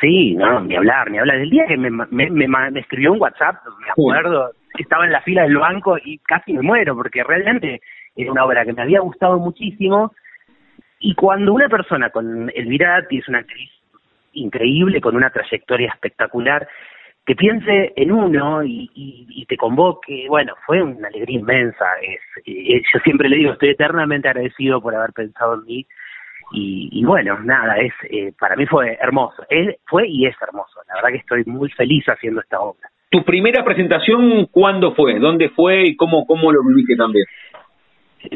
Sí, 0.00 0.34
no, 0.34 0.60
ni 0.60 0.76
hablar, 0.76 1.10
ni 1.10 1.18
hablar. 1.18 1.38
Del 1.38 1.50
día 1.50 1.66
que 1.66 1.76
me, 1.76 1.90
me, 1.90 2.30
me, 2.30 2.80
escribió 2.80 3.12
un 3.12 3.20
WhatsApp, 3.20 3.56
me 3.80 3.90
acuerdo, 3.90 4.50
estaba 4.78 5.04
en 5.06 5.12
la 5.12 5.22
fila 5.22 5.42
del 5.42 5.56
banco 5.56 5.96
y 6.02 6.18
casi 6.18 6.52
me 6.52 6.62
muero, 6.62 6.96
porque 6.96 7.22
realmente 7.22 7.80
era 8.16 8.32
una 8.32 8.44
obra 8.44 8.64
que 8.64 8.72
me 8.72 8.82
había 8.82 9.00
gustado 9.00 9.38
muchísimo. 9.38 10.12
Y 10.98 11.14
cuando 11.14 11.52
una 11.52 11.68
persona 11.68 12.10
con 12.10 12.50
Elvira 12.54 13.06
es 13.10 13.28
una 13.28 13.38
actriz 13.38 13.70
increíble, 14.32 15.00
con 15.00 15.16
una 15.16 15.30
trayectoria 15.30 15.88
espectacular, 15.88 16.66
que 17.26 17.34
piense 17.34 17.92
en 17.96 18.12
uno 18.12 18.62
y, 18.62 18.90
y, 18.94 19.46
te 19.46 19.56
convoque, 19.56 20.26
bueno, 20.28 20.54
fue 20.66 20.82
una 20.82 21.08
alegría 21.08 21.38
inmensa. 21.38 21.84
Es, 22.02 22.20
eh, 22.46 22.82
yo 22.92 23.00
siempre 23.00 23.28
le 23.28 23.36
digo, 23.36 23.52
estoy 23.52 23.70
eternamente 23.70 24.28
agradecido 24.28 24.80
por 24.80 24.94
haber 24.94 25.12
pensado 25.12 25.54
en 25.54 25.64
mí 25.64 25.86
y, 26.52 27.04
bueno, 27.04 27.38
nada, 27.40 27.76
es 27.78 27.92
eh, 28.10 28.32
para 28.38 28.56
mí 28.56 28.66
fue 28.66 28.96
hermoso. 29.00 29.44
Fue 29.86 30.06
y 30.06 30.26
es 30.26 30.36
hermoso. 30.40 30.80
La 30.88 30.96
verdad 30.96 31.08
que 31.10 31.18
estoy 31.18 31.44
muy 31.46 31.70
feliz 31.70 32.04
haciendo 32.06 32.40
esta 32.40 32.60
obra. 32.60 32.88
¿Tu 33.10 33.24
primera 33.24 33.64
presentación 33.64 34.46
cuándo 34.50 34.94
fue? 34.94 35.18
¿Dónde 35.18 35.48
fue 35.50 35.84
y 35.88 35.96
cómo, 35.96 36.26
cómo 36.26 36.52
lo 36.52 36.62
viviste 36.62 36.96
también? 36.96 37.24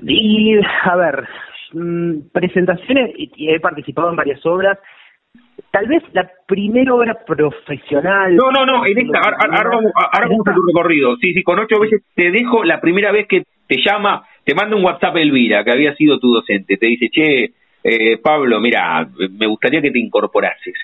Y, 0.02 0.58
a 0.84 0.96
ver, 0.96 1.28
mm, 1.72 2.28
presentaciones, 2.32 3.12
y 3.16 3.50
he 3.50 3.60
participado 3.60 4.10
en 4.10 4.16
varias 4.16 4.44
obras. 4.46 4.78
Tal 5.70 5.86
vez 5.86 6.02
la 6.12 6.28
primera 6.46 6.94
obra 6.94 7.14
profesional. 7.26 8.34
No, 8.34 8.50
no, 8.50 8.64
no, 8.64 8.86
en 8.86 8.98
esta, 8.98 9.18
ahora, 9.18 9.70
vamos, 9.70 9.92
a 10.46 10.54
tu 10.54 10.62
recorrido. 10.66 11.16
Sí, 11.16 11.34
sí, 11.34 11.42
con 11.42 11.58
ocho 11.58 11.78
veces 11.78 12.02
te 12.14 12.30
dejo 12.30 12.64
la 12.64 12.80
primera 12.80 13.12
vez 13.12 13.26
que 13.28 13.44
te 13.66 13.76
llama, 13.84 14.24
te 14.44 14.54
manda 14.54 14.76
un 14.76 14.84
WhatsApp 14.84 15.16
Elvira, 15.16 15.62
que 15.64 15.70
había 15.70 15.94
sido 15.94 16.18
tu 16.18 16.32
docente. 16.32 16.78
Te 16.78 16.86
dice, 16.86 17.10
che, 17.10 17.50
eh, 17.84 18.18
Pablo, 18.18 18.60
mira, 18.60 19.06
me 19.38 19.46
gustaría 19.46 19.82
que 19.82 19.90
te 19.90 19.98
incorporases. 19.98 20.74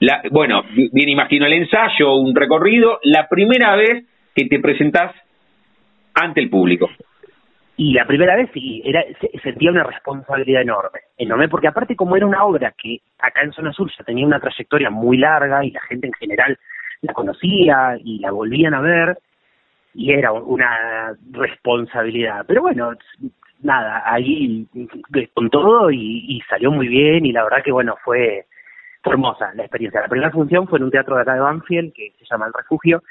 La, 0.00 0.22
bueno, 0.30 0.64
bien 0.72 1.10
imagino 1.10 1.44
el 1.44 1.52
ensayo, 1.52 2.14
un 2.14 2.34
recorrido, 2.34 2.98
la 3.02 3.28
primera 3.28 3.76
vez 3.76 4.06
que 4.34 4.46
te 4.46 4.58
presentás 4.58 5.12
ante 6.14 6.40
el 6.40 6.48
público. 6.48 6.88
Y 7.82 7.94
la 7.94 8.04
primera 8.04 8.36
vez 8.36 8.50
sí, 8.52 8.82
era, 8.84 9.02
sentía 9.42 9.70
una 9.70 9.84
responsabilidad 9.84 10.60
enorme, 10.60 11.00
enorme, 11.16 11.48
porque 11.48 11.68
aparte 11.68 11.96
como 11.96 12.14
era 12.14 12.26
una 12.26 12.44
obra 12.44 12.74
que 12.76 13.00
acá 13.18 13.40
en 13.40 13.52
Zona 13.52 13.72
Sur 13.72 13.90
ya 13.96 14.04
tenía 14.04 14.26
una 14.26 14.38
trayectoria 14.38 14.90
muy 14.90 15.16
larga 15.16 15.64
y 15.64 15.70
la 15.70 15.80
gente 15.88 16.06
en 16.06 16.12
general 16.12 16.58
la 17.00 17.14
conocía 17.14 17.96
y 18.04 18.18
la 18.18 18.32
volvían 18.32 18.74
a 18.74 18.82
ver, 18.82 19.18
y 19.94 20.12
era 20.12 20.30
una 20.30 21.16
responsabilidad. 21.30 22.44
Pero 22.46 22.60
bueno, 22.60 22.92
nada, 23.62 24.02
ahí 24.04 24.68
con 25.32 25.48
todo 25.48 25.90
y, 25.90 26.38
salió 26.50 26.70
muy 26.70 26.86
bien 26.86 27.24
y 27.24 27.32
la 27.32 27.44
verdad 27.44 27.62
que 27.64 27.72
bueno, 27.72 27.96
fue, 28.04 28.44
hermosa 29.02 29.54
la 29.54 29.62
experiencia. 29.62 30.02
La 30.02 30.08
primera 30.08 30.30
función 30.30 30.68
fue 30.68 30.80
en 30.80 30.84
un 30.84 30.90
teatro 30.90 31.16
de 31.16 31.22
acá 31.22 31.32
de 31.32 31.40
Banfield 31.40 31.94
que 31.94 32.12
se 32.18 32.26
llama 32.30 32.44
El 32.44 32.52
Refugio 32.52 33.02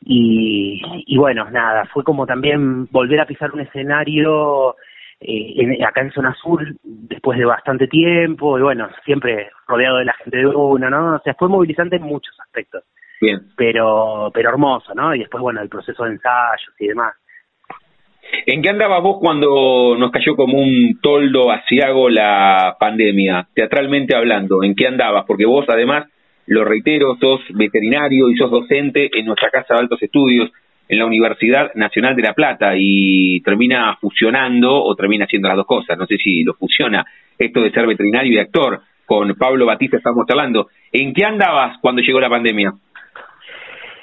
y, 0.00 0.82
y 1.06 1.16
bueno, 1.16 1.50
nada, 1.50 1.86
fue 1.86 2.04
como 2.04 2.26
también 2.26 2.86
volver 2.86 3.20
a 3.20 3.26
pisar 3.26 3.52
un 3.52 3.60
escenario 3.60 4.76
eh, 5.20 5.82
acá 5.84 6.02
en 6.02 6.12
Zona 6.12 6.34
Sur 6.42 6.64
después 6.82 7.38
de 7.38 7.44
bastante 7.44 7.88
tiempo 7.88 8.58
y 8.58 8.62
bueno, 8.62 8.88
siempre 9.04 9.50
rodeado 9.66 9.98
de 9.98 10.04
la 10.04 10.12
gente 10.14 10.38
de 10.38 10.46
uno, 10.46 10.90
¿no? 10.90 11.16
O 11.16 11.20
sea, 11.20 11.34
fue 11.34 11.48
movilizante 11.48 11.96
en 11.96 12.02
muchos 12.02 12.38
aspectos. 12.40 12.84
Bien. 13.20 13.40
Pero, 13.56 14.30
pero 14.34 14.50
hermoso, 14.50 14.94
¿no? 14.94 15.14
Y 15.14 15.20
después, 15.20 15.40
bueno, 15.40 15.62
el 15.62 15.70
proceso 15.70 16.04
de 16.04 16.10
ensayos 16.10 16.74
y 16.78 16.88
demás. 16.88 17.14
¿En 18.44 18.60
qué 18.60 18.68
andabas 18.68 19.02
vos 19.02 19.18
cuando 19.20 19.96
nos 19.98 20.10
cayó 20.10 20.36
como 20.36 20.58
un 20.58 20.98
toldo 21.00 21.50
asiago 21.50 22.10
la 22.10 22.76
pandemia, 22.78 23.48
teatralmente 23.54 24.14
hablando? 24.14 24.62
¿En 24.62 24.74
qué 24.74 24.86
andabas? 24.86 25.24
Porque 25.26 25.46
vos, 25.46 25.64
además, 25.68 26.06
lo 26.46 26.64
reitero, 26.64 27.16
sos 27.20 27.40
veterinario 27.54 28.30
y 28.30 28.36
sos 28.36 28.50
docente 28.50 29.10
en 29.12 29.26
nuestra 29.26 29.50
Casa 29.50 29.74
de 29.74 29.80
Altos 29.80 30.02
Estudios, 30.02 30.50
en 30.88 30.98
la 30.98 31.06
Universidad 31.06 31.72
Nacional 31.74 32.14
de 32.14 32.22
La 32.22 32.34
Plata, 32.34 32.74
y 32.76 33.40
termina 33.40 33.96
fusionando 34.00 34.72
o 34.72 34.94
termina 34.94 35.24
haciendo 35.24 35.48
las 35.48 35.56
dos 35.56 35.66
cosas. 35.66 35.98
No 35.98 36.06
sé 36.06 36.16
si 36.16 36.44
lo 36.44 36.54
fusiona 36.54 37.04
esto 37.38 37.60
de 37.60 37.72
ser 37.72 37.86
veterinario 37.86 38.32
y 38.32 38.38
actor. 38.38 38.80
Con 39.04 39.34
Pablo 39.34 39.66
Batista 39.66 39.98
estamos 39.98 40.26
hablando. 40.28 40.68
¿En 40.92 41.12
qué 41.12 41.24
andabas 41.24 41.78
cuando 41.80 42.02
llegó 42.02 42.20
la 42.20 42.30
pandemia? 42.30 42.72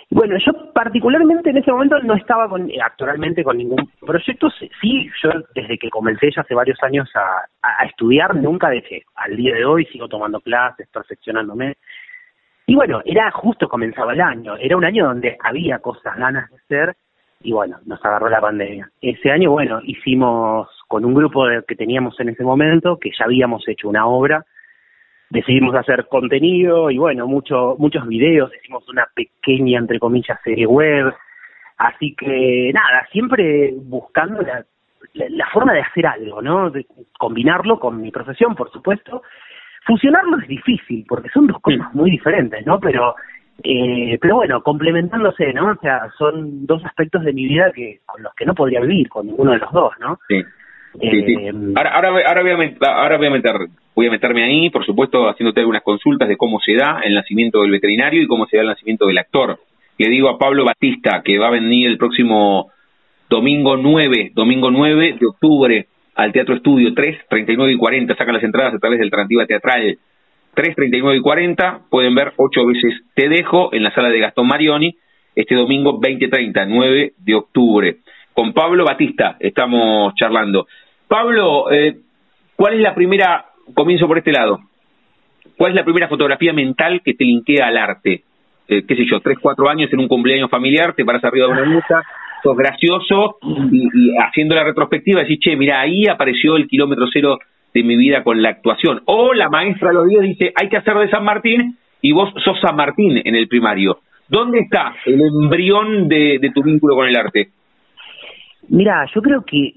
Bueno, 0.09 0.35
yo 0.45 0.71
particularmente 0.73 1.49
en 1.49 1.57
ese 1.57 1.71
momento 1.71 1.99
no 2.03 2.13
estaba 2.13 2.47
con, 2.47 2.69
actualmente 2.85 3.43
con 3.43 3.57
ningún 3.57 3.89
proyecto. 3.99 4.47
Sí, 4.79 5.09
yo 5.23 5.29
desde 5.55 5.77
que 5.79 5.89
comencé 5.89 6.29
ya 6.29 6.41
hace 6.41 6.53
varios 6.53 6.77
años 6.83 7.09
a, 7.15 7.47
a, 7.61 7.85
estudiar, 7.85 8.35
nunca 8.35 8.69
dejé. 8.69 9.03
Al 9.15 9.35
día 9.35 9.55
de 9.55 9.65
hoy 9.65 9.85
sigo 9.87 10.07
tomando 10.07 10.39
clases, 10.39 10.87
perfeccionándome. 10.89 11.77
Y 12.65 12.75
bueno, 12.75 13.01
era 13.05 13.29
justo 13.31 13.67
comenzaba 13.67 14.13
el 14.13 14.21
año. 14.21 14.55
Era 14.57 14.77
un 14.77 14.85
año 14.85 15.05
donde 15.05 15.37
había 15.43 15.79
cosas, 15.79 16.15
ganas 16.17 16.49
de 16.49 16.57
hacer. 16.57 16.95
Y 17.41 17.51
bueno, 17.51 17.77
nos 17.85 18.03
agarró 18.05 18.29
la 18.29 18.39
pandemia. 18.39 18.89
Ese 19.01 19.29
año, 19.31 19.51
bueno, 19.51 19.81
hicimos 19.83 20.69
con 20.87 21.03
un 21.03 21.13
grupo 21.13 21.45
que 21.67 21.75
teníamos 21.75 22.17
en 22.19 22.29
ese 22.29 22.43
momento, 22.43 22.97
que 22.97 23.11
ya 23.17 23.25
habíamos 23.25 23.67
hecho 23.67 23.89
una 23.89 24.07
obra, 24.07 24.45
decidimos 25.29 25.75
hacer 25.75 26.07
contenido 26.07 26.89
y 26.89 26.97
bueno, 26.97 27.27
mucho, 27.27 27.75
muchos 27.79 28.07
videos, 28.07 28.51
hicimos 28.55 28.87
una 28.87 29.07
pequeña, 29.13 29.79
entre 29.79 29.99
comillas, 29.99 30.39
serie 30.43 30.65
web, 30.65 31.13
Así 31.77 32.15
que 32.15 32.71
nada, 32.73 33.07
siempre 33.11 33.73
buscando 33.75 34.41
la, 34.41 34.63
la, 35.13 35.49
forma 35.51 35.73
de 35.73 35.81
hacer 35.81 36.05
algo, 36.05 36.41
¿no? 36.41 36.69
De 36.69 36.85
combinarlo 37.17 37.79
con 37.79 38.01
mi 38.01 38.11
profesión, 38.11 38.55
por 38.55 38.71
supuesto. 38.71 39.23
Fusionarlo 39.85 40.39
es 40.39 40.47
difícil, 40.47 41.05
porque 41.07 41.29
son 41.29 41.47
dos 41.47 41.59
cosas 41.59 41.93
muy 41.93 42.11
diferentes, 42.11 42.65
¿no? 42.65 42.79
Pero, 42.79 43.15
eh, 43.63 44.17
pero 44.21 44.35
bueno, 44.35 44.61
complementándose, 44.61 45.51
¿no? 45.53 45.71
O 45.71 45.75
sea, 45.81 46.09
son 46.17 46.65
dos 46.65 46.83
aspectos 46.85 47.23
de 47.23 47.33
mi 47.33 47.45
vida 47.45 47.71
que 47.73 47.99
con 48.05 48.23
los 48.23 48.33
que 48.35 48.45
no 48.45 48.55
podría 48.55 48.79
vivir, 48.79 49.09
con 49.09 49.27
ninguno 49.27 49.51
de 49.51 49.57
los 49.57 49.71
dos, 49.71 49.93
¿no? 49.99 50.19
Sí. 50.27 50.41
Eh, 51.01 51.51
ahora, 51.75 51.95
ahora, 51.95 52.09
ahora, 52.27 52.43
voy 52.43 52.77
a, 52.79 52.85
ahora 52.87 53.17
voy 53.17 53.27
a 53.27 53.31
meter, 53.31 53.55
voy 53.95 54.07
a 54.07 54.11
meterme 54.11 54.43
ahí, 54.43 54.69
por 54.69 54.85
supuesto, 54.85 55.27
haciéndote 55.27 55.59
algunas 55.59 55.81
consultas 55.81 56.29
de 56.29 56.37
cómo 56.37 56.59
se 56.59 56.75
da 56.75 57.01
el 57.03 57.15
nacimiento 57.15 57.61
del 57.61 57.71
veterinario 57.71 58.21
y 58.21 58.27
cómo 58.27 58.45
se 58.45 58.57
da 58.57 58.63
el 58.63 58.69
nacimiento 58.69 59.07
del 59.07 59.17
actor. 59.17 59.59
Le 59.97 60.09
digo 60.09 60.29
a 60.29 60.37
Pablo 60.37 60.65
Batista 60.65 61.21
que 61.23 61.37
va 61.39 61.47
a 61.47 61.51
venir 61.51 61.87
el 61.87 61.97
próximo 61.97 62.71
domingo 63.29 63.75
9, 63.77 64.31
domingo 64.33 64.69
9 64.71 65.17
de 65.19 65.25
octubre 65.25 65.87
al 66.15 66.31
Teatro 66.31 66.55
Estudio 66.55 66.93
3, 66.93 67.17
39 67.29 67.73
y 67.73 67.77
40, 67.77 68.15
sacan 68.15 68.35
las 68.35 68.43
entradas 68.43 68.73
a 68.73 68.79
través 68.79 68.99
del 68.99 69.07
Alternativa 69.07 69.45
Teatral 69.45 69.97
3, 70.53 70.75
39 70.75 71.17
y 71.17 71.21
40, 71.21 71.81
pueden 71.89 72.13
ver 72.13 72.33
ocho 72.37 72.65
veces 72.65 73.01
Te 73.15 73.27
Dejo 73.27 73.73
en 73.73 73.83
la 73.83 73.93
sala 73.93 74.09
de 74.09 74.19
Gastón 74.19 74.47
Marioni, 74.47 74.95
este 75.35 75.55
domingo 75.55 75.99
20, 75.99 76.27
30, 76.27 76.65
9 76.65 77.13
de 77.17 77.35
octubre. 77.35 77.97
Con 78.33 78.53
Pablo 78.53 78.85
Batista 78.85 79.37
estamos 79.39 80.13
charlando. 80.15 80.67
Pablo, 81.07 81.71
eh, 81.71 81.97
¿cuál 82.55 82.75
es 82.75 82.81
la 82.81 82.93
primera, 82.93 83.45
comienzo 83.73 84.07
por 84.07 84.17
este 84.17 84.31
lado, 84.31 84.59
cuál 85.57 85.71
es 85.71 85.75
la 85.75 85.83
primera 85.83 86.07
fotografía 86.07 86.53
mental 86.53 87.01
que 87.03 87.13
te 87.13 87.25
linkea 87.25 87.67
al 87.67 87.77
arte? 87.77 88.23
Eh, 88.67 88.85
qué 88.87 88.95
sé 88.95 89.05
yo, 89.09 89.19
tres, 89.19 89.39
cuatro 89.41 89.69
años 89.69 89.91
en 89.91 89.99
un 89.99 90.07
cumpleaños 90.07 90.49
familiar, 90.49 90.93
te 90.93 91.03
paras 91.03 91.23
arriba 91.23 91.47
de 91.47 91.53
una 91.53 91.65
mesa, 91.65 92.01
sos 92.43 92.55
gracioso 92.55 93.37
y, 93.71 94.15
haciendo 94.17 94.55
la 94.55 94.63
retrospectiva 94.63 95.21
decís, 95.21 95.39
che, 95.39 95.55
mira, 95.55 95.79
ahí 95.79 96.05
apareció 96.07 96.57
el 96.57 96.67
kilómetro 96.67 97.07
cero 97.11 97.39
de 97.73 97.83
mi 97.83 97.95
vida 97.95 98.23
con 98.23 98.41
la 98.41 98.49
actuación. 98.49 99.01
O 99.05 99.33
la 99.33 99.49
maestra 99.49 99.89
de 99.89 99.95
los 99.95 100.07
días 100.07 100.23
dice, 100.23 100.53
hay 100.55 100.69
que 100.69 100.77
hacer 100.77 100.95
de 100.95 101.09
San 101.09 101.23
Martín 101.23 101.77
y 102.01 102.11
vos 102.11 102.31
sos 102.43 102.59
San 102.61 102.75
Martín 102.75 103.21
en 103.23 103.35
el 103.35 103.47
primario. 103.47 103.99
¿Dónde 104.27 104.59
está 104.59 104.95
el 105.05 105.21
embrión 105.21 106.07
de, 106.07 106.37
de 106.39 106.51
tu 106.51 106.61
vínculo 106.61 106.95
con 106.95 107.07
el 107.07 107.15
arte? 107.15 107.49
Mira, 108.69 109.05
yo 109.13 109.21
creo 109.21 109.43
que 109.43 109.73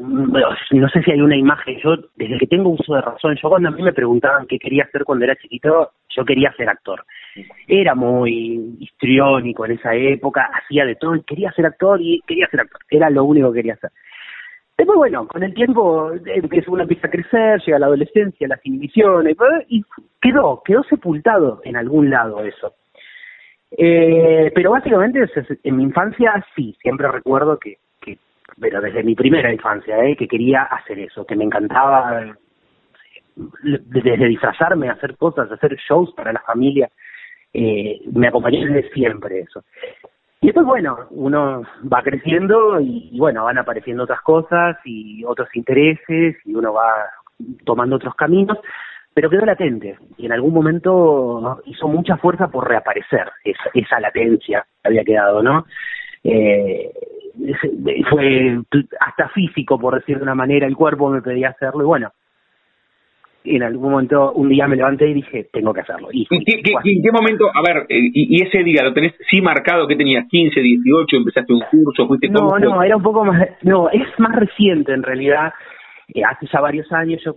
no 0.00 0.88
sé 0.88 1.02
si 1.02 1.10
hay 1.10 1.20
una 1.20 1.36
imagen, 1.36 1.78
yo 1.82 1.96
desde 2.16 2.38
que 2.38 2.46
tengo 2.46 2.70
uso 2.70 2.94
de 2.94 3.00
razón, 3.00 3.36
yo 3.40 3.48
cuando 3.48 3.68
a 3.68 3.72
mí 3.72 3.82
me 3.82 3.92
preguntaban 3.92 4.46
qué 4.46 4.58
quería 4.58 4.84
hacer 4.84 5.04
cuando 5.04 5.24
era 5.24 5.36
chiquito, 5.36 5.90
yo 6.08 6.24
quería 6.24 6.52
ser 6.52 6.68
actor. 6.68 7.04
Era 7.66 7.94
muy 7.94 8.76
histriónico 8.80 9.64
en 9.64 9.72
esa 9.72 9.94
época, 9.94 10.50
hacía 10.52 10.84
de 10.84 10.96
todo, 10.96 11.20
quería 11.26 11.52
ser 11.52 11.66
actor 11.66 12.00
y 12.00 12.20
quería 12.26 12.48
ser 12.48 12.60
actor, 12.60 12.80
era 12.90 13.10
lo 13.10 13.24
único 13.24 13.52
que 13.52 13.58
quería 13.58 13.74
hacer. 13.74 13.90
Después, 14.76 14.96
bueno, 14.96 15.26
con 15.26 15.42
el 15.42 15.54
tiempo 15.54 16.12
uno 16.68 16.82
empieza 16.82 17.08
a 17.08 17.10
crecer, 17.10 17.60
llega 17.66 17.80
la 17.80 17.86
adolescencia, 17.86 18.46
las 18.46 18.64
inhibiciones, 18.64 19.36
y 19.68 19.84
quedó, 20.20 20.62
quedó 20.64 20.84
sepultado 20.84 21.60
en 21.64 21.76
algún 21.76 22.10
lado 22.10 22.44
eso. 22.44 22.74
Eh, 23.70 24.52
pero 24.54 24.70
básicamente 24.70 25.20
en 25.64 25.76
mi 25.76 25.82
infancia 25.82 26.44
sí, 26.54 26.76
siempre 26.80 27.10
recuerdo 27.10 27.58
que 27.58 27.78
pero 28.60 28.80
desde 28.80 29.02
mi 29.02 29.14
primera 29.14 29.52
infancia, 29.52 30.02
¿eh? 30.04 30.16
que 30.16 30.28
quería 30.28 30.62
hacer 30.62 30.98
eso, 30.98 31.24
que 31.24 31.36
me 31.36 31.44
encantaba 31.44 32.36
desde 33.36 34.28
disfrazarme, 34.28 34.90
hacer 34.90 35.16
cosas, 35.16 35.50
hacer 35.50 35.76
shows 35.76 36.12
para 36.14 36.32
la 36.32 36.40
familia, 36.40 36.90
eh, 37.52 38.00
me 38.12 38.28
acompañó 38.28 38.60
desde 38.60 38.90
siempre 38.90 39.40
eso. 39.40 39.64
Y 40.40 40.46
después, 40.46 40.66
bueno, 40.66 40.98
uno 41.10 41.62
va 41.92 42.02
creciendo 42.02 42.80
y, 42.80 43.18
bueno, 43.18 43.44
van 43.44 43.58
apareciendo 43.58 44.04
otras 44.04 44.20
cosas 44.20 44.76
y 44.84 45.24
otros 45.24 45.48
intereses 45.54 46.36
y 46.44 46.54
uno 46.54 46.72
va 46.72 46.92
tomando 47.64 47.96
otros 47.96 48.14
caminos, 48.14 48.58
pero 49.14 49.30
quedó 49.30 49.44
latente 49.44 49.98
y 50.16 50.26
en 50.26 50.32
algún 50.32 50.54
momento 50.54 51.60
hizo 51.66 51.88
mucha 51.88 52.16
fuerza 52.18 52.48
por 52.48 52.68
reaparecer 52.68 53.30
esa, 53.44 53.70
esa 53.74 54.00
latencia 54.00 54.64
que 54.82 54.88
había 54.88 55.04
quedado, 55.04 55.42
¿no? 55.42 55.66
Eh, 56.22 56.92
fue 58.10 58.60
hasta 59.00 59.28
físico, 59.30 59.78
por 59.78 59.94
decir 59.94 60.18
de 60.18 60.22
una 60.22 60.34
manera, 60.34 60.66
el 60.66 60.76
cuerpo 60.76 61.10
me 61.10 61.22
pedía 61.22 61.50
hacerlo 61.50 61.82
y 61.82 61.86
bueno, 61.86 62.12
en 63.56 63.62
algún 63.62 63.90
momento, 63.90 64.32
un 64.32 64.48
día 64.48 64.66
me 64.66 64.76
levanté 64.76 65.08
y 65.08 65.14
dije, 65.14 65.48
tengo 65.52 65.72
que 65.72 65.80
hacerlo. 65.80 66.08
¿Y, 66.12 66.26
qué, 66.26 66.60
en 66.84 67.02
qué 67.02 67.12
momento, 67.12 67.46
a 67.52 67.62
ver, 67.62 67.86
eh, 67.88 68.10
y, 68.12 68.42
ese 68.42 68.62
día 68.62 68.82
lo 68.82 68.92
tenés 68.92 69.14
sí 69.30 69.40
marcado 69.40 69.86
que 69.86 69.96
tenías 69.96 70.26
15, 70.28 70.60
18, 70.60 71.16
empezaste 71.16 71.52
un 71.52 71.62
curso, 71.70 72.06
fuiste 72.06 72.28
No, 72.28 72.58
no, 72.58 72.82
era 72.82 72.96
un 72.96 73.02
poco 73.02 73.24
más, 73.24 73.48
no, 73.62 73.88
es 73.90 74.06
más 74.18 74.34
reciente 74.34 74.92
en 74.92 75.02
realidad, 75.02 75.52
eh, 76.14 76.22
hace 76.24 76.46
ya 76.52 76.60
varios 76.60 76.90
años 76.92 77.22
yo, 77.24 77.34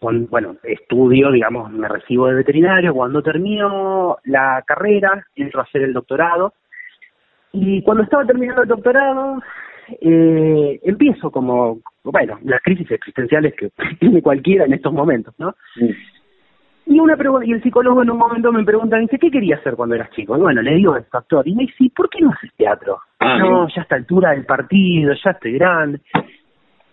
bueno, 0.00 0.56
estudio, 0.62 1.30
digamos, 1.30 1.72
me 1.72 1.88
recibo 1.88 2.26
de 2.26 2.34
veterinario, 2.34 2.94
cuando 2.94 3.22
termino 3.22 4.18
la 4.24 4.62
carrera, 4.66 5.26
entro 5.34 5.60
a 5.60 5.64
hacer 5.64 5.82
el 5.82 5.92
doctorado, 5.92 6.52
y 7.52 7.82
cuando 7.82 8.02
estaba 8.02 8.26
terminando 8.26 8.62
el 8.62 8.68
doctorado, 8.68 9.40
eh, 10.00 10.80
empiezo 10.82 11.30
como, 11.30 11.78
bueno, 12.12 12.38
las 12.44 12.62
crisis 12.62 12.90
existenciales 12.90 13.54
que 13.54 13.70
tiene 14.00 14.22
cualquiera 14.22 14.64
en 14.64 14.74
estos 14.74 14.92
momentos, 14.92 15.34
¿no? 15.38 15.54
Y 16.86 17.00
una 17.00 17.16
y 17.44 17.52
el 17.52 17.62
psicólogo 17.62 18.02
en 18.02 18.10
un 18.10 18.18
momento 18.18 18.52
me 18.52 18.62
pregunta, 18.62 18.98
dice, 18.98 19.18
¿qué 19.18 19.30
quería 19.30 19.56
hacer 19.56 19.74
cuando 19.74 19.94
eras 19.94 20.10
chico? 20.10 20.36
Y 20.36 20.40
bueno, 20.40 20.60
le 20.60 20.74
digo 20.74 20.96
esto, 20.96 21.16
actor. 21.16 21.48
Y 21.48 21.54
me 21.54 21.62
dice, 21.62 21.90
¿por 21.96 22.10
qué 22.10 22.20
no 22.20 22.30
haces 22.30 22.52
teatro? 22.56 22.98
Ah, 23.20 23.38
no, 23.38 23.68
ya 23.68 23.80
a 23.80 23.82
esta 23.84 23.96
altura 23.96 24.32
del 24.32 24.44
partido, 24.44 25.14
ya 25.14 25.30
estoy 25.30 25.52
grande. 25.52 26.00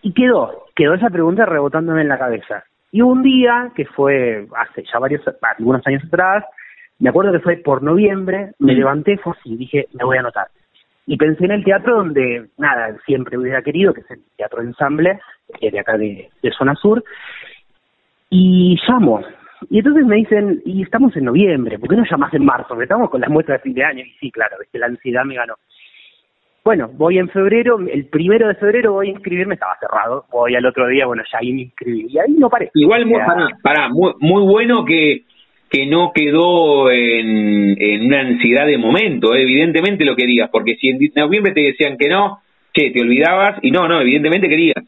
Y 0.01 0.13
quedó, 0.13 0.63
quedó 0.75 0.93
esa 0.93 1.09
pregunta 1.09 1.45
rebotándome 1.45 2.01
en 2.01 2.07
la 2.07 2.17
cabeza. 2.17 2.63
Y 2.91 3.01
un 3.01 3.21
día, 3.21 3.71
que 3.75 3.85
fue 3.85 4.47
hace 4.55 4.83
ya 4.91 4.97
varios, 4.97 5.21
algunos 5.57 5.85
años 5.85 6.03
atrás, 6.05 6.45
me 6.99 7.09
acuerdo 7.09 7.33
que 7.33 7.39
fue 7.39 7.57
por 7.57 7.83
noviembre, 7.83 8.51
me 8.59 8.73
levanté, 8.73 9.17
fue 9.17 9.33
así, 9.37 9.57
dije, 9.57 9.87
me 9.93 10.05
voy 10.05 10.17
a 10.17 10.21
anotar. 10.21 10.47
Y 11.07 11.17
pensé 11.17 11.45
en 11.45 11.51
el 11.51 11.63
teatro 11.63 11.97
donde, 11.97 12.47
nada, 12.57 12.95
siempre 13.05 13.37
hubiera 13.37 13.61
querido, 13.61 13.93
que 13.93 14.01
es 14.01 14.11
el 14.11 14.21
Teatro 14.37 14.61
Ensamble, 14.61 15.19
de 15.59 15.79
acá 15.79 15.97
de, 15.97 16.29
Zona 16.57 16.75
Sur, 16.75 17.03
y 18.29 18.77
llamo. 18.87 19.21
Y 19.69 19.79
entonces 19.79 20.05
me 20.05 20.17
dicen, 20.17 20.61
y 20.65 20.83
estamos 20.83 21.15
en 21.17 21.25
noviembre, 21.25 21.79
¿por 21.79 21.89
qué 21.89 21.95
no 21.95 22.05
llamas 22.09 22.33
en 22.33 22.45
marzo? 22.45 22.69
Porque 22.69 22.83
estamos 22.83 23.09
con 23.09 23.21
las 23.21 23.29
muestras 23.29 23.59
de 23.59 23.63
fin 23.63 23.73
de 23.73 23.83
año. 23.83 24.03
Y 24.03 24.11
sí, 24.19 24.31
claro, 24.31 24.57
que 24.71 24.79
la 24.79 24.87
ansiedad 24.87 25.25
me 25.25 25.35
ganó. 25.35 25.55
Bueno, 26.63 26.89
voy 26.93 27.17
en 27.17 27.27
febrero, 27.29 27.79
el 27.79 28.05
primero 28.05 28.47
de 28.47 28.55
febrero 28.55 28.93
voy 28.93 29.07
a 29.07 29.11
inscribirme, 29.11 29.55
estaba 29.55 29.75
cerrado, 29.79 30.25
voy 30.31 30.55
al 30.55 30.65
otro 30.65 30.87
día, 30.87 31.07
bueno, 31.07 31.23
ya 31.31 31.39
ahí 31.39 31.53
me 31.53 31.61
inscribí, 31.61 32.05
y 32.07 32.19
ahí 32.19 32.33
no 32.37 32.51
paré. 32.51 32.69
Igual, 32.75 33.07
muy, 33.07 33.19
muy, 33.91 34.13
muy 34.19 34.43
bueno 34.43 34.85
que 34.85 35.23
que 35.71 35.85
no 35.85 36.11
quedó 36.13 36.91
en, 36.91 37.81
en 37.81 38.05
una 38.05 38.19
ansiedad 38.19 38.67
de 38.67 38.77
momento, 38.77 39.33
¿eh? 39.33 39.43
evidentemente 39.43 40.03
lo 40.03 40.17
querías, 40.17 40.49
porque 40.51 40.75
si 40.75 40.89
en 40.89 40.99
noviembre 41.15 41.53
te 41.53 41.61
decían 41.61 41.97
que 41.97 42.09
no, 42.09 42.39
que 42.73 42.91
te 42.91 43.01
olvidabas, 43.01 43.57
y 43.61 43.71
no, 43.71 43.87
no, 43.87 44.01
evidentemente 44.01 44.49
querías. 44.49 44.83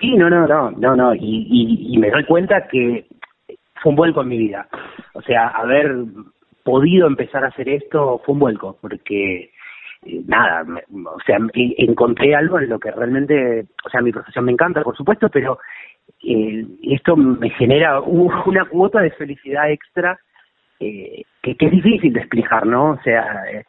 Sí, 0.00 0.16
no, 0.16 0.30
no, 0.30 0.46
no, 0.46 0.70
no, 0.70 0.96
no, 0.96 1.14
y, 1.14 1.88
y, 1.90 1.98
me 1.98 2.10
doy 2.10 2.24
cuenta 2.24 2.66
que 2.68 3.04
fue 3.82 3.90
un 3.90 3.96
vuelco 3.96 4.22
en 4.22 4.28
mi 4.28 4.38
vida. 4.38 4.66
O 5.12 5.20
sea, 5.20 5.48
haber 5.48 5.94
podido 6.64 7.06
empezar 7.06 7.44
a 7.44 7.48
hacer 7.48 7.68
esto 7.68 8.22
fue 8.24 8.32
un 8.32 8.40
vuelco, 8.40 8.78
porque 8.80 9.50
eh, 10.06 10.22
nada, 10.26 10.64
o 11.04 11.20
sea, 11.26 11.38
encontré 11.54 12.34
algo 12.34 12.58
en 12.58 12.70
lo 12.70 12.78
que 12.78 12.90
realmente, 12.90 13.66
o 13.84 13.90
sea, 13.90 14.00
mi 14.00 14.10
profesión 14.10 14.46
me 14.46 14.52
encanta, 14.52 14.82
por 14.82 14.96
supuesto, 14.96 15.28
pero 15.28 15.58
eh, 16.22 16.64
esto 16.82 17.16
me 17.16 17.50
genera 17.50 18.00
una 18.00 18.64
cuota 18.66 19.00
de 19.00 19.10
felicidad 19.10 19.70
extra 19.70 20.18
eh, 20.80 21.22
que, 21.42 21.56
es 21.58 21.70
difícil 21.70 22.12
de 22.12 22.20
explicar, 22.20 22.66
¿no? 22.66 22.92
O 22.92 23.00
sea, 23.02 23.44
eh, 23.50 23.64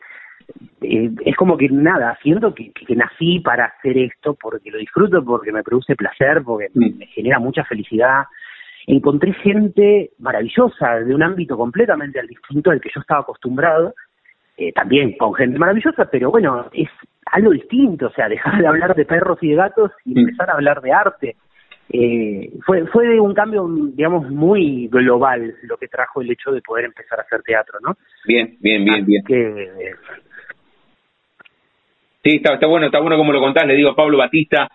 eh, 0.81 1.11
es 1.25 1.35
como 1.35 1.57
que 1.57 1.69
nada, 1.69 2.17
siento 2.21 2.53
que, 2.53 2.71
que, 2.71 2.95
nací 2.95 3.39
para 3.39 3.65
hacer 3.65 3.97
esto 3.97 4.35
porque 4.35 4.71
lo 4.71 4.77
disfruto, 4.77 5.23
porque 5.23 5.51
me 5.51 5.63
produce 5.63 5.95
placer, 5.95 6.41
porque 6.43 6.69
mm. 6.73 6.97
me, 6.97 7.05
genera 7.07 7.39
mucha 7.39 7.63
felicidad. 7.63 8.23
Encontré 8.87 9.33
gente 9.33 10.11
maravillosa 10.19 10.99
de 10.99 11.13
un 11.13 11.23
ámbito 11.23 11.57
completamente 11.57 12.19
al 12.19 12.27
distinto 12.27 12.71
al 12.71 12.81
que 12.81 12.91
yo 12.93 13.01
estaba 13.01 13.21
acostumbrado, 13.21 13.93
también 14.73 15.17
con 15.17 15.33
gente 15.33 15.59
maravillosa, 15.59 16.05
pero 16.05 16.31
bueno, 16.31 16.69
es 16.71 16.87
algo 17.25 17.51
distinto, 17.51 18.07
o 18.07 18.11
sea, 18.11 18.29
dejar 18.29 18.61
de 18.61 18.67
hablar 18.67 18.95
de 18.95 19.05
perros 19.05 19.37
y 19.41 19.49
de 19.49 19.55
gatos 19.55 19.91
y 20.05 20.13
mm. 20.13 20.17
empezar 20.19 20.49
a 20.49 20.53
hablar 20.53 20.81
de 20.81 20.91
arte 20.91 21.35
eh, 21.89 22.51
fue 22.65 22.85
fue 22.87 23.19
un 23.19 23.33
cambio 23.33 23.67
digamos 23.93 24.29
muy 24.29 24.87
global 24.87 25.55
lo 25.63 25.77
que 25.77 25.87
trajo 25.87 26.21
el 26.21 26.31
hecho 26.31 26.51
de 26.51 26.61
poder 26.61 26.85
empezar 26.85 27.19
a 27.19 27.23
hacer 27.23 27.41
teatro 27.43 27.79
no 27.81 27.95
bien 28.25 28.57
bien 28.59 28.83
bien 28.83 29.05
bien 29.05 29.23
que, 29.23 29.67
sí 32.23 32.37
está, 32.37 32.55
está 32.55 32.67
bueno 32.67 32.87
está 32.87 32.99
bueno 32.99 33.17
como 33.17 33.31
lo 33.31 33.39
contás 33.39 33.67
le 33.67 33.75
digo 33.75 33.91
a 33.91 33.95
Pablo 33.95 34.17
Batista 34.17 34.69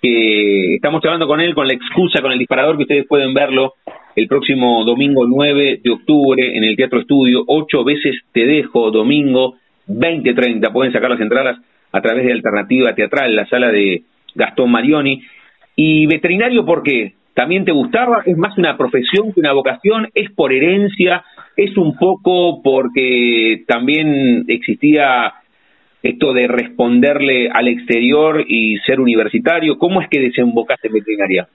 que 0.00 0.76
estamos 0.76 1.04
hablando 1.04 1.26
con 1.26 1.40
él 1.40 1.54
con 1.54 1.66
la 1.66 1.74
excusa 1.74 2.22
con 2.22 2.32
el 2.32 2.38
disparador 2.38 2.76
que 2.76 2.82
ustedes 2.82 3.06
pueden 3.06 3.34
verlo 3.34 3.74
el 4.16 4.26
próximo 4.28 4.84
domingo 4.84 5.26
9 5.26 5.80
de 5.82 5.90
octubre 5.90 6.56
en 6.56 6.64
el 6.64 6.76
Teatro 6.76 7.00
Estudio 7.00 7.44
ocho 7.46 7.84
veces 7.84 8.16
te 8.32 8.46
dejo 8.46 8.90
domingo 8.90 9.56
20.30. 9.88 10.72
Pueden 10.72 10.92
sacar 10.92 11.10
las 11.10 11.20
entradas 11.20 11.58
a 11.92 12.00
través 12.00 12.24
de 12.24 12.32
Alternativa 12.32 12.94
Teatral, 12.94 13.34
la 13.34 13.46
sala 13.46 13.70
de 13.70 14.02
Gastón 14.34 14.70
Marioni. 14.70 15.22
¿Y 15.76 16.06
veterinario 16.06 16.64
por 16.64 16.82
qué? 16.82 17.14
¿También 17.34 17.64
te 17.64 17.72
gustaba? 17.72 18.22
¿Es 18.24 18.36
más 18.36 18.56
una 18.56 18.76
profesión 18.76 19.32
que 19.32 19.40
una 19.40 19.52
vocación? 19.52 20.08
¿Es 20.14 20.30
por 20.30 20.52
herencia? 20.52 21.24
¿Es 21.56 21.76
un 21.76 21.96
poco 21.96 22.62
porque 22.62 23.64
también 23.66 24.44
existía 24.46 25.34
esto 26.02 26.32
de 26.32 26.46
responderle 26.46 27.48
al 27.52 27.66
exterior 27.66 28.44
y 28.46 28.76
ser 28.86 29.00
universitario? 29.00 29.78
¿Cómo 29.78 30.00
es 30.00 30.08
que 30.08 30.20
desembocaste 30.20 30.88
en 30.88 30.94
veterinaria? 30.94 31.48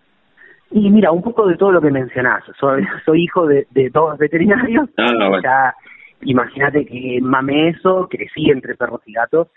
Y 0.72 0.90
mira, 0.90 1.12
un 1.12 1.22
poco 1.22 1.48
de 1.48 1.56
todo 1.56 1.72
lo 1.72 1.82
que 1.82 1.92
mencionás. 1.92 2.44
Soy, 2.60 2.84
soy 3.06 3.24
hijo 3.24 3.48
de, 3.48 3.66
de 3.72 3.90
dos 3.90 4.18
veterinarios. 4.18 4.90
Ah, 4.98 5.74
imagínate 6.22 6.86
que 6.86 7.20
mamé 7.22 7.70
eso, 7.70 8.08
crecí 8.10 8.52
entre 8.52 8.76
perros 8.76 9.02
y 9.06 9.14
gatos. 9.14 9.48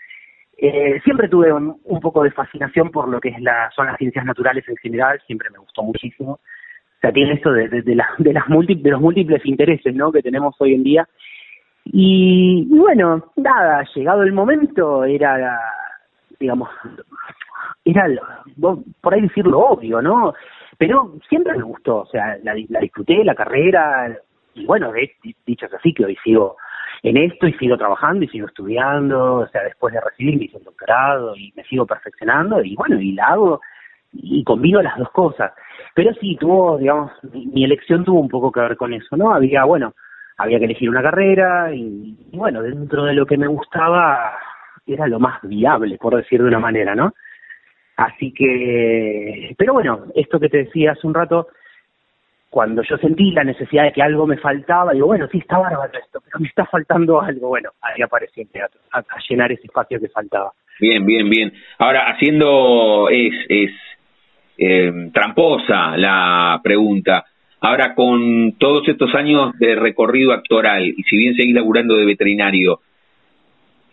Eh, 0.65 1.01
siempre 1.03 1.27
tuve 1.27 1.51
un, 1.51 1.77
poco 1.99 2.23
de 2.23 2.31
fascinación 2.31 2.89
por 2.89 3.09
lo 3.09 3.19
que 3.19 3.27
es 3.27 3.41
la, 3.41 3.69
son 3.75 3.85
las 3.85 3.97
ciencias 3.97 4.23
naturales 4.23 4.63
en 4.69 4.77
general, 4.77 5.21
siempre 5.27 5.49
me 5.49 5.57
gustó 5.57 5.83
muchísimo. 5.83 6.31
O 6.35 6.99
sea, 7.01 7.11
tiene 7.11 7.33
esto 7.33 7.51
de, 7.51 7.67
de, 7.67 7.81
de, 7.81 8.01
de, 8.19 8.33
las 8.33 8.47
múltiples, 8.47 8.81
de 8.81 8.91
los 8.91 9.01
múltiples 9.01 9.45
intereses 9.45 9.93
¿no? 9.93 10.09
que 10.09 10.21
tenemos 10.21 10.55
hoy 10.59 10.75
en 10.75 10.83
día. 10.83 11.09
Y, 11.83 12.65
bueno, 12.69 13.25
nada, 13.35 13.85
llegado 13.93 14.23
el 14.23 14.31
momento, 14.31 15.03
era, 15.03 15.59
digamos, 16.39 16.69
era, 17.83 18.07
por 19.01 19.13
ahí 19.13 19.19
decirlo 19.19 19.59
obvio, 19.59 20.01
¿no? 20.01 20.33
Pero 20.77 21.17
siempre 21.27 21.57
me 21.57 21.63
gustó, 21.63 21.97
o 21.97 22.05
sea, 22.05 22.37
la 22.41 22.79
disfruté, 22.79 23.21
la 23.25 23.35
carrera, 23.35 24.17
y 24.55 24.65
bueno, 24.65 24.91
de, 24.91 25.11
dicho 25.45 25.67
así, 25.77 25.93
que 25.93 26.05
hoy 26.05 26.17
sigo 26.23 26.57
en 27.03 27.17
esto 27.17 27.47
y 27.47 27.53
sigo 27.53 27.77
trabajando 27.77 28.23
y 28.23 28.29
sigo 28.29 28.47
estudiando, 28.47 29.35
o 29.35 29.47
sea, 29.47 29.63
después 29.63 29.93
de 29.93 30.01
recibir 30.01 30.41
hice 30.41 30.57
un 30.57 30.63
doctorado 30.63 31.35
y 31.35 31.53
me 31.55 31.63
sigo 31.65 31.85
perfeccionando 31.85 32.63
y 32.63 32.75
bueno, 32.75 32.99
y 32.99 33.11
la 33.11 33.27
hago 33.27 33.61
y 34.13 34.43
combino 34.43 34.81
las 34.81 34.97
dos 34.97 35.09
cosas. 35.11 35.51
Pero 35.95 36.13
sí, 36.15 36.37
tuvo, 36.39 36.77
digamos, 36.77 37.11
mi, 37.31 37.63
elección 37.63 38.03
tuvo 38.03 38.19
un 38.19 38.29
poco 38.29 38.51
que 38.51 38.61
ver 38.61 38.77
con 38.77 38.93
eso, 38.93 39.17
¿no? 39.17 39.33
Había, 39.33 39.63
bueno, 39.65 39.93
había 40.37 40.59
que 40.59 40.65
elegir 40.65 40.89
una 40.89 41.01
carrera 41.01 41.73
y, 41.73 42.15
bueno, 42.33 42.61
dentro 42.61 43.03
de 43.03 43.13
lo 43.13 43.25
que 43.25 43.37
me 43.37 43.47
gustaba 43.47 44.33
era 44.85 45.07
lo 45.07 45.19
más 45.19 45.39
viable, 45.43 45.97
por 45.97 46.15
decir 46.15 46.41
de 46.41 46.47
una 46.47 46.59
manera, 46.59 46.95
¿no? 46.95 47.13
Así 47.95 48.33
que, 48.33 49.53
pero 49.57 49.73
bueno, 49.73 50.05
esto 50.15 50.39
que 50.39 50.49
te 50.49 50.65
decía 50.65 50.93
hace 50.93 51.05
un 51.05 51.13
rato, 51.13 51.47
cuando 52.53 52.83
yo 52.87 52.97
sentí 52.97 53.31
la 53.31 53.43
necesidad 53.43 53.85
de 53.85 53.93
que 53.93 54.03
algo 54.03 54.27
me 54.27 54.37
faltaba, 54.37 54.93
digo, 54.93 55.07
bueno, 55.07 55.27
sí, 55.31 55.39
está 55.39 55.57
bárbaro 55.57 55.91
esto, 55.97 56.21
pero 56.23 56.39
me 56.39 56.47
está 56.47 56.67
faltando 56.67 57.19
algo. 57.19 57.47
Bueno, 57.47 57.71
ahí 57.81 57.99
aparecí 58.03 58.41
el 58.41 58.49
teatro, 58.49 58.79
a, 58.91 59.03
llenar 59.27 59.51
ese 59.51 59.63
espacio 59.65 59.99
que 59.99 60.07
faltaba. 60.09 60.51
Bien, 60.79 61.03
bien, 61.03 61.27
bien. 61.31 61.51
Ahora, 61.79 62.11
haciendo, 62.11 63.09
es, 63.09 63.33
es 63.49 63.71
eh, 64.59 65.09
tramposa 65.11 65.97
la 65.97 66.61
pregunta. 66.63 67.25
Ahora, 67.59 67.95
con 67.95 68.53
todos 68.59 68.87
estos 68.87 69.15
años 69.15 69.57
de 69.57 69.73
recorrido 69.73 70.31
actoral, 70.31 70.85
y 70.85 71.01
si 71.09 71.17
bien 71.17 71.35
seguís 71.35 71.55
laburando 71.55 71.95
de 71.95 72.05
veterinario, 72.05 72.81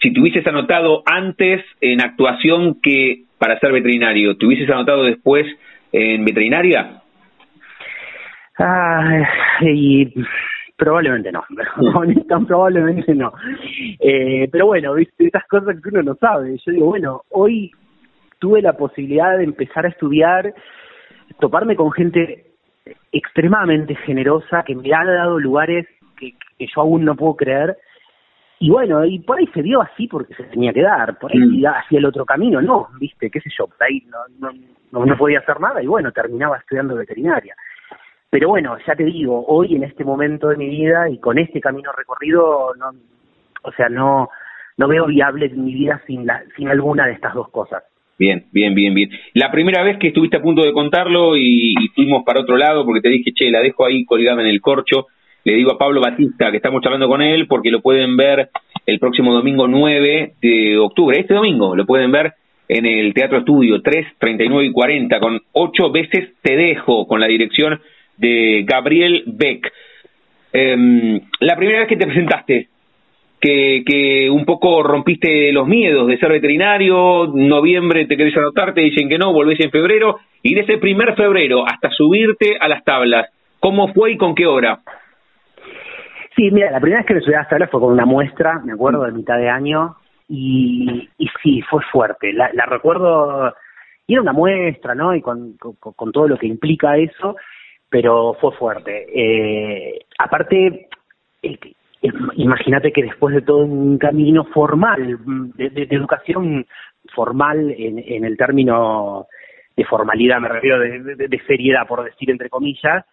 si 0.03 0.13
te 0.13 0.21
hubieses 0.21 0.47
anotado 0.47 1.03
antes 1.07 1.65
en 1.81 2.03
actuación 2.03 2.79
que 2.83 3.23
para 3.39 3.59
ser 3.59 3.73
veterinario, 3.73 4.37
¿te 4.37 4.45
hubieses 4.45 4.69
anotado 4.69 5.05
después 5.05 5.47
en 5.93 6.27
veterinaria? 6.27 7.00
Ah, 8.63 9.23
y 9.63 10.13
probablemente 10.77 11.33
no, 11.33 11.45
tan 12.29 12.47
probablemente 12.47 13.15
no. 13.15 13.33
Eh, 13.99 14.49
pero 14.53 14.67
bueno, 14.67 14.95
viste, 14.95 15.27
estas 15.27 15.47
cosas 15.47 15.77
que 15.83 15.89
uno 15.89 16.03
no 16.03 16.15
sabe. 16.17 16.57
Yo 16.65 16.73
digo, 16.73 16.87
bueno, 16.87 17.23
hoy 17.31 17.71
tuve 18.39 18.61
la 18.61 18.75
posibilidad 18.75 19.39
de 19.39 19.45
empezar 19.45 19.87
a 19.87 19.89
estudiar, 19.89 20.55
toparme 21.39 21.75
con 21.75 21.91
gente 21.93 22.47
extremadamente 23.13 23.95
generosa 23.95 24.63
que 24.67 24.75
me 24.75 24.93
ha 24.93 25.05
dado 25.05 25.39
lugares 25.39 25.87
que, 26.19 26.35
yo 26.59 26.81
aún 26.83 27.05
no 27.05 27.15
puedo 27.15 27.37
creer. 27.37 27.77
Y 28.59 28.69
bueno, 28.69 29.03
y 29.07 29.21
por 29.21 29.39
ahí 29.39 29.47
se 29.55 29.63
dio 29.63 29.81
así 29.81 30.07
porque 30.07 30.35
se 30.35 30.45
tenía 30.45 30.73
que 30.75 30.83
dar, 30.83 31.19
por 31.19 31.33
ahí 31.33 31.39
mm. 31.39 31.65
hacia 31.67 31.99
el 31.99 32.05
otro 32.05 32.27
camino, 32.27 32.61
no, 32.61 32.89
viste, 32.99 33.31
qué 33.31 33.41
sé 33.41 33.49
yo, 33.59 33.67
por 33.67 33.83
ahí 33.83 34.03
no, 34.11 34.51
no, 34.93 35.07
no 35.07 35.17
podía 35.17 35.39
hacer 35.39 35.59
nada 35.61 35.83
y 35.83 35.87
bueno, 35.87 36.13
terminaba 36.13 36.59
estudiando 36.59 36.95
veterinaria. 36.95 37.55
Pero 38.31 38.49
bueno, 38.49 38.77
ya 38.87 38.95
te 38.95 39.05
digo, 39.05 39.45
hoy 39.49 39.75
en 39.75 39.83
este 39.83 40.05
momento 40.05 40.49
de 40.49 40.57
mi 40.57 40.69
vida 40.69 41.11
y 41.11 41.19
con 41.19 41.39
este 41.39 41.61
camino 41.61 41.91
recorrido, 41.97 42.73
no, 42.79 42.91
o 43.65 43.73
sea, 43.73 43.89
no, 43.89 44.29
no 44.77 44.89
veo 44.89 45.07
viable 45.07 45.49
mi 45.49 45.75
vida 45.75 46.01
sin, 46.07 46.27
la, 46.27 46.43
sin 46.57 46.69
alguna 46.69 47.07
de 47.07 47.15
estas 47.15 47.35
dos 47.35 47.49
cosas. 47.51 47.83
Bien, 48.21 48.45
bien, 48.53 48.75
bien, 48.75 48.95
bien. 48.95 49.11
La 49.35 49.51
primera 49.51 49.83
vez 49.83 49.99
que 49.99 50.09
estuviste 50.09 50.37
a 50.37 50.43
punto 50.43 50.63
de 50.63 50.73
contarlo 50.73 51.37
y, 51.37 51.75
fuimos 51.95 52.23
para 52.23 52.41
otro 52.41 52.57
lado 52.57 52.85
porque 52.85 53.01
te 53.01 53.09
dije, 53.09 53.33
che, 53.33 53.51
la 53.51 53.61
dejo 53.61 53.85
ahí 53.85 54.05
colgada 54.05 54.43
en 54.43 54.49
el 54.49 54.61
corcho, 54.61 55.07
le 55.43 55.55
digo 55.55 55.73
a 55.73 55.79
Pablo 55.79 56.01
Batista 56.01 56.51
que 56.51 56.59
estamos 56.59 56.83
charlando 56.83 57.09
con 57.09 57.23
él 57.23 57.49
porque 57.49 57.71
lo 57.71 57.81
pueden 57.81 58.17
ver 58.17 58.51
el 58.87 58.99
próximo 59.01 59.33
domingo 59.33 59.67
9 59.67 60.35
de 60.41 60.79
octubre, 60.79 61.19
este 61.19 61.35
domingo, 61.35 61.75
lo 61.75 61.85
pueden 61.85 62.13
ver 62.13 62.35
en 62.69 62.87
el 62.87 63.13
Teatro 63.15 63.39
Estudio 63.39 63.83
3, 63.83 64.07
39 64.19 64.67
y 64.67 64.73
40 64.73 65.19
con 65.19 65.41
ocho 65.53 65.91
veces 65.91 66.35
te 66.43 66.57
dejo 66.57 67.09
con 67.09 67.21
la 67.21 67.27
dirección 67.27 67.81
de 68.21 68.65
Gabriel 68.67 69.25
Beck. 69.27 69.73
Em, 70.53 71.21
la 71.41 71.57
primera 71.57 71.81
vez 71.81 71.89
que 71.89 71.97
te 71.97 72.07
presentaste, 72.07 72.69
que, 73.41 73.83
que 73.87 74.29
un 74.29 74.45
poco 74.45 74.83
rompiste 74.83 75.51
los 75.53 75.67
miedos 75.67 76.07
de 76.07 76.19
ser 76.19 76.31
veterinario, 76.31 77.27
noviembre 77.35 78.07
te 78.07 78.17
querés 78.17 78.37
anotar, 78.37 78.75
te 78.75 78.83
dicen 78.83 79.09
que 79.09 79.17
no, 79.17 79.33
volvés 79.33 79.59
en 79.61 79.71
febrero, 79.71 80.19
y 80.43 80.55
de 80.55 80.61
ese 80.63 80.79
primer 80.79 81.15
febrero 81.17 81.65
hasta 81.67 81.91
subirte 81.91 82.59
a 82.61 82.69
las 82.69 82.85
tablas, 82.85 83.31
¿cómo 83.59 83.93
fue 83.95 84.13
y 84.13 84.17
con 84.19 84.35
qué 84.35 84.47
hora? 84.47 84.81
Sí, 86.37 86.51
mira, 86.51 86.71
la 86.71 86.81
primera 86.81 87.01
vez 87.01 87.07
que 87.07 87.15
me 87.15 87.21
subí 87.21 87.35
a 87.35 87.39
las 87.39 87.49
tablas 87.49 87.71
fue 87.71 87.81
con 87.81 87.93
una 87.93 88.05
muestra, 88.05 88.61
me 88.65 88.73
acuerdo, 88.73 89.05
de 89.05 89.13
mitad 89.13 89.39
de 89.39 89.49
año, 89.49 89.97
y, 90.29 91.09
y 91.17 91.29
sí, 91.43 91.63
fue 91.63 91.83
fuerte. 91.91 92.33
La, 92.33 92.51
la 92.53 92.67
recuerdo, 92.67 93.55
y 94.07 94.13
era 94.13 94.23
una 94.23 94.33
muestra, 94.33 94.95
¿no? 94.95 95.15
Y 95.15 95.23
con, 95.23 95.57
con 95.57 96.13
todo 96.13 96.29
lo 96.29 96.37
que 96.37 96.47
implica 96.47 96.99
eso, 96.99 97.37
pero 97.91 98.35
fue 98.41 98.53
fuerte. 98.53 99.07
Eh, 99.13 99.99
aparte, 100.19 100.89
eh, 101.43 101.59
imagínate 102.37 102.93
que 102.93 103.03
después 103.03 103.35
de 103.35 103.43
todo 103.43 103.59
un 103.59 103.99
camino 103.99 104.45
formal, 104.45 105.19
de, 105.57 105.89
educación 105.91 106.65
formal 107.15 107.75
en, 107.77 108.25
el 108.25 108.37
término 108.37 109.27
de 109.77 109.85
formalidad, 109.85 110.41
me 110.41 110.49
refiero 110.49 110.79
de, 110.79 111.43
seriedad, 111.47 111.87
por 111.87 112.05
decir 112.05 112.31
entre 112.31 112.49
comillas, 112.49 113.05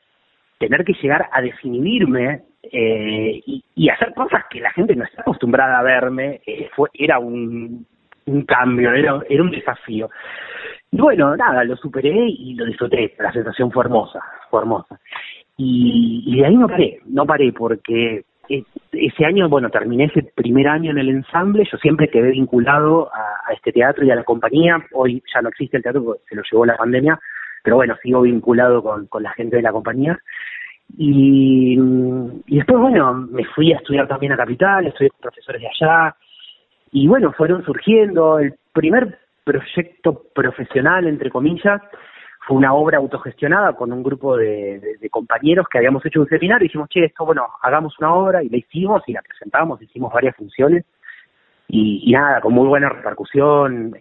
tener 0.60 0.86
que 0.86 0.94
llegar 0.94 1.28
a 1.32 1.42
definirme 1.42 2.44
eh, 2.64 3.42
y, 3.46 3.90
hacer 3.90 4.14
cosas 4.14 4.44
que 4.50 4.60
la 4.60 4.72
gente 4.72 4.96
no 4.96 5.06
está 5.06 5.22
acostumbrada 5.22 5.80
a 5.80 5.84
verme, 5.84 6.42
fue, 6.76 6.90
era 6.94 7.18
un, 7.20 7.86
un 8.28 8.42
cambio, 8.44 8.92
era, 8.92 9.22
era 9.28 9.42
un 9.42 9.52
desafío. 9.52 10.10
Y 10.92 10.98
bueno, 10.98 11.36
nada, 11.36 11.64
lo 11.64 11.76
superé 11.76 12.28
y 12.30 12.54
lo 12.56 12.66
disfruté, 12.66 13.14
la 13.20 13.32
sensación 13.32 13.72
fue 13.72 13.84
hermosa, 13.84 14.20
fue 14.50 14.62
hermosa. 14.62 15.00
Y, 15.58 16.24
y 16.26 16.40
de 16.40 16.46
ahí 16.46 16.56
no 16.56 16.68
paré, 16.68 17.00
no 17.06 17.26
paré 17.26 17.52
porque 17.52 18.24
ese 18.50 19.26
año, 19.26 19.50
bueno, 19.50 19.70
terminé 19.70 20.06
ese 20.06 20.24
primer 20.36 20.68
año 20.68 20.92
en 20.92 20.98
el 20.98 21.10
ensamble, 21.10 21.68
yo 21.70 21.78
siempre 21.78 22.10
quedé 22.10 22.32
vinculado 22.32 23.10
a, 23.14 23.54
este 23.54 23.72
teatro 23.72 24.06
y 24.06 24.12
a 24.12 24.16
la 24.16 24.24
compañía, 24.24 24.78
hoy 24.94 25.24
ya 25.34 25.42
no 25.42 25.50
existe 25.50 25.78
el 25.78 25.84
teatro 25.84 26.04
porque 26.04 26.22
se 26.30 26.36
lo 26.36 26.44
llevó 26.50 26.66
la 26.66 26.78
pandemia, 26.78 27.20
pero 27.64 27.78
bueno, 27.78 27.96
sigo 28.04 28.22
vinculado 28.22 28.84
con, 28.84 29.08
con 29.08 29.24
la 29.24 29.32
gente 29.32 29.56
de 29.56 29.62
la 29.62 29.72
compañía. 29.72 30.20
Y, 30.98 31.78
y 32.46 32.56
después, 32.56 32.80
bueno, 32.80 33.14
me 33.14 33.46
fui 33.46 33.74
a 33.74 33.78
estudiar 33.78 34.08
también 34.08 34.34
a 34.34 34.38
Capital, 34.38 34.88
estudié 34.88 35.10
con 35.12 35.22
profesores 35.22 35.62
de 35.62 35.68
allá, 35.68 36.16
y 36.92 37.08
bueno, 37.08 37.34
fueron 37.34 37.64
surgiendo, 37.64 38.40
el 38.40 38.54
primer 38.74 39.18
proyecto 39.48 40.24
profesional, 40.36 41.08
entre 41.08 41.30
comillas, 41.30 41.82
fue 42.46 42.58
una 42.58 42.74
obra 42.74 42.98
autogestionada 42.98 43.74
con 43.74 43.92
un 43.92 44.04
grupo 44.04 44.36
de, 44.38 44.98
compañeros 45.10 45.68
que 45.70 45.78
habíamos 45.78 46.06
hecho 46.06 46.22
un 46.22 46.28
seminario 46.28 46.66
y 46.66 46.68
dijimos, 46.68 46.90
che, 46.90 47.06
esto, 47.06 47.26
bueno, 47.26 47.48
hagamos 47.62 47.98
una 48.00 48.14
obra 48.14 48.44
y 48.44 48.50
la 48.50 48.58
hicimos 48.58 49.04
y 49.08 49.14
la 49.14 49.22
presentamos, 49.22 49.82
hicimos 49.82 50.14
varias 50.14 50.36
funciones 50.36 50.86
y, 51.68 52.12
nada, 52.12 52.42
con 52.42 52.54
muy 52.54 52.68
buena 52.68 52.90
repercusión. 52.90 53.96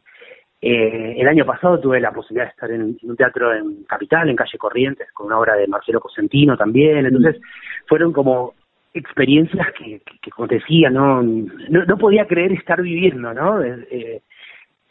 Eh, 0.60 1.14
el 1.18 1.28
año 1.28 1.44
pasado 1.44 1.80
tuve 1.80 2.00
la 2.00 2.12
posibilidad 2.12 2.46
de 2.46 2.50
estar 2.50 2.70
en, 2.70 2.98
un 3.02 3.16
teatro 3.16 3.54
en 3.54 3.84
Capital, 3.84 4.28
en 4.28 4.36
Calle 4.36 4.58
Corrientes, 4.58 5.12
con 5.12 5.26
una 5.26 5.38
obra 5.38 5.54
de 5.54 5.66
Marcelo 5.66 6.00
Cosentino 6.00 6.56
también, 6.56 7.06
entonces 7.06 7.40
fueron 7.88 8.12
como 8.12 8.54
experiencias 8.94 9.66
que, 9.72 10.00
como 10.30 10.48
te 10.48 10.56
decía, 10.56 10.90
no, 10.90 11.22
no, 11.22 11.98
podía 11.98 12.26
creer 12.26 12.52
estar 12.52 12.80
viviendo, 12.80 13.32
¿no? 13.34 13.62
Eh, 13.62 14.22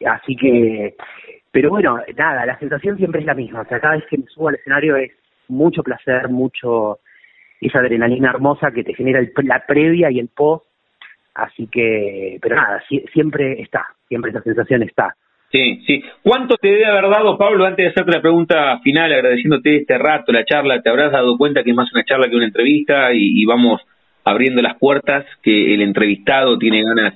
Así 0.06 0.36
que, 0.36 0.96
pero 1.52 1.70
bueno, 1.70 2.02
nada, 2.18 2.46
la 2.46 2.60
sensación 2.60 2.98
siempre 2.98 3.22
es 3.22 3.26
la 3.26 3.34
misma. 3.34 3.62
O 3.62 3.66
sea, 3.66 3.80
cada 3.80 3.96
vez 3.96 4.06
que 4.10 4.18
me 4.18 4.26
subo 4.28 4.50
al 4.50 4.56
escenario 4.56 4.98
es 4.98 5.12
mucho 5.48 5.84
placer, 5.84 6.30
mucho 6.30 7.00
esa 7.62 7.80
adrenalina 7.80 8.30
hermosa 8.30 8.72
que 8.72 8.84
te 8.84 8.94
genera 8.94 9.22
la 9.44 9.66
previa 9.66 10.12
y 10.12 10.20
el 10.20 10.28
post. 10.28 10.66
Así 11.34 11.68
que, 11.68 12.40
pero 12.42 12.56
nada, 12.56 12.82
siempre 13.12 13.62
está, 13.62 13.86
siempre 14.08 14.32
esa 14.32 14.42
sensación 14.42 14.84
está. 14.84 15.16
Sí, 15.52 15.82
sí. 15.86 16.04
¿Cuánto 16.24 16.58
te 16.58 16.70
debe 16.70 16.86
haber 16.86 17.10
dado, 17.10 17.38
Pablo, 17.38 17.66
antes 17.66 17.86
de 17.86 17.92
hacerte 17.92 18.12
la 18.12 18.22
pregunta 18.22 18.80
final, 18.80 19.12
agradeciéndote 19.14 19.78
este 19.78 19.98
rato, 19.98 20.32
la 20.32 20.46
charla? 20.46 20.82
¿Te 20.82 20.90
habrás 20.90 21.12
dado 21.12 21.38
cuenta 21.38 21.64
que 21.64 21.70
es 21.70 21.76
más 21.76 21.92
una 21.94 22.04
charla 22.04 22.30
que 22.30 22.36
una 22.36 22.46
entrevista 22.46 23.14
y, 23.14 23.42
y 23.42 23.46
vamos 23.46 23.82
abriendo 24.24 24.62
las 24.62 24.78
puertas 24.78 25.26
que 25.44 25.74
el 25.74 25.82
entrevistado 25.82 26.58
tiene 26.58 26.84
ganas 26.84 27.14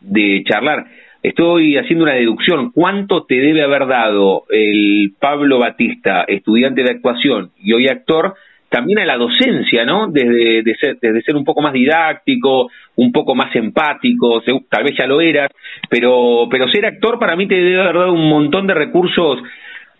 de 0.00 0.42
charlar? 0.44 0.86
Estoy 1.22 1.76
haciendo 1.76 2.04
una 2.04 2.14
deducción. 2.14 2.72
¿Cuánto 2.72 3.24
te 3.24 3.36
debe 3.36 3.62
haber 3.62 3.86
dado 3.86 4.44
el 4.50 5.14
Pablo 5.20 5.60
Batista, 5.60 6.24
estudiante 6.26 6.82
de 6.82 6.90
actuación 6.90 7.50
y 7.58 7.72
hoy 7.72 7.86
actor, 7.86 8.34
también 8.68 8.98
a 8.98 9.04
la 9.04 9.18
docencia, 9.18 9.84
¿no? 9.84 10.08
Desde, 10.08 10.64
ser, 10.76 10.98
desde 11.00 11.22
ser 11.22 11.36
un 11.36 11.44
poco 11.44 11.60
más 11.60 11.74
didáctico, 11.74 12.70
un 12.96 13.12
poco 13.12 13.34
más 13.34 13.54
empático, 13.54 14.42
tal 14.68 14.82
vez 14.82 14.96
ya 14.98 15.06
lo 15.06 15.20
eras, 15.20 15.50
pero, 15.88 16.48
pero 16.50 16.66
ser 16.68 16.86
actor 16.86 17.18
para 17.18 17.36
mí 17.36 17.46
te 17.46 17.54
debe 17.54 17.80
haber 17.82 17.96
dado 17.96 18.12
un 18.14 18.28
montón 18.28 18.66
de 18.66 18.74
recursos 18.74 19.38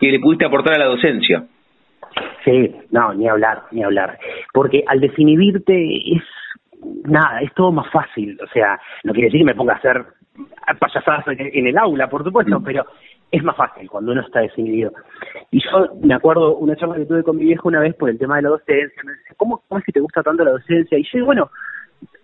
que 0.00 0.10
le 0.10 0.18
pudiste 0.18 0.46
aportar 0.46 0.74
a 0.74 0.78
la 0.78 0.86
docencia. 0.86 1.44
Sí, 2.44 2.74
no, 2.90 3.14
ni 3.14 3.28
hablar, 3.28 3.62
ni 3.70 3.84
hablar. 3.84 4.18
Porque 4.52 4.82
al 4.86 5.00
desinhibirte 5.00 6.16
es 6.16 6.22
nada, 7.04 7.40
es 7.42 7.52
todo 7.54 7.70
más 7.70 7.88
fácil. 7.92 8.36
O 8.42 8.46
sea, 8.48 8.80
no 9.04 9.12
quiere 9.12 9.28
decir 9.28 9.40
que 9.40 9.46
me 9.46 9.54
ponga 9.54 9.74
a 9.74 9.76
hacer 9.76 10.04
payasadas 10.78 11.24
en 11.28 11.66
el 11.66 11.78
aula, 11.78 12.08
por 12.08 12.24
supuesto, 12.24 12.60
mm. 12.60 12.64
pero 12.64 12.86
es 13.32 13.42
más 13.42 13.56
fácil 13.56 13.88
cuando 13.88 14.12
uno 14.12 14.20
está 14.20 14.40
desinhibido. 14.40 14.92
Y 15.50 15.60
yo 15.60 15.88
me 16.02 16.14
acuerdo 16.14 16.56
una 16.56 16.76
charla 16.76 16.96
que 16.96 17.06
tuve 17.06 17.22
con 17.22 17.36
mi 17.36 17.44
viejo 17.44 17.68
una 17.68 17.80
vez 17.80 17.94
por 17.94 18.10
el 18.10 18.18
tema 18.18 18.36
de 18.36 18.42
la 18.42 18.50
docencia, 18.50 19.02
me 19.04 19.12
dice, 19.12 19.34
¿cómo, 19.36 19.62
es 19.70 19.84
que 19.84 19.92
te 19.92 20.00
gusta 20.00 20.22
tanto 20.22 20.44
la 20.44 20.52
docencia? 20.52 20.98
Y 20.98 21.02
yo 21.04 21.10
digo, 21.14 21.26
bueno, 21.26 21.50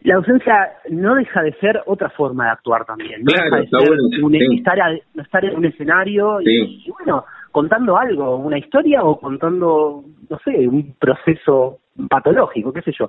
la 0.02 0.16
docencia 0.16 0.72
no 0.90 1.14
deja 1.14 1.42
de 1.42 1.52
ser 1.54 1.82
otra 1.86 2.10
forma 2.10 2.44
de 2.44 2.50
actuar 2.50 2.84
también, 2.84 3.24
no 3.24 3.32
deja 3.32 3.56
de 3.56 3.68
ser 3.68 5.02
estar, 5.18 5.44
en 5.44 5.56
un 5.56 5.64
escenario 5.64 6.40
y, 6.42 6.90
bueno, 6.90 7.24
contando 7.52 7.96
algo, 7.96 8.36
una 8.36 8.58
historia 8.58 9.02
o 9.02 9.18
contando, 9.18 10.04
no 10.28 10.38
sé, 10.44 10.68
un 10.68 10.94
proceso 10.98 11.78
patológico, 12.08 12.72
qué 12.72 12.82
sé 12.82 12.92
yo, 12.98 13.08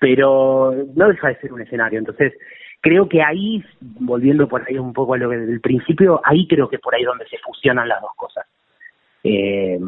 pero 0.00 0.74
no 0.94 1.08
deja 1.08 1.28
de 1.28 1.36
ser 1.36 1.52
un 1.52 1.60
escenario, 1.60 1.98
entonces 1.98 2.32
creo 2.84 3.08
que 3.08 3.22
ahí, 3.22 3.64
volviendo 3.80 4.46
por 4.46 4.62
ahí 4.68 4.76
un 4.76 4.92
poco 4.92 5.14
a 5.14 5.16
lo 5.18 5.30
que 5.30 5.38
del 5.38 5.60
principio, 5.62 6.20
ahí 6.22 6.46
creo 6.46 6.68
que 6.68 6.78
por 6.78 6.94
ahí 6.94 7.02
donde 7.02 7.26
se 7.28 7.38
fusionan 7.38 7.88
las 7.88 8.02
dos 8.02 8.10
cosas. 8.14 8.46
Eh, 9.24 9.80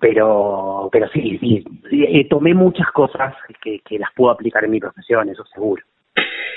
pero 0.00 0.88
pero 0.90 1.06
sí, 1.08 1.36
sí, 1.38 1.62
eh, 1.92 2.26
tomé 2.30 2.54
muchas 2.54 2.90
cosas 2.92 3.34
que, 3.62 3.80
que 3.80 3.98
las 3.98 4.08
puedo 4.16 4.32
aplicar 4.32 4.64
en 4.64 4.70
mi 4.70 4.80
profesión, 4.80 5.28
eso 5.28 5.44
seguro. 5.52 5.82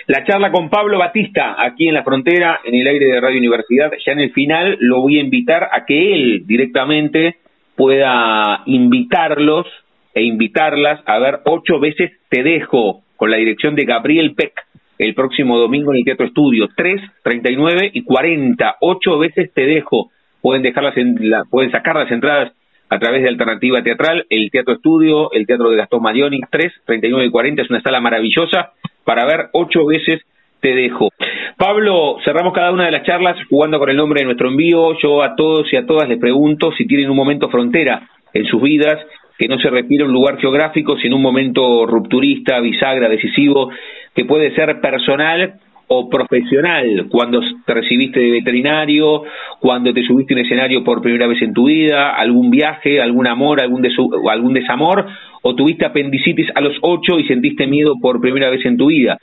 La 0.07 0.23
charla 0.23 0.53
con 0.53 0.69
Pablo 0.69 0.97
Batista, 0.97 1.57
aquí 1.61 1.89
en 1.89 1.95
la 1.95 2.03
frontera, 2.03 2.61
en 2.63 2.75
el 2.75 2.87
aire 2.87 3.05
de 3.07 3.19
Radio 3.19 3.39
Universidad, 3.39 3.91
ya 4.05 4.13
en 4.13 4.19
el 4.19 4.31
final 4.31 4.77
lo 4.79 5.01
voy 5.01 5.17
a 5.17 5.21
invitar 5.21 5.67
a 5.69 5.85
que 5.85 6.13
él 6.13 6.43
directamente 6.45 7.39
pueda 7.75 8.63
invitarlos 8.67 9.67
e 10.13 10.23
invitarlas 10.23 11.01
a 11.05 11.19
ver 11.19 11.41
ocho 11.43 11.81
veces 11.81 12.11
Te 12.29 12.41
Dejo, 12.41 13.03
con 13.17 13.31
la 13.31 13.37
dirección 13.37 13.75
de 13.75 13.83
Gabriel 13.83 14.33
Peck 14.33 14.53
el 14.97 15.13
próximo 15.13 15.57
domingo 15.57 15.91
en 15.91 15.99
el 15.99 16.05
Teatro 16.05 16.25
Estudio. 16.25 16.67
3, 16.75 17.01
39 17.23 17.91
y 17.93 18.03
40. 18.03 18.75
Ocho 18.81 19.17
veces 19.19 19.51
te 19.53 19.65
dejo. 19.65 20.11
Pueden, 20.41 20.61
dejarlas 20.61 20.97
en 20.97 21.29
la, 21.29 21.43
pueden 21.49 21.71
sacar 21.71 21.95
las 21.95 22.11
entradas 22.11 22.53
a 22.89 22.99
través 22.99 23.23
de 23.23 23.29
Alternativa 23.29 23.81
Teatral, 23.81 24.25
el 24.29 24.51
Teatro 24.51 24.75
Estudio, 24.75 25.31
el 25.31 25.47
Teatro 25.47 25.69
de 25.69 25.77
Gastón 25.77 26.03
Marioni. 26.03 26.41
3, 26.49 26.73
39 26.85 27.25
y 27.25 27.31
40 27.31 27.61
es 27.61 27.69
una 27.69 27.81
sala 27.81 28.01
maravillosa 28.01 28.71
para 29.03 29.25
ver 29.25 29.47
ocho 29.53 29.85
veces 29.85 30.21
te 30.61 30.75
dejo. 30.75 31.09
Pablo, 31.57 32.17
cerramos 32.23 32.53
cada 32.53 32.71
una 32.71 32.85
de 32.85 32.91
las 32.91 33.03
charlas 33.03 33.37
jugando 33.49 33.79
con 33.79 33.89
el 33.89 33.97
nombre 33.97 34.21
de 34.21 34.25
nuestro 34.25 34.49
envío. 34.49 34.97
Yo 35.01 35.23
a 35.23 35.35
todos 35.35 35.71
y 35.73 35.75
a 35.75 35.85
todas 35.85 36.07
les 36.07 36.19
pregunto 36.19 36.71
si 36.71 36.85
tienen 36.85 37.09
un 37.09 37.17
momento 37.17 37.49
frontera 37.49 38.07
en 38.33 38.45
sus 38.45 38.61
vidas 38.61 38.99
que 39.37 39.47
no 39.47 39.57
se 39.59 39.69
refiere 39.69 40.03
a 40.03 40.07
un 40.07 40.13
lugar 40.13 40.37
geográfico, 40.39 40.97
sino 40.97 41.15
un 41.15 41.21
momento 41.21 41.85
rupturista, 41.85 42.59
bisagra, 42.59 43.09
decisivo, 43.09 43.69
que 44.13 44.25
puede 44.25 44.53
ser 44.55 44.79
personal 44.79 45.59
o 45.87 46.09
profesional, 46.09 47.07
cuando 47.09 47.41
te 47.65 47.73
recibiste 47.73 48.19
de 48.19 48.31
veterinario, 48.31 49.23
cuando 49.59 49.93
te 49.93 50.03
subiste 50.03 50.33
a 50.33 50.37
un 50.37 50.45
escenario 50.45 50.83
por 50.83 51.01
primera 51.01 51.27
vez 51.27 51.41
en 51.41 51.53
tu 51.53 51.65
vida, 51.65 52.15
algún 52.15 52.49
viaje, 52.49 53.01
algún 53.01 53.27
amor, 53.27 53.61
algún, 53.61 53.85
algún 54.29 54.53
desamor, 54.53 55.05
o 55.41 55.55
tuviste 55.55 55.85
apendicitis 55.85 56.47
a 56.55 56.61
los 56.61 56.77
ocho 56.81 57.19
y 57.19 57.27
sentiste 57.27 57.67
miedo 57.67 57.95
por 58.01 58.21
primera 58.21 58.49
vez 58.49 58.65
en 58.65 58.77
tu 58.77 58.87
vida. 58.87 59.17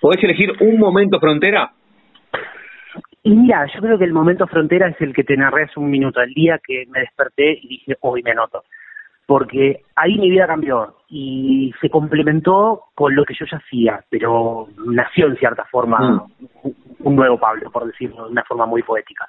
¿Podés 0.00 0.22
elegir 0.24 0.52
un 0.60 0.78
momento 0.78 1.20
frontera? 1.20 1.70
Y 3.22 3.30
mira, 3.30 3.66
yo 3.74 3.80
creo 3.80 3.98
que 3.98 4.04
el 4.04 4.12
momento 4.12 4.46
frontera 4.46 4.88
es 4.88 5.00
el 5.00 5.12
que 5.12 5.24
te 5.24 5.36
narré 5.36 5.64
hace 5.64 5.78
un 5.78 5.90
minuto 5.90 6.20
al 6.20 6.32
día 6.32 6.60
que 6.64 6.84
me 6.88 7.00
desperté 7.00 7.58
y 7.60 7.68
dije, 7.68 7.96
hoy 8.00 8.22
me 8.22 8.30
anoto 8.30 8.62
porque 9.26 9.82
ahí 9.96 10.16
mi 10.18 10.30
vida 10.30 10.46
cambió 10.46 10.94
y 11.08 11.72
se 11.80 11.90
complementó 11.90 12.84
con 12.94 13.14
lo 13.14 13.24
que 13.24 13.34
yo 13.34 13.44
ya 13.50 13.58
hacía, 13.58 14.04
pero 14.08 14.68
nació 14.86 15.26
en 15.26 15.36
cierta 15.36 15.64
forma 15.64 15.98
mm. 16.00 16.70
un 17.00 17.16
nuevo 17.16 17.38
Pablo, 17.38 17.70
por 17.70 17.86
decirlo 17.86 18.26
de 18.26 18.32
una 18.32 18.44
forma 18.44 18.66
muy 18.66 18.82
poética. 18.82 19.26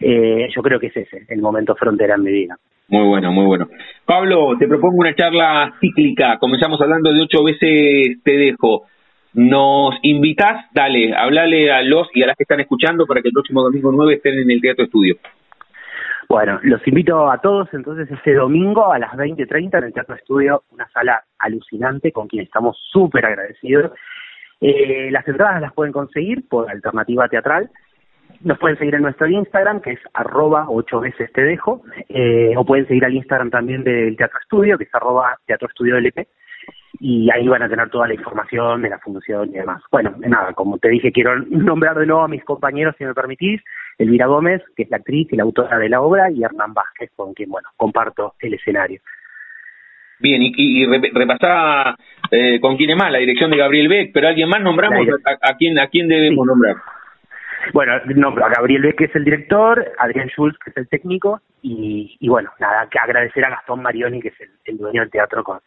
Eh, 0.00 0.48
yo 0.54 0.62
creo 0.62 0.78
que 0.78 0.88
es 0.88 0.96
ese, 0.96 1.24
el 1.28 1.40
momento 1.40 1.74
frontera 1.74 2.14
en 2.14 2.22
mi 2.22 2.32
vida. 2.32 2.56
Muy 2.88 3.06
bueno, 3.06 3.32
muy 3.32 3.46
bueno. 3.46 3.66
Pablo, 4.04 4.56
te 4.58 4.68
propongo 4.68 4.98
una 4.98 5.14
charla 5.14 5.74
cíclica. 5.80 6.38
Comenzamos 6.38 6.80
hablando 6.80 7.12
de 7.12 7.22
ocho 7.22 7.42
veces 7.42 8.22
te 8.22 8.36
dejo. 8.36 8.84
¿Nos 9.32 9.96
invitas? 10.02 10.66
Dale, 10.72 11.12
hablale 11.16 11.72
a 11.72 11.82
los 11.82 12.08
y 12.14 12.22
a 12.22 12.26
las 12.26 12.36
que 12.36 12.44
están 12.44 12.60
escuchando 12.60 13.04
para 13.06 13.20
que 13.20 13.28
el 13.28 13.32
próximo 13.32 13.62
domingo 13.62 13.90
9 13.90 14.14
estén 14.14 14.38
en 14.38 14.50
el 14.50 14.60
Teatro 14.60 14.84
Estudio. 14.84 15.16
Bueno, 16.34 16.58
los 16.64 16.84
invito 16.88 17.30
a 17.30 17.38
todos 17.38 17.68
entonces 17.72 18.10
este 18.10 18.34
domingo 18.34 18.92
a 18.92 18.98
las 18.98 19.12
20.30 19.12 19.78
en 19.78 19.84
el 19.84 19.92
Teatro 19.92 20.16
Estudio, 20.16 20.64
una 20.72 20.88
sala 20.88 21.22
alucinante 21.38 22.10
con 22.10 22.26
quien 22.26 22.42
estamos 22.42 22.76
súper 22.90 23.24
agradecidos. 23.24 23.92
Eh, 24.60 25.12
las 25.12 25.28
entradas 25.28 25.60
las 25.60 25.72
pueden 25.72 25.92
conseguir 25.92 26.48
por 26.48 26.68
Alternativa 26.68 27.28
Teatral. 27.28 27.70
Nos 28.40 28.58
pueden 28.58 28.76
seguir 28.78 28.96
en 28.96 29.02
nuestro 29.02 29.28
Instagram, 29.28 29.80
que 29.80 29.92
es 29.92 30.00
arroba 30.12 30.66
ocho 30.68 30.98
veces 30.98 31.32
te 31.32 31.44
dejo, 31.44 31.82
eh, 32.08 32.54
o 32.56 32.64
pueden 32.64 32.88
seguir 32.88 33.04
al 33.04 33.14
Instagram 33.14 33.50
también 33.50 33.84
del 33.84 34.16
Teatro 34.16 34.40
Estudio, 34.40 34.76
que 34.76 34.84
es 34.84 34.94
arroba 34.96 35.38
Teatro 35.46 35.68
Estudio 35.68 35.96
LP 35.98 36.26
y 37.00 37.28
ahí 37.30 37.46
van 37.48 37.62
a 37.62 37.68
tener 37.68 37.90
toda 37.90 38.08
la 38.08 38.14
información 38.14 38.82
de 38.82 38.90
la 38.90 38.98
función 38.98 39.48
y 39.50 39.54
demás. 39.54 39.82
Bueno, 39.90 40.14
nada, 40.18 40.52
como 40.52 40.78
te 40.78 40.88
dije, 40.88 41.12
quiero 41.12 41.36
nombrar 41.50 41.98
de 41.98 42.06
nuevo 42.06 42.22
a 42.22 42.28
mis 42.28 42.44
compañeros, 42.44 42.94
si 42.98 43.04
me 43.04 43.14
permitís, 43.14 43.62
Elvira 43.98 44.26
Gómez, 44.26 44.62
que 44.76 44.84
es 44.84 44.90
la 44.90 44.98
actriz 44.98 45.28
y 45.32 45.36
la 45.36 45.44
autora 45.44 45.78
de 45.78 45.88
la 45.88 46.00
obra, 46.00 46.30
y 46.30 46.42
Hernán 46.42 46.74
Vázquez, 46.74 47.10
con 47.14 47.34
quien, 47.34 47.50
bueno, 47.50 47.68
comparto 47.76 48.34
el 48.40 48.54
escenario. 48.54 49.00
Bien, 50.20 50.40
y, 50.42 50.52
y 50.56 50.86
repasá 50.86 51.96
eh, 52.30 52.60
con 52.60 52.76
quién 52.76 52.90
es 52.90 52.96
más, 52.96 53.10
la 53.10 53.18
dirección 53.18 53.50
de 53.50 53.56
Gabriel 53.56 53.88
Beck, 53.88 54.12
pero 54.12 54.28
alguien 54.28 54.48
más 54.48 54.62
nombramos, 54.62 55.06
a, 55.24 55.56
quién, 55.56 55.78
a 55.78 55.88
quién 55.88 56.08
debemos 56.08 56.46
nombrar? 56.46 56.76
Bueno, 57.72 57.92
nombro 58.14 58.44
a 58.44 58.50
Gabriel 58.50 58.82
Beck, 58.82 58.96
que 58.96 59.04
es 59.04 59.16
el 59.16 59.24
director, 59.24 59.84
Adrián 59.98 60.28
Schulz, 60.28 60.56
que 60.58 60.70
es 60.70 60.76
el 60.76 60.88
técnico, 60.88 61.40
y, 61.62 62.16
y 62.20 62.28
bueno, 62.28 62.50
nada, 62.60 62.88
que 62.90 62.98
agradecer 62.98 63.44
a 63.44 63.50
Gastón 63.50 63.82
Marioni, 63.82 64.20
que 64.20 64.28
es 64.28 64.34
el 64.66 64.78
dueño 64.78 65.00
del 65.00 65.10
teatro, 65.10 65.42
con, 65.42 65.58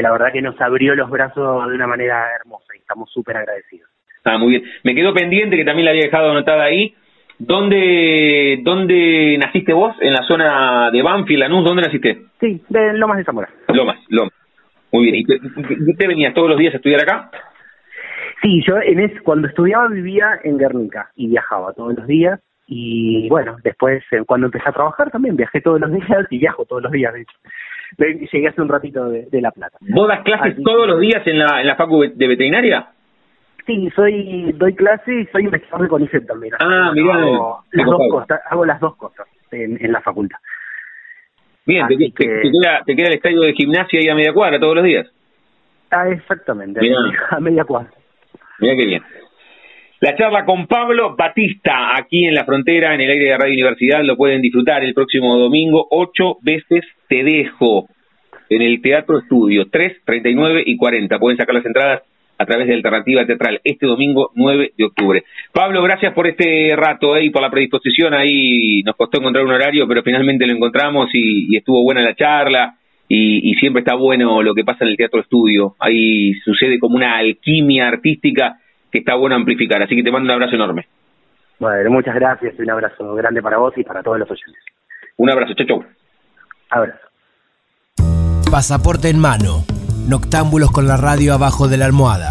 que 0.00 0.02
la 0.02 0.12
verdad 0.12 0.32
que 0.32 0.40
nos 0.40 0.58
abrió 0.62 0.94
los 0.94 1.10
brazos 1.10 1.68
de 1.68 1.74
una 1.74 1.86
manera 1.86 2.24
hermosa 2.40 2.74
y 2.74 2.78
estamos 2.78 3.10
súper 3.12 3.36
agradecidos. 3.36 3.90
Ah, 4.24 4.38
muy 4.38 4.50
bien. 4.52 4.64
Me 4.82 4.94
quedó 4.94 5.12
pendiente, 5.12 5.56
que 5.56 5.64
también 5.64 5.84
la 5.84 5.90
había 5.90 6.04
dejado 6.04 6.30
anotada 6.30 6.64
ahí. 6.64 6.94
¿Dónde, 7.38 8.60
¿Dónde 8.62 9.36
naciste 9.38 9.74
vos? 9.74 9.94
¿En 10.00 10.14
la 10.14 10.22
zona 10.26 10.90
de 10.90 11.02
Banfield, 11.02 11.40
Lanús? 11.40 11.64
¿Dónde 11.64 11.82
naciste? 11.82 12.22
Sí, 12.40 12.62
de 12.70 12.94
Lomas 12.94 13.18
de 13.18 13.24
Zamora. 13.24 13.50
Lomas, 13.68 13.98
Lomas. 14.08 14.32
Muy 14.90 15.04
bien. 15.04 15.16
¿Y 15.16 15.94
te, 15.96 16.06
venías 16.08 16.32
todos 16.32 16.48
los 16.48 16.58
días 16.58 16.72
a 16.72 16.76
estudiar 16.78 17.02
acá? 17.02 17.30
Sí, 18.42 18.62
yo 18.66 18.76
en 18.82 19.00
es, 19.00 19.20
cuando 19.20 19.48
estudiaba 19.48 19.88
vivía 19.88 20.40
en 20.44 20.56
Guernica 20.56 21.10
y 21.14 21.28
viajaba 21.28 21.74
todos 21.74 21.94
los 21.94 22.06
días. 22.06 22.40
Y 22.66 23.28
bueno, 23.28 23.56
después 23.62 24.02
eh, 24.12 24.22
cuando 24.26 24.46
empecé 24.46 24.68
a 24.68 24.72
trabajar 24.72 25.10
también 25.10 25.36
viajé 25.36 25.60
todos 25.60 25.78
los 25.78 25.92
días 25.92 26.26
y 26.30 26.38
viajo 26.38 26.64
todos 26.64 26.82
los 26.82 26.92
días, 26.92 27.12
de 27.12 27.22
hecho 27.22 27.36
llegué 27.98 28.48
hace 28.48 28.60
un 28.60 28.68
ratito 28.68 29.08
de, 29.08 29.40
La 29.40 29.50
Plata. 29.50 29.78
¿Vos 29.80 30.08
das 30.08 30.22
clases 30.22 30.56
todos 30.62 30.86
los 30.86 31.00
días 31.00 31.26
en 31.26 31.38
la, 31.38 31.60
en 31.60 31.66
la 31.66 31.76
facu 31.76 32.02
de 32.02 32.26
veterinaria? 32.28 32.88
Sí, 33.66 33.90
soy 33.94 34.52
doy 34.52 34.74
clases 34.74 35.08
y 35.08 35.26
soy 35.26 35.44
investigador 35.44 35.82
de 35.82 35.88
CONICET 35.88 36.26
también. 36.26 36.54
Ah, 36.58 36.90
mira. 36.94 37.14
Hago, 37.14 37.64
las 37.72 37.86
dos 37.86 38.00
cosas, 38.10 38.40
hago 38.50 38.64
las 38.64 38.80
dos 38.80 38.96
cosas 38.96 39.26
en, 39.50 39.84
en 39.84 39.92
la 39.92 40.00
facultad. 40.00 40.38
Bien, 41.66 41.86
te, 41.86 41.96
queda, 41.96 42.82
te 42.84 42.96
queda 42.96 43.08
el 43.08 43.14
estadio 43.14 43.42
de 43.42 43.52
gimnasia 43.52 44.00
ahí 44.00 44.08
a 44.08 44.14
media 44.14 44.32
cuadra 44.32 44.58
todos 44.58 44.74
los 44.76 44.84
días. 44.84 45.06
Ah, 45.90 46.08
exactamente, 46.08 46.80
a 47.30 47.40
media 47.40 47.64
cuadra. 47.64 47.90
Mira 48.58 48.76
qué 48.76 48.86
bien. 48.86 49.02
La 50.00 50.16
charla 50.16 50.46
con 50.46 50.66
Pablo 50.66 51.14
Batista, 51.14 51.94
aquí 51.94 52.24
en 52.24 52.34
la 52.34 52.46
frontera, 52.46 52.94
en 52.94 53.02
el 53.02 53.10
aire 53.10 53.26
de 53.26 53.36
Radio 53.36 53.52
Universidad, 53.52 54.02
lo 54.02 54.16
pueden 54.16 54.40
disfrutar 54.40 54.82
el 54.82 54.94
próximo 54.94 55.36
domingo, 55.36 55.86
ocho 55.90 56.38
veces 56.40 56.86
te 57.06 57.22
dejo, 57.22 57.86
en 58.48 58.62
el 58.62 58.80
Teatro 58.80 59.18
Estudio, 59.18 59.68
3, 59.70 59.98
39 60.06 60.62
y 60.64 60.78
40. 60.78 61.18
Pueden 61.18 61.36
sacar 61.36 61.54
las 61.54 61.66
entradas 61.66 62.02
a 62.38 62.46
través 62.46 62.66
de 62.68 62.74
Alternativa 62.76 63.26
Teatral 63.26 63.60
este 63.62 63.86
domingo 63.86 64.30
9 64.34 64.72
de 64.76 64.84
octubre. 64.84 65.22
Pablo, 65.52 65.82
gracias 65.82 66.14
por 66.14 66.26
este 66.26 66.74
rato 66.74 67.14
eh, 67.14 67.26
y 67.26 67.30
por 67.30 67.42
la 67.42 67.50
predisposición. 67.50 68.14
Ahí 68.14 68.82
nos 68.82 68.96
costó 68.96 69.18
encontrar 69.18 69.44
un 69.44 69.52
horario, 69.52 69.86
pero 69.86 70.02
finalmente 70.02 70.46
lo 70.46 70.54
encontramos 70.54 71.10
y, 71.12 71.54
estuvo 71.54 71.82
buena 71.82 72.00
la 72.00 72.14
charla. 72.14 72.74
Y, 73.06 73.52
siempre 73.56 73.80
está 73.80 73.96
bueno 73.96 74.40
lo 74.40 74.54
que 74.54 74.64
pasa 74.64 74.84
en 74.84 74.92
el 74.92 74.96
teatro 74.96 75.20
estudio. 75.20 75.74
Ahí 75.78 76.32
sucede 76.44 76.78
como 76.78 76.96
una 76.96 77.18
alquimia 77.18 77.88
artística 77.88 78.59
que 78.90 78.98
está 78.98 79.14
bueno 79.14 79.36
amplificar. 79.36 79.82
Así 79.82 79.96
que 79.96 80.02
te 80.02 80.10
mando 80.10 80.26
un 80.26 80.32
abrazo 80.32 80.54
enorme. 80.54 80.86
Bueno, 81.58 81.90
muchas 81.90 82.14
gracias 82.14 82.54
y 82.58 82.62
un 82.62 82.70
abrazo 82.70 83.14
grande 83.14 83.42
para 83.42 83.58
vos 83.58 83.74
y 83.76 83.84
para 83.84 84.02
todos 84.02 84.18
los 84.18 84.30
oyentes. 84.30 84.62
Un 85.16 85.30
abrazo, 85.30 85.52
chau, 85.54 85.66
chau. 85.66 85.84
Abrazo. 86.70 87.10
Pasaporte 88.50 89.10
en 89.10 89.18
mano. 89.18 89.64
Noctámbulos 90.08 90.70
con 90.70 90.88
la 90.88 90.96
radio 90.96 91.34
abajo 91.34 91.68
de 91.68 91.76
la 91.76 91.84
almohada. 91.84 92.30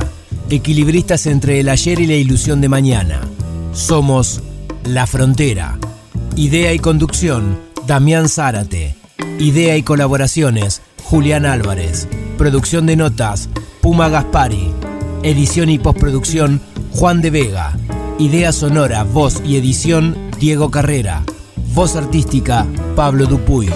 Equilibristas 0.49 1.28
entre 1.28 1.60
el 1.60 1.70
ayer 1.70 1.99
y 1.99 2.07
la 2.07 2.16
ilusión 2.16 2.60
de 2.60 2.70
mañana. 2.70 3.22
Somos 3.72 4.41
La 4.84 5.05
Frontera. 5.05 5.78
Idea 6.36 6.74
y 6.74 6.80
conducción, 6.80 7.60
Damián 7.86 8.28
Zárate. 8.28 8.95
Idea 9.39 9.78
y 9.78 9.84
colaboraciones, 9.84 10.82
Julián 11.03 11.45
Álvarez. 11.45 12.10
Producción 12.38 12.88
de 12.88 12.95
notas, 12.95 13.49
Puma 13.82 14.10
Gaspari. 14.10 14.74
Edición 15.22 15.70
y 15.70 15.78
postproducción, 15.80 16.61
Juan 16.91 17.22
de 17.22 17.30
Vega. 17.30 17.78
Idea 18.20 18.53
sonora, 18.53 19.03
voz 19.03 19.41
y 19.45 19.57
edición, 19.57 20.15
Diego 20.39 20.72
Carrera. 20.72 21.24
Voz 21.74 21.97
artística, 21.97 22.65
Pablo 22.95 23.26
Dupuy. 23.26 23.70